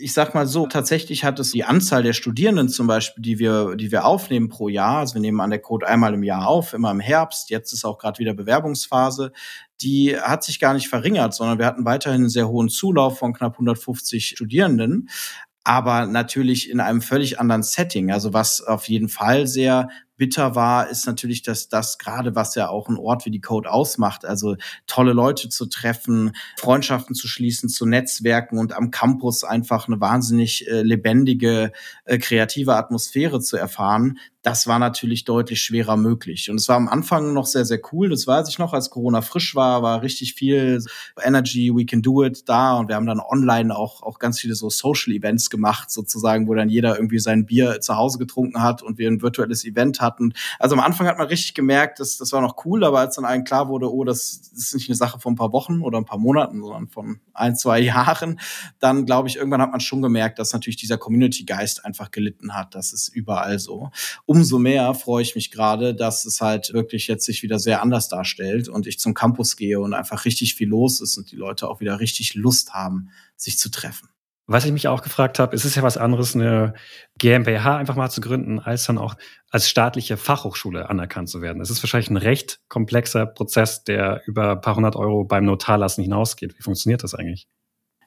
ich 0.00 0.12
sag 0.12 0.34
mal 0.34 0.46
so, 0.46 0.66
tatsächlich 0.66 1.24
hat 1.24 1.38
es 1.38 1.52
die 1.52 1.64
Anzahl 1.64 2.02
der 2.02 2.12
Studierenden 2.12 2.68
zum 2.68 2.86
Beispiel, 2.86 3.22
die 3.22 3.38
wir, 3.38 3.76
die 3.76 3.92
wir 3.92 4.04
aufnehmen 4.04 4.48
pro 4.48 4.68
Jahr, 4.68 4.98
also 4.98 5.14
wir 5.14 5.20
nehmen 5.20 5.40
an 5.40 5.50
der 5.50 5.60
Code 5.60 5.86
einmal 5.86 6.14
im 6.14 6.22
Jahr 6.22 6.46
auf, 6.46 6.74
immer 6.74 6.90
im 6.90 7.00
Herbst, 7.00 7.50
jetzt 7.50 7.72
ist 7.72 7.84
auch 7.84 7.98
gerade 7.98 8.18
wieder 8.18 8.34
Bewerbungsphase, 8.34 9.32
die 9.80 10.18
hat 10.18 10.44
sich 10.44 10.58
gar 10.60 10.74
nicht 10.74 10.88
verringert, 10.88 11.34
sondern 11.34 11.58
wir 11.58 11.66
hatten 11.66 11.84
weiterhin 11.84 12.22
einen 12.22 12.30
sehr 12.30 12.48
hohen 12.48 12.68
Zulauf 12.68 13.18
von 13.18 13.32
knapp 13.32 13.54
150 13.54 14.28
Studierenden 14.28 15.08
aber 15.64 16.06
natürlich 16.06 16.70
in 16.70 16.80
einem 16.80 17.02
völlig 17.02 17.40
anderen 17.40 17.62
Setting. 17.62 18.10
Also 18.10 18.32
was 18.32 18.62
auf 18.62 18.88
jeden 18.88 19.10
Fall 19.10 19.46
sehr 19.46 19.90
bitter 20.18 20.54
war, 20.54 20.90
ist 20.90 21.06
natürlich, 21.06 21.42
dass 21.42 21.68
das 21.68 21.96
gerade, 21.96 22.34
was 22.34 22.54
ja 22.54 22.68
auch 22.68 22.88
ein 22.88 22.98
Ort 22.98 23.24
wie 23.24 23.30
die 23.30 23.40
Code 23.40 23.70
ausmacht, 23.70 24.26
also 24.26 24.56
tolle 24.86 25.14
Leute 25.14 25.48
zu 25.48 25.66
treffen, 25.66 26.32
Freundschaften 26.58 27.14
zu 27.14 27.26
schließen, 27.28 27.70
zu 27.70 27.86
Netzwerken 27.86 28.58
und 28.58 28.74
am 28.74 28.90
Campus 28.90 29.44
einfach 29.44 29.88
eine 29.88 30.00
wahnsinnig 30.00 30.68
äh, 30.68 30.82
lebendige, 30.82 31.72
äh, 32.04 32.18
kreative 32.18 32.76
Atmosphäre 32.76 33.40
zu 33.40 33.56
erfahren, 33.56 34.18
das 34.48 34.66
war 34.66 34.78
natürlich 34.78 35.24
deutlich 35.24 35.60
schwerer 35.60 35.96
möglich. 35.96 36.48
Und 36.48 36.56
es 36.56 36.68
war 36.68 36.76
am 36.76 36.88
Anfang 36.88 37.34
noch 37.34 37.44
sehr, 37.44 37.64
sehr 37.64 37.80
cool. 37.92 38.08
Das 38.08 38.26
weiß 38.26 38.48
ich 38.48 38.58
noch, 38.58 38.72
als 38.72 38.88
Corona 38.88 39.20
frisch 39.20 39.54
war, 39.54 39.82
war 39.82 40.00
richtig 40.02 40.34
viel 40.34 40.82
Energy, 41.22 41.70
We 41.74 41.84
Can 41.84 42.02
Do 42.02 42.24
It 42.24 42.48
da. 42.48 42.78
Und 42.78 42.88
wir 42.88 42.94
haben 42.94 43.06
dann 43.06 43.20
online 43.20 43.76
auch, 43.76 44.02
auch 44.02 44.18
ganz 44.18 44.40
viele 44.40 44.54
so 44.54 44.70
Social 44.70 45.12
Events 45.12 45.50
gemacht, 45.50 45.90
sozusagen, 45.90 46.48
wo 46.48 46.54
dann 46.54 46.68
jeder 46.68 46.96
irgendwie 46.96 47.18
sein 47.18 47.46
Bier 47.46 47.80
zu 47.80 47.96
Hause 47.96 48.18
getrunken 48.18 48.62
hat 48.62 48.82
und 48.82 48.96
wir 48.96 49.10
ein 49.10 49.20
virtuelles 49.20 49.64
Event 49.64 50.00
hatten. 50.00 50.07
Also 50.58 50.74
am 50.74 50.80
Anfang 50.80 51.06
hat 51.06 51.18
man 51.18 51.26
richtig 51.26 51.54
gemerkt, 51.54 52.00
dass 52.00 52.18
das 52.18 52.32
war 52.32 52.40
noch 52.40 52.64
cool, 52.64 52.84
aber 52.84 53.00
als 53.00 53.16
dann 53.16 53.24
allen 53.24 53.44
klar 53.44 53.68
wurde, 53.68 53.92
oh, 53.92 54.04
das 54.04 54.50
ist 54.54 54.74
nicht 54.74 54.88
eine 54.88 54.96
Sache 54.96 55.18
von 55.20 55.34
ein 55.34 55.36
paar 55.36 55.52
Wochen 55.52 55.82
oder 55.82 55.98
ein 55.98 56.04
paar 56.04 56.18
Monaten, 56.18 56.60
sondern 56.60 56.88
von 56.88 57.20
ein, 57.34 57.56
zwei 57.56 57.80
Jahren, 57.88 58.40
dann 58.78 59.06
glaube 59.06 59.28
ich, 59.28 59.36
irgendwann 59.36 59.62
hat 59.62 59.70
man 59.70 59.80
schon 59.80 60.02
gemerkt, 60.02 60.38
dass 60.38 60.52
natürlich 60.52 60.76
dieser 60.76 60.98
Community-Geist 60.98 61.84
einfach 61.84 62.10
gelitten 62.10 62.54
hat. 62.54 62.74
Das 62.74 62.92
ist 62.92 63.08
überall 63.08 63.58
so 63.58 63.90
umso 64.26 64.58
mehr 64.58 64.94
freue 64.94 65.22
ich 65.22 65.34
mich 65.34 65.50
gerade, 65.50 65.94
dass 65.94 66.24
es 66.24 66.40
halt 66.40 66.72
wirklich 66.72 67.06
jetzt 67.08 67.24
sich 67.24 67.42
wieder 67.42 67.58
sehr 67.58 67.82
anders 67.82 68.08
darstellt 68.08 68.68
und 68.68 68.86
ich 68.86 68.98
zum 68.98 69.14
Campus 69.14 69.56
gehe 69.56 69.80
und 69.80 69.94
einfach 69.94 70.24
richtig 70.24 70.54
viel 70.54 70.68
los 70.68 71.00
ist 71.00 71.16
und 71.16 71.30
die 71.30 71.36
Leute 71.36 71.68
auch 71.68 71.80
wieder 71.80 72.00
richtig 72.00 72.34
Lust 72.34 72.74
haben, 72.74 73.10
sich 73.36 73.58
zu 73.58 73.70
treffen. 73.70 74.08
Was 74.50 74.64
ich 74.64 74.72
mich 74.72 74.88
auch 74.88 75.02
gefragt 75.02 75.38
habe, 75.38 75.54
es 75.54 75.66
ist 75.66 75.74
ja 75.74 75.82
was 75.82 75.98
anderes, 75.98 76.34
eine 76.34 76.72
GmbH 77.18 77.76
einfach 77.76 77.96
mal 77.96 78.08
zu 78.08 78.22
gründen, 78.22 78.60
als 78.60 78.86
dann 78.86 78.96
auch 78.96 79.14
als 79.50 79.68
staatliche 79.68 80.16
Fachhochschule 80.16 80.88
anerkannt 80.88 81.28
zu 81.28 81.42
werden. 81.42 81.60
Es 81.60 81.68
ist 81.68 81.82
wahrscheinlich 81.82 82.08
ein 82.08 82.16
recht 82.16 82.58
komplexer 82.68 83.26
Prozess, 83.26 83.84
der 83.84 84.22
über 84.26 84.52
ein 84.52 84.60
paar 84.62 84.76
hundert 84.76 84.96
Euro 84.96 85.24
beim 85.24 85.44
Notarlassen 85.44 86.02
hinausgeht. 86.02 86.58
Wie 86.58 86.62
funktioniert 86.62 87.04
das 87.04 87.14
eigentlich? 87.14 87.46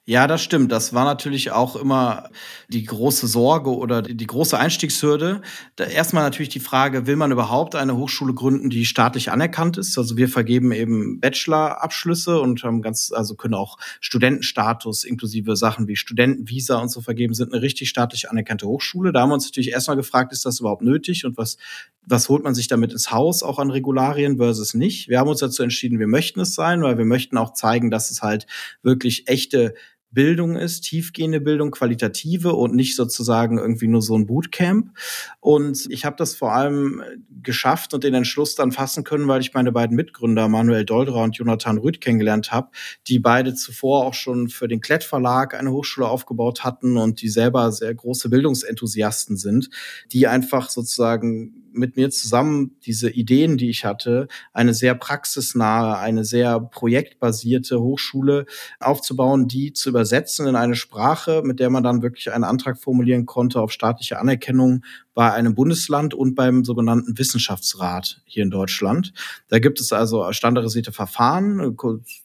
Ja, 0.04 0.26
das 0.26 0.42
stimmt. 0.42 0.72
Das 0.72 0.92
war 0.92 1.04
natürlich 1.04 1.52
auch 1.52 1.76
immer 1.76 2.28
die 2.68 2.82
große 2.82 3.28
Sorge 3.28 3.70
oder 3.70 4.02
die, 4.02 4.26
große 4.26 4.58
Einstiegshürde. 4.58 5.42
Erstmal 5.78 6.24
natürlich 6.24 6.48
die 6.48 6.58
Frage, 6.58 7.06
will 7.06 7.14
man 7.14 7.30
überhaupt 7.30 7.76
eine 7.76 7.96
Hochschule 7.96 8.34
gründen, 8.34 8.68
die 8.68 8.84
staatlich 8.84 9.30
anerkannt 9.30 9.78
ist? 9.78 9.96
Also 9.96 10.16
wir 10.16 10.28
vergeben 10.28 10.72
eben 10.72 11.20
Bachelor-Abschlüsse 11.20 12.40
und 12.40 12.64
haben 12.64 12.82
ganz, 12.82 13.12
also 13.12 13.36
können 13.36 13.54
auch 13.54 13.78
Studentenstatus 14.00 15.04
inklusive 15.04 15.54
Sachen 15.54 15.86
wie 15.86 15.94
Studentenvisa 15.94 16.78
und 16.78 16.88
so 16.90 17.00
vergeben, 17.00 17.32
sind 17.34 17.52
eine 17.52 17.62
richtig 17.62 17.88
staatlich 17.88 18.28
anerkannte 18.28 18.66
Hochschule. 18.66 19.12
Da 19.12 19.20
haben 19.20 19.28
wir 19.28 19.34
uns 19.34 19.44
natürlich 19.46 19.70
erstmal 19.70 19.96
gefragt, 19.96 20.32
ist 20.32 20.44
das 20.44 20.58
überhaupt 20.58 20.82
nötig 20.82 21.24
und 21.24 21.36
was, 21.36 21.58
was 22.04 22.28
holt 22.28 22.42
man 22.42 22.56
sich 22.56 22.66
damit 22.66 22.90
ins 22.90 23.12
Haus 23.12 23.44
auch 23.44 23.60
an 23.60 23.70
Regularien 23.70 24.38
versus 24.38 24.74
nicht? 24.74 25.08
Wir 25.08 25.20
haben 25.20 25.28
uns 25.28 25.38
dazu 25.38 25.62
entschieden, 25.62 26.00
wir 26.00 26.08
möchten 26.08 26.40
es 26.40 26.56
sein, 26.56 26.82
weil 26.82 26.98
wir 26.98 27.04
möchten 27.04 27.38
auch 27.38 27.52
zeigen, 27.52 27.92
dass 27.92 28.10
es 28.10 28.20
halt 28.20 28.48
wirklich 28.82 29.28
echte 29.28 29.74
Bildung 30.12 30.56
ist, 30.56 30.82
tiefgehende 30.82 31.40
Bildung, 31.40 31.70
qualitative 31.70 32.52
und 32.52 32.74
nicht 32.74 32.96
sozusagen 32.96 33.58
irgendwie 33.58 33.88
nur 33.88 34.02
so 34.02 34.16
ein 34.16 34.26
Bootcamp. 34.26 34.96
Und 35.40 35.86
ich 35.90 36.04
habe 36.04 36.16
das 36.16 36.34
vor 36.34 36.52
allem 36.52 37.02
geschafft 37.42 37.94
und 37.94 38.04
den 38.04 38.14
Entschluss 38.14 38.54
dann 38.54 38.72
fassen 38.72 39.04
können, 39.04 39.26
weil 39.28 39.40
ich 39.40 39.54
meine 39.54 39.72
beiden 39.72 39.96
Mitgründer, 39.96 40.48
Manuel 40.48 40.84
Doldra 40.84 41.24
und 41.24 41.36
Jonathan 41.36 41.78
Rüth, 41.78 42.00
kennengelernt 42.00 42.52
habe, 42.52 42.70
die 43.08 43.18
beide 43.18 43.54
zuvor 43.54 44.04
auch 44.04 44.14
schon 44.14 44.48
für 44.48 44.68
den 44.68 44.80
Klett 44.80 45.04
Verlag 45.04 45.54
eine 45.54 45.72
Hochschule 45.72 46.06
aufgebaut 46.06 46.64
hatten 46.64 46.96
und 46.96 47.22
die 47.22 47.28
selber 47.28 47.72
sehr 47.72 47.94
große 47.94 48.28
Bildungsenthusiasten 48.28 49.36
sind, 49.36 49.70
die 50.12 50.26
einfach 50.26 50.70
sozusagen 50.70 51.61
mit 51.72 51.96
mir 51.96 52.10
zusammen 52.10 52.76
diese 52.84 53.10
Ideen, 53.10 53.56
die 53.56 53.70
ich 53.70 53.84
hatte, 53.84 54.28
eine 54.52 54.74
sehr 54.74 54.94
praxisnahe, 54.94 55.98
eine 55.98 56.24
sehr 56.24 56.60
projektbasierte 56.60 57.80
Hochschule 57.80 58.46
aufzubauen, 58.80 59.48
die 59.48 59.72
zu 59.72 59.88
übersetzen 59.88 60.46
in 60.46 60.56
eine 60.56 60.74
Sprache, 60.74 61.42
mit 61.44 61.60
der 61.60 61.70
man 61.70 61.82
dann 61.82 62.02
wirklich 62.02 62.32
einen 62.32 62.44
Antrag 62.44 62.78
formulieren 62.78 63.26
konnte 63.26 63.60
auf 63.60 63.72
staatliche 63.72 64.18
Anerkennung 64.18 64.82
bei 65.14 65.32
einem 65.32 65.54
Bundesland 65.54 66.14
und 66.14 66.34
beim 66.34 66.64
sogenannten 66.64 67.18
Wissenschaftsrat 67.18 68.22
hier 68.24 68.42
in 68.42 68.50
Deutschland. 68.50 69.12
Da 69.48 69.58
gibt 69.58 69.80
es 69.80 69.92
also 69.92 70.32
standardisierte 70.32 70.92
Verfahren. 70.92 71.76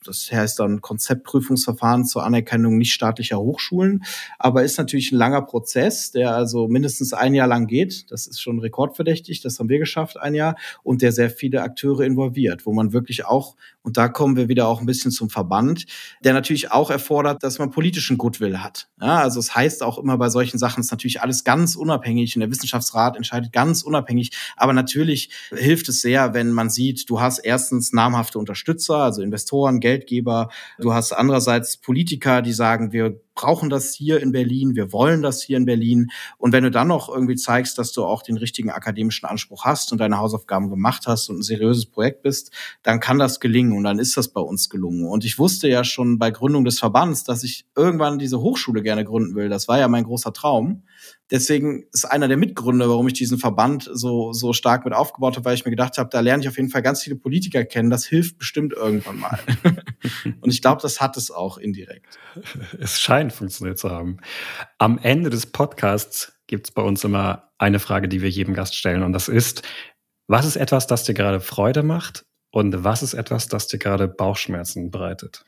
Das 0.06 0.30
heißt 0.32 0.60
dann 0.60 0.82
Konzeptprüfungsverfahren 0.82 2.06
zur 2.06 2.24
Anerkennung 2.24 2.78
nicht 2.78 2.94
staatlicher 2.94 3.40
Hochschulen. 3.40 4.04
Aber 4.40 4.64
ist 4.64 4.78
natürlich 4.78 5.12
ein 5.12 5.18
langer 5.18 5.42
Prozess, 5.42 6.12
der 6.12 6.34
also 6.34 6.68
mindestens 6.68 7.14
ein 7.14 7.34
Jahr 7.34 7.48
lang 7.48 7.68
geht. 7.68 8.10
Das 8.10 8.26
ist 8.28 8.42
schon 8.42 8.60
rekordverdächtig. 8.60 9.42
Das 9.42 9.60
haben 9.60 9.70
wir 9.70 9.80
geschafft, 9.80 10.18
ein 10.18 10.34
Jahr. 10.34 10.56
Und 10.84 11.02
der 11.02 11.12
sehr 11.12 11.30
viele 11.30 11.64
Akteure 11.64 12.02
involviert, 12.02 12.66
wo 12.66 12.74
man 12.74 12.94
wirklich 12.94 13.26
auch, 13.26 13.56
und 13.82 13.98
da 13.98 14.08
kommen 14.08 14.38
wir 14.38 14.48
wieder 14.48 14.68
auch 14.68 14.80
ein 14.80 14.86
bisschen 14.86 15.12
zum 15.12 15.30
Verband, 15.30 15.86
der 16.24 16.34
natürlich 16.34 16.72
auch 16.72 16.90
erfordert, 16.90 17.44
dass 17.44 17.60
man 17.60 17.70
politischen 17.72 18.18
Goodwill 18.18 18.60
hat. 18.60 18.88
Ja, 19.02 19.20
also 19.20 19.40
es 19.40 19.56
heißt 19.56 19.84
auch 19.84 19.98
immer 19.98 20.18
bei 20.18 20.30
solchen 20.30 20.58
Sachen, 20.58 20.82
ist 20.82 20.92
natürlich 20.92 21.22
alles 21.22 21.44
ganz 21.44 21.76
unabhängig 21.76 22.36
in 22.36 22.40
der 22.40 22.50
Wissenschaft 22.50 22.77
Wirtschaftsrat 22.78 23.16
entscheidet 23.16 23.52
ganz 23.52 23.84
unabhängig. 23.84 24.32
Aber 24.56 24.74
natürlich 24.74 25.30
hilft 25.50 25.90
es 25.90 26.02
sehr, 26.02 26.34
wenn 26.34 26.52
man 26.52 26.70
sieht, 26.70 27.10
du 27.10 27.20
hast 27.20 27.40
erstens 27.40 27.94
namhafte 27.94 28.40
Unterstützer, 28.40 28.98
also 28.98 29.22
Investoren, 29.22 29.80
Geldgeber. 29.80 30.50
Du 30.80 30.94
hast 30.94 31.12
andererseits 31.12 31.78
Politiker, 31.78 32.42
die 32.42 32.54
sagen, 32.54 32.92
wir 32.92 33.20
brauchen 33.38 33.70
das 33.70 33.94
hier 33.94 34.20
in 34.20 34.32
Berlin, 34.32 34.76
wir 34.76 34.92
wollen 34.92 35.22
das 35.22 35.44
hier 35.44 35.58
in 35.58 35.66
Berlin. 35.66 36.08
Und 36.38 36.54
wenn 36.54 36.64
du 36.64 36.72
dann 36.72 36.88
noch 36.88 37.08
irgendwie 37.08 37.36
zeigst, 37.36 37.78
dass 37.78 37.94
du 37.94 38.04
auch 38.04 38.24
den 38.24 38.36
richtigen 38.36 38.72
akademischen 38.72 39.28
Anspruch 39.28 39.64
hast 39.64 39.92
und 39.92 40.00
deine 40.00 40.18
Hausaufgaben 40.18 40.70
gemacht 40.70 41.04
hast 41.06 41.30
und 41.30 41.40
ein 41.40 41.44
seriöses 41.44 41.86
Projekt 41.86 42.24
bist, 42.24 42.52
dann 42.82 43.00
kann 43.00 43.20
das 43.20 43.40
gelingen 43.40 43.78
und 43.78 43.84
dann 43.84 44.00
ist 44.00 44.18
das 44.18 44.30
bei 44.30 44.42
uns 44.42 44.70
gelungen. 44.70 45.06
Und 45.06 45.24
ich 45.24 45.38
wusste 45.38 45.70
ja 45.70 45.84
schon 45.84 46.18
bei 46.18 46.32
Gründung 46.32 46.66
des 46.66 46.80
Verbands, 46.80 47.24
dass 47.24 47.44
ich 47.44 47.66
irgendwann 47.76 48.18
diese 48.18 48.42
Hochschule 48.42 48.82
gerne 48.82 49.06
gründen 49.06 49.36
will. 49.36 49.50
Das 49.50 49.68
war 49.68 49.78
ja 49.78 49.88
mein 49.88 50.04
großer 50.04 50.34
Traum. 50.34 50.84
Deswegen 51.30 51.86
ist 51.92 52.06
einer 52.06 52.28
der 52.28 52.38
Mitgründe, 52.38 52.88
warum 52.88 53.08
ich 53.08 53.14
diesen 53.14 53.38
Verband 53.38 53.90
so, 53.92 54.32
so 54.34 54.54
stark 54.54 54.86
mit 54.86 54.94
aufgebaut 54.94 55.36
habe, 55.36 55.46
weil 55.46 55.56
ich 55.56 55.66
mir 55.66 55.72
gedacht 55.72 55.98
habe, 55.98 56.10
da 56.10 56.20
lerne 56.22 56.44
ich 56.44 56.50
auf 56.50 56.58
jeden 56.58 56.70
Fall 56.70 56.82
ganz 56.82 57.04
viele 57.04 57.16
Politiker 57.16 57.66
kennen. 57.66 57.90
Das 57.90 58.06
hilft 58.06 58.38
bestimmt 58.38 58.74
irgendwann 58.74 59.20
mal. 59.20 59.40
und 60.42 60.52
ich 60.52 60.62
glaube, 60.62 60.82
das 60.82 61.02
hat 61.02 61.18
es 61.18 61.32
auch 61.32 61.58
indirekt. 61.58 62.18
Es 62.80 63.02
scheint 63.02 63.34
funktioniert 63.34 63.78
zu 63.78 63.90
haben. 63.90 64.18
Am 64.78 64.98
Ende 64.98 65.30
des 65.30 65.48
Podcasts 65.48 66.34
gibt 66.48 66.68
es 66.68 66.72
bei 66.74 66.82
uns 66.82 67.04
immer 67.04 67.52
eine 67.58 67.80
Frage, 67.80 68.08
die 68.08 68.22
wir 68.22 68.30
jedem 68.30 68.54
Gast 68.54 68.76
stellen. 68.76 69.04
Und 69.04 69.14
das 69.14 69.28
ist, 69.28 69.64
was 70.28 70.46
ist 70.46 70.56
etwas, 70.56 70.88
das 70.88 71.04
dir 71.04 71.14
gerade 71.14 71.40
Freude 71.40 71.84
macht? 71.84 72.26
Und 72.52 72.84
was 72.84 73.04
ist 73.04 73.14
etwas, 73.14 73.48
das 73.48 73.68
dir 73.68 73.78
gerade 73.78 74.08
Bauchschmerzen 74.08 74.90
bereitet? 74.90 75.44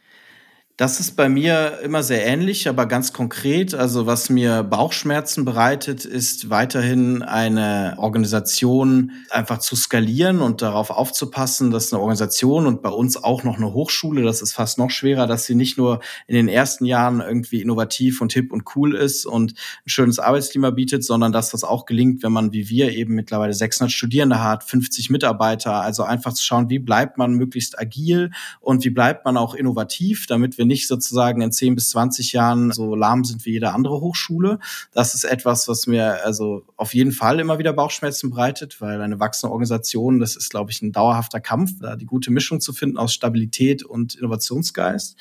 Das 0.79 1.01
ist 1.01 1.17
bei 1.17 1.27
mir 1.27 1.79
immer 1.83 2.03
sehr 2.03 2.25
ähnlich, 2.25 2.69
aber 2.69 2.85
ganz 2.85 3.11
konkret. 3.11 3.75
Also 3.75 4.05
was 4.05 4.29
mir 4.29 4.63
Bauchschmerzen 4.63 5.43
bereitet, 5.43 6.05
ist 6.05 6.49
weiterhin 6.49 7.21
eine 7.21 7.95
Organisation 7.97 9.11
einfach 9.29 9.57
zu 9.57 9.75
skalieren 9.75 10.39
und 10.39 10.61
darauf 10.61 10.89
aufzupassen, 10.89 11.69
dass 11.69 11.91
eine 11.91 12.01
Organisation 12.01 12.65
und 12.65 12.81
bei 12.81 12.91
uns 12.91 13.21
auch 13.21 13.43
noch 13.43 13.57
eine 13.57 13.73
Hochschule, 13.73 14.23
das 14.23 14.41
ist 14.41 14.53
fast 14.53 14.77
noch 14.77 14.89
schwerer, 14.89 15.27
dass 15.27 15.43
sie 15.43 15.53
nicht 15.53 15.77
nur 15.77 15.99
in 16.27 16.35
den 16.35 16.47
ersten 16.47 16.85
Jahren 16.85 17.19
irgendwie 17.19 17.61
innovativ 17.61 18.21
und 18.21 18.31
hip 18.31 18.53
und 18.53 18.63
cool 18.77 18.95
ist 18.95 19.25
und 19.25 19.55
ein 19.85 19.89
schönes 19.89 20.17
Arbeitsklima 20.17 20.69
bietet, 20.69 21.03
sondern 21.03 21.33
dass 21.33 21.49
das 21.49 21.65
auch 21.65 21.87
gelingt, 21.87 22.23
wenn 22.23 22.31
man 22.31 22.53
wie 22.53 22.69
wir 22.69 22.93
eben 22.93 23.15
mittlerweile 23.15 23.53
600 23.53 23.91
Studierende 23.91 24.41
hat, 24.41 24.63
50 24.63 25.09
Mitarbeiter. 25.09 25.81
Also 25.81 26.03
einfach 26.03 26.31
zu 26.31 26.41
schauen, 26.45 26.69
wie 26.69 26.79
bleibt 26.79 27.17
man 27.17 27.33
möglichst 27.33 27.77
agil 27.77 28.31
und 28.61 28.85
wie 28.85 28.91
bleibt 28.91 29.25
man 29.25 29.35
auch 29.35 29.55
innovativ, 29.55 30.25
damit 30.25 30.57
wir 30.57 30.68
nicht 30.69 30.87
sozusagen 30.87 31.41
in 31.41 31.51
10 31.51 31.75
bis 31.75 31.89
20 31.89 32.31
Jahren 32.31 32.71
so 32.71 32.95
lahm 32.95 33.25
sind 33.25 33.45
wie 33.45 33.51
jede 33.51 33.73
andere 33.73 33.99
Hochschule. 33.99 34.59
Das 34.93 35.13
ist 35.13 35.25
etwas, 35.25 35.67
was 35.67 35.87
mir 35.87 36.23
also 36.23 36.63
auf 36.77 36.93
jeden 36.93 37.11
Fall 37.11 37.41
immer 37.41 37.59
wieder 37.59 37.73
Bauchschmerzen 37.73 38.29
bereitet, 38.29 38.79
weil 38.79 39.01
eine 39.01 39.19
wachsende 39.19 39.51
Organisation, 39.51 40.19
das 40.19 40.37
ist, 40.37 40.49
glaube 40.49 40.71
ich, 40.71 40.81
ein 40.81 40.93
dauerhafter 40.93 41.41
Kampf, 41.41 41.73
da 41.81 41.97
die 41.97 42.05
gute 42.05 42.31
Mischung 42.31 42.61
zu 42.61 42.71
finden 42.71 42.97
aus 42.97 43.13
Stabilität 43.13 43.83
und 43.83 44.15
Innovationsgeist. 44.15 45.17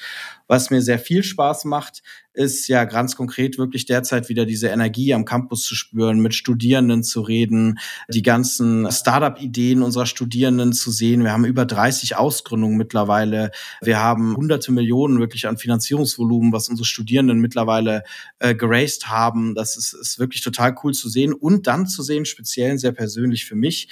Was 0.46 0.70
mir 0.70 0.82
sehr 0.82 0.98
viel 0.98 1.24
Spaß 1.24 1.64
macht, 1.64 2.02
ist 2.38 2.68
ja 2.68 2.84
ganz 2.84 3.16
konkret 3.16 3.58
wirklich 3.58 3.84
derzeit 3.84 4.28
wieder 4.28 4.46
diese 4.46 4.68
Energie 4.68 5.12
am 5.12 5.24
Campus 5.24 5.64
zu 5.64 5.74
spüren, 5.74 6.20
mit 6.20 6.34
Studierenden 6.34 7.02
zu 7.02 7.20
reden, 7.20 7.80
die 8.08 8.22
ganzen 8.22 8.90
Startup-Ideen 8.92 9.82
unserer 9.82 10.06
Studierenden 10.06 10.72
zu 10.72 10.92
sehen. 10.92 11.24
Wir 11.24 11.32
haben 11.32 11.44
über 11.44 11.66
30 11.66 12.14
Ausgründungen 12.16 12.76
mittlerweile. 12.76 13.50
Wir 13.82 13.98
haben 13.98 14.36
hunderte 14.36 14.70
Millionen 14.70 15.18
wirklich 15.18 15.48
an 15.48 15.58
Finanzierungsvolumen, 15.58 16.52
was 16.52 16.68
unsere 16.68 16.86
Studierenden 16.86 17.40
mittlerweile 17.40 18.04
äh, 18.38 18.54
geraced 18.54 19.08
haben. 19.08 19.56
Das 19.56 19.76
ist, 19.76 19.92
ist 19.92 20.20
wirklich 20.20 20.42
total 20.42 20.76
cool 20.84 20.94
zu 20.94 21.08
sehen 21.08 21.32
und 21.32 21.66
dann 21.66 21.88
zu 21.88 22.04
sehen, 22.04 22.24
speziell 22.24 22.78
sehr 22.78 22.92
persönlich 22.92 23.46
für 23.46 23.56
mich, 23.56 23.88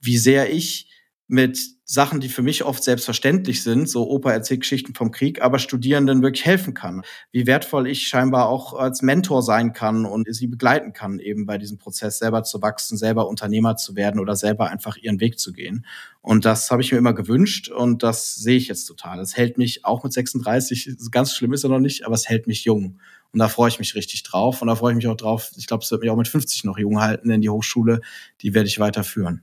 wie 0.00 0.18
sehr 0.18 0.52
ich 0.52 0.86
mit 1.28 1.58
Sachen, 1.84 2.20
die 2.20 2.28
für 2.28 2.42
mich 2.42 2.64
oft 2.64 2.82
selbstverständlich 2.82 3.62
sind, 3.62 3.88
so 3.88 4.08
Opa 4.08 4.32
erzählt 4.32 4.60
Geschichten 4.60 4.94
vom 4.94 5.10
Krieg, 5.10 5.40
aber 5.40 5.58
Studierenden 5.58 6.22
wirklich 6.22 6.44
helfen 6.44 6.74
kann. 6.74 7.02
Wie 7.30 7.46
wertvoll 7.46 7.86
ich 7.86 8.08
scheinbar 8.08 8.48
auch 8.48 8.74
als 8.74 9.02
Mentor 9.02 9.42
sein 9.42 9.72
kann 9.72 10.04
und 10.04 10.26
sie 10.32 10.46
begleiten 10.46 10.92
kann, 10.92 11.18
eben 11.18 11.46
bei 11.46 11.58
diesem 11.58 11.78
Prozess 11.78 12.18
selber 12.18 12.42
zu 12.42 12.62
wachsen, 12.62 12.96
selber 12.96 13.28
Unternehmer 13.28 13.76
zu 13.76 13.96
werden 13.96 14.20
oder 14.20 14.36
selber 14.36 14.68
einfach 14.68 14.96
ihren 14.96 15.20
Weg 15.20 15.38
zu 15.38 15.52
gehen. 15.52 15.86
Und 16.22 16.44
das 16.44 16.70
habe 16.70 16.82
ich 16.82 16.90
mir 16.90 16.98
immer 16.98 17.14
gewünscht 17.14 17.68
und 17.68 18.02
das 18.02 18.34
sehe 18.34 18.56
ich 18.56 18.68
jetzt 18.68 18.86
total. 18.86 19.18
Das 19.18 19.36
hält 19.36 19.58
mich 19.58 19.84
auch 19.84 20.02
mit 20.02 20.12
36, 20.12 20.96
ganz 21.10 21.34
schlimm 21.34 21.52
ist 21.52 21.64
er 21.64 21.70
noch 21.70 21.78
nicht, 21.78 22.04
aber 22.04 22.14
es 22.14 22.28
hält 22.28 22.46
mich 22.46 22.64
jung. 22.64 22.98
Und 23.32 23.40
da 23.40 23.48
freue 23.48 23.68
ich 23.68 23.78
mich 23.78 23.94
richtig 23.94 24.22
drauf. 24.22 24.62
Und 24.62 24.68
da 24.68 24.76
freue 24.76 24.92
ich 24.92 24.96
mich 24.96 25.08
auch 25.08 25.16
drauf. 25.16 25.50
Ich 25.56 25.66
glaube, 25.66 25.84
es 25.84 25.90
wird 25.90 26.00
mich 26.00 26.10
auch 26.10 26.16
mit 26.16 26.28
50 26.28 26.64
noch 26.64 26.78
jung 26.78 27.00
halten, 27.00 27.28
denn 27.28 27.42
die 27.42 27.50
Hochschule, 27.50 28.00
die 28.40 28.54
werde 28.54 28.68
ich 28.68 28.78
weiterführen. 28.78 29.42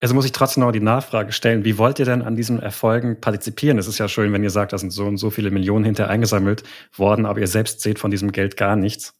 Also 0.00 0.14
muss 0.14 0.24
ich 0.24 0.32
trotzdem 0.32 0.62
noch 0.62 0.70
die 0.70 0.80
Nachfrage 0.80 1.32
stellen, 1.32 1.64
wie 1.64 1.76
wollt 1.76 1.98
ihr 1.98 2.04
denn 2.04 2.22
an 2.22 2.36
diesen 2.36 2.60
Erfolgen 2.60 3.20
partizipieren? 3.20 3.78
Es 3.78 3.88
ist 3.88 3.98
ja 3.98 4.08
schön, 4.08 4.32
wenn 4.32 4.44
ihr 4.44 4.50
sagt, 4.50 4.72
da 4.72 4.78
sind 4.78 4.90
so 4.90 5.04
und 5.06 5.16
so 5.16 5.30
viele 5.30 5.50
Millionen 5.50 5.84
hinter 5.84 6.08
eingesammelt 6.08 6.62
worden, 6.96 7.26
aber 7.26 7.40
ihr 7.40 7.48
selbst 7.48 7.80
seht 7.80 7.98
von 7.98 8.10
diesem 8.12 8.30
Geld 8.30 8.56
gar 8.56 8.76
nichts. 8.76 9.14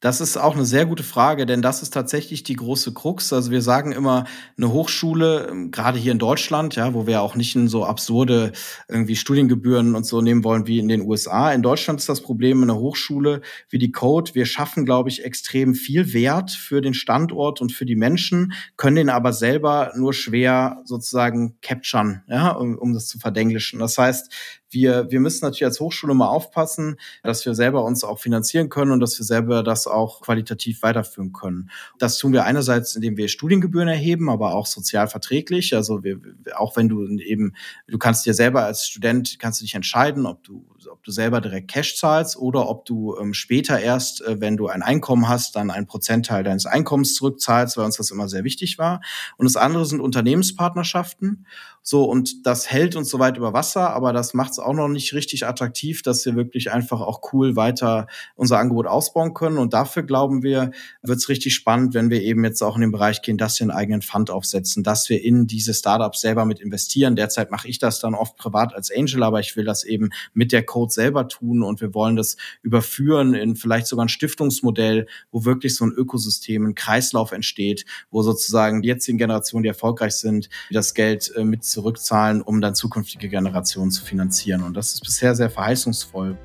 Das 0.00 0.20
ist 0.20 0.36
auch 0.36 0.54
eine 0.54 0.64
sehr 0.64 0.86
gute 0.86 1.02
Frage, 1.02 1.44
denn 1.44 1.60
das 1.60 1.82
ist 1.82 1.92
tatsächlich 1.92 2.44
die 2.44 2.54
große 2.54 2.94
Krux. 2.94 3.32
Also 3.32 3.50
wir 3.50 3.62
sagen 3.62 3.90
immer, 3.90 4.26
eine 4.56 4.72
Hochschule, 4.72 5.48
ähm, 5.50 5.70
gerade 5.72 5.98
hier 5.98 6.12
in 6.12 6.20
Deutschland, 6.20 6.76
ja, 6.76 6.94
wo 6.94 7.08
wir 7.08 7.20
auch 7.20 7.34
nicht 7.34 7.56
in 7.56 7.66
so 7.66 7.84
absurde 7.84 8.52
irgendwie 8.88 9.16
Studiengebühren 9.16 9.96
und 9.96 10.06
so 10.06 10.20
nehmen 10.20 10.44
wollen 10.44 10.68
wie 10.68 10.78
in 10.78 10.86
den 10.86 11.00
USA. 11.00 11.52
In 11.52 11.62
Deutschland 11.62 11.98
ist 11.98 12.08
das 12.08 12.20
Problem 12.20 12.62
in 12.62 12.70
einer 12.70 12.78
Hochschule 12.78 13.40
wie 13.70 13.78
die 13.78 13.90
Code. 13.90 14.36
Wir 14.36 14.46
schaffen, 14.46 14.84
glaube 14.84 15.08
ich, 15.08 15.24
extrem 15.24 15.74
viel 15.74 16.12
Wert 16.12 16.52
für 16.52 16.80
den 16.80 16.94
Standort 16.94 17.60
und 17.60 17.72
für 17.72 17.84
die 17.84 17.96
Menschen, 17.96 18.52
können 18.76 18.94
den 18.94 19.10
aber 19.10 19.32
selber 19.32 19.90
nur 19.96 20.12
schwer 20.12 20.80
sozusagen 20.84 21.56
capturen, 21.60 22.22
ja, 22.28 22.50
um, 22.52 22.78
um 22.78 22.94
das 22.94 23.08
zu 23.08 23.18
verdenglischen. 23.18 23.80
Das 23.80 23.98
heißt, 23.98 24.32
wir, 24.70 25.10
wir 25.10 25.20
müssen 25.20 25.44
natürlich 25.44 25.64
als 25.64 25.80
Hochschule 25.80 26.14
mal 26.14 26.28
aufpassen, 26.28 26.96
dass 27.22 27.44
wir 27.46 27.54
selber 27.54 27.84
uns 27.84 28.04
auch 28.04 28.18
finanzieren 28.18 28.68
können 28.68 28.92
und 28.92 29.00
dass 29.00 29.18
wir 29.18 29.24
selber 29.24 29.62
das 29.62 29.86
auch 29.88 30.20
qualitativ 30.20 30.82
weiterführen 30.82 31.32
können. 31.32 31.70
Das 31.98 32.18
tun 32.18 32.32
wir 32.32 32.44
einerseits, 32.44 32.94
indem 32.96 33.16
wir 33.16 33.28
Studiengebühren 33.28 33.88
erheben, 33.88 34.30
aber 34.30 34.54
auch 34.54 34.66
sozial 34.66 35.08
verträglich. 35.08 35.74
Also 35.74 36.04
wir, 36.04 36.20
auch 36.56 36.76
wenn 36.76 36.88
du 36.88 37.06
eben, 37.18 37.54
du 37.86 37.98
kannst 37.98 38.26
dir 38.26 38.34
selber 38.34 38.64
als 38.64 38.86
Student, 38.86 39.38
kannst 39.38 39.60
du 39.60 39.64
dich 39.64 39.74
entscheiden, 39.74 40.26
ob 40.26 40.42
du 40.44 40.64
ob 40.90 41.02
du 41.04 41.10
selber 41.10 41.40
direkt 41.40 41.70
Cash 41.70 41.96
zahlst 41.96 42.36
oder 42.36 42.68
ob 42.68 42.84
du 42.84 43.16
ähm, 43.18 43.34
später 43.34 43.80
erst, 43.80 44.22
äh, 44.22 44.40
wenn 44.40 44.56
du 44.56 44.68
ein 44.68 44.82
Einkommen 44.82 45.28
hast, 45.28 45.56
dann 45.56 45.70
einen 45.70 45.86
Prozentteil 45.86 46.44
deines 46.44 46.66
Einkommens 46.66 47.14
zurückzahlst, 47.14 47.76
weil 47.76 47.84
uns 47.84 47.96
das 47.96 48.10
immer 48.10 48.28
sehr 48.28 48.44
wichtig 48.44 48.78
war. 48.78 49.00
Und 49.36 49.44
das 49.44 49.56
andere 49.56 49.86
sind 49.86 50.00
Unternehmenspartnerschaften. 50.00 51.46
So, 51.90 52.04
und 52.04 52.44
das 52.46 52.70
hält 52.70 52.96
uns 52.96 53.08
soweit 53.08 53.38
über 53.38 53.54
Wasser, 53.54 53.94
aber 53.94 54.12
das 54.12 54.34
macht 54.34 54.50
es 54.50 54.58
auch 54.58 54.74
noch 54.74 54.88
nicht 54.88 55.14
richtig 55.14 55.46
attraktiv, 55.46 56.02
dass 56.02 56.26
wir 56.26 56.36
wirklich 56.36 56.70
einfach 56.70 57.00
auch 57.00 57.32
cool 57.32 57.56
weiter 57.56 58.08
unser 58.34 58.58
Angebot 58.58 58.86
ausbauen 58.86 59.32
können. 59.32 59.56
Und 59.56 59.72
dafür 59.72 60.02
glauben 60.02 60.42
wir, 60.42 60.72
wird 61.02 61.16
es 61.16 61.30
richtig 61.30 61.54
spannend, 61.54 61.94
wenn 61.94 62.10
wir 62.10 62.20
eben 62.20 62.44
jetzt 62.44 62.60
auch 62.62 62.74
in 62.74 62.82
den 62.82 62.92
Bereich 62.92 63.22
gehen, 63.22 63.38
dass 63.38 63.58
wir 63.58 63.64
einen 63.64 63.70
eigenen 63.70 64.02
Fund 64.02 64.30
aufsetzen, 64.30 64.84
dass 64.84 65.08
wir 65.08 65.24
in 65.24 65.46
diese 65.46 65.72
Startups 65.72 66.20
selber 66.20 66.44
mit 66.44 66.60
investieren. 66.60 67.16
Derzeit 67.16 67.50
mache 67.50 67.68
ich 67.68 67.78
das 67.78 68.00
dann 68.00 68.14
oft 68.14 68.36
privat 68.36 68.74
als 68.74 68.90
Angel, 68.94 69.22
aber 69.22 69.40
ich 69.40 69.56
will 69.56 69.64
das 69.64 69.82
eben 69.82 70.10
mit 70.34 70.52
der 70.52 70.66
Code 70.78 70.92
selber 70.92 71.26
tun 71.26 71.64
und 71.64 71.80
wir 71.80 71.92
wollen 71.92 72.14
das 72.14 72.36
überführen 72.62 73.34
in 73.34 73.56
vielleicht 73.56 73.88
sogar 73.88 74.04
ein 74.04 74.08
Stiftungsmodell, 74.08 75.08
wo 75.32 75.44
wirklich 75.44 75.74
so 75.74 75.84
ein 75.84 75.90
Ökosystem, 75.90 76.64
ein 76.66 76.74
Kreislauf 76.76 77.32
entsteht, 77.32 77.84
wo 78.12 78.22
sozusagen 78.22 78.80
die 78.80 78.88
jetzigen 78.88 79.18
Generationen, 79.18 79.64
die 79.64 79.68
erfolgreich 79.68 80.12
sind, 80.12 80.48
das 80.70 80.94
Geld 80.94 81.32
äh, 81.34 81.42
mit 81.42 81.64
zurückzahlen, 81.64 82.42
um 82.42 82.60
dann 82.60 82.76
zukünftige 82.76 83.28
Generationen 83.28 83.90
zu 83.90 84.04
finanzieren. 84.04 84.62
Und 84.62 84.76
das 84.76 84.94
ist 84.94 85.00
bisher 85.00 85.34
sehr 85.34 85.50
verheißungsvoll. 85.50 86.38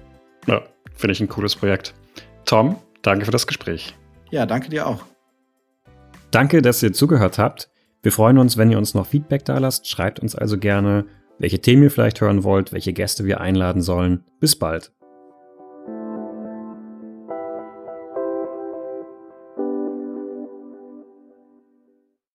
Ja, 0.48 0.64
finde 0.96 1.12
ich 1.14 1.22
ein 1.22 1.30
cooles 1.30 1.56
Projekt. 1.56 1.94
Tom, 2.46 2.78
danke 3.04 3.26
für 3.26 3.32
das 3.32 3.46
Gespräch. 3.46 3.94
Ja, 4.32 4.48
danke 4.48 4.70
dir 4.70 4.88
auch. 4.88 5.06
Danke, 6.32 6.64
dass 6.64 6.82
ihr 6.82 6.92
zugehört 6.92 7.38
habt. 7.38 7.70
Wir 8.02 8.12
freuen 8.12 8.40
uns, 8.40 8.58
wenn 8.58 8.72
ihr 8.72 8.80
uns 8.80 8.96
noch 8.96 9.06
Feedback 9.06 9.46
da 9.46 9.60
lasst. 9.60 9.88
Schreibt 9.88 10.20
uns 10.20 10.36
also 10.36 10.58
gerne, 10.58 11.06
welche 11.40 11.62
Themen 11.62 11.84
ihr 11.84 11.92
vielleicht 11.92 12.22
hören 12.22 12.44
wollt, 12.44 12.72
welche 12.72 12.94
Gäste 12.94 13.26
wir 13.26 13.42
einladen 13.42 13.82
sollen. 13.82 14.24
Bis 14.40 14.56
bald. 14.56 14.92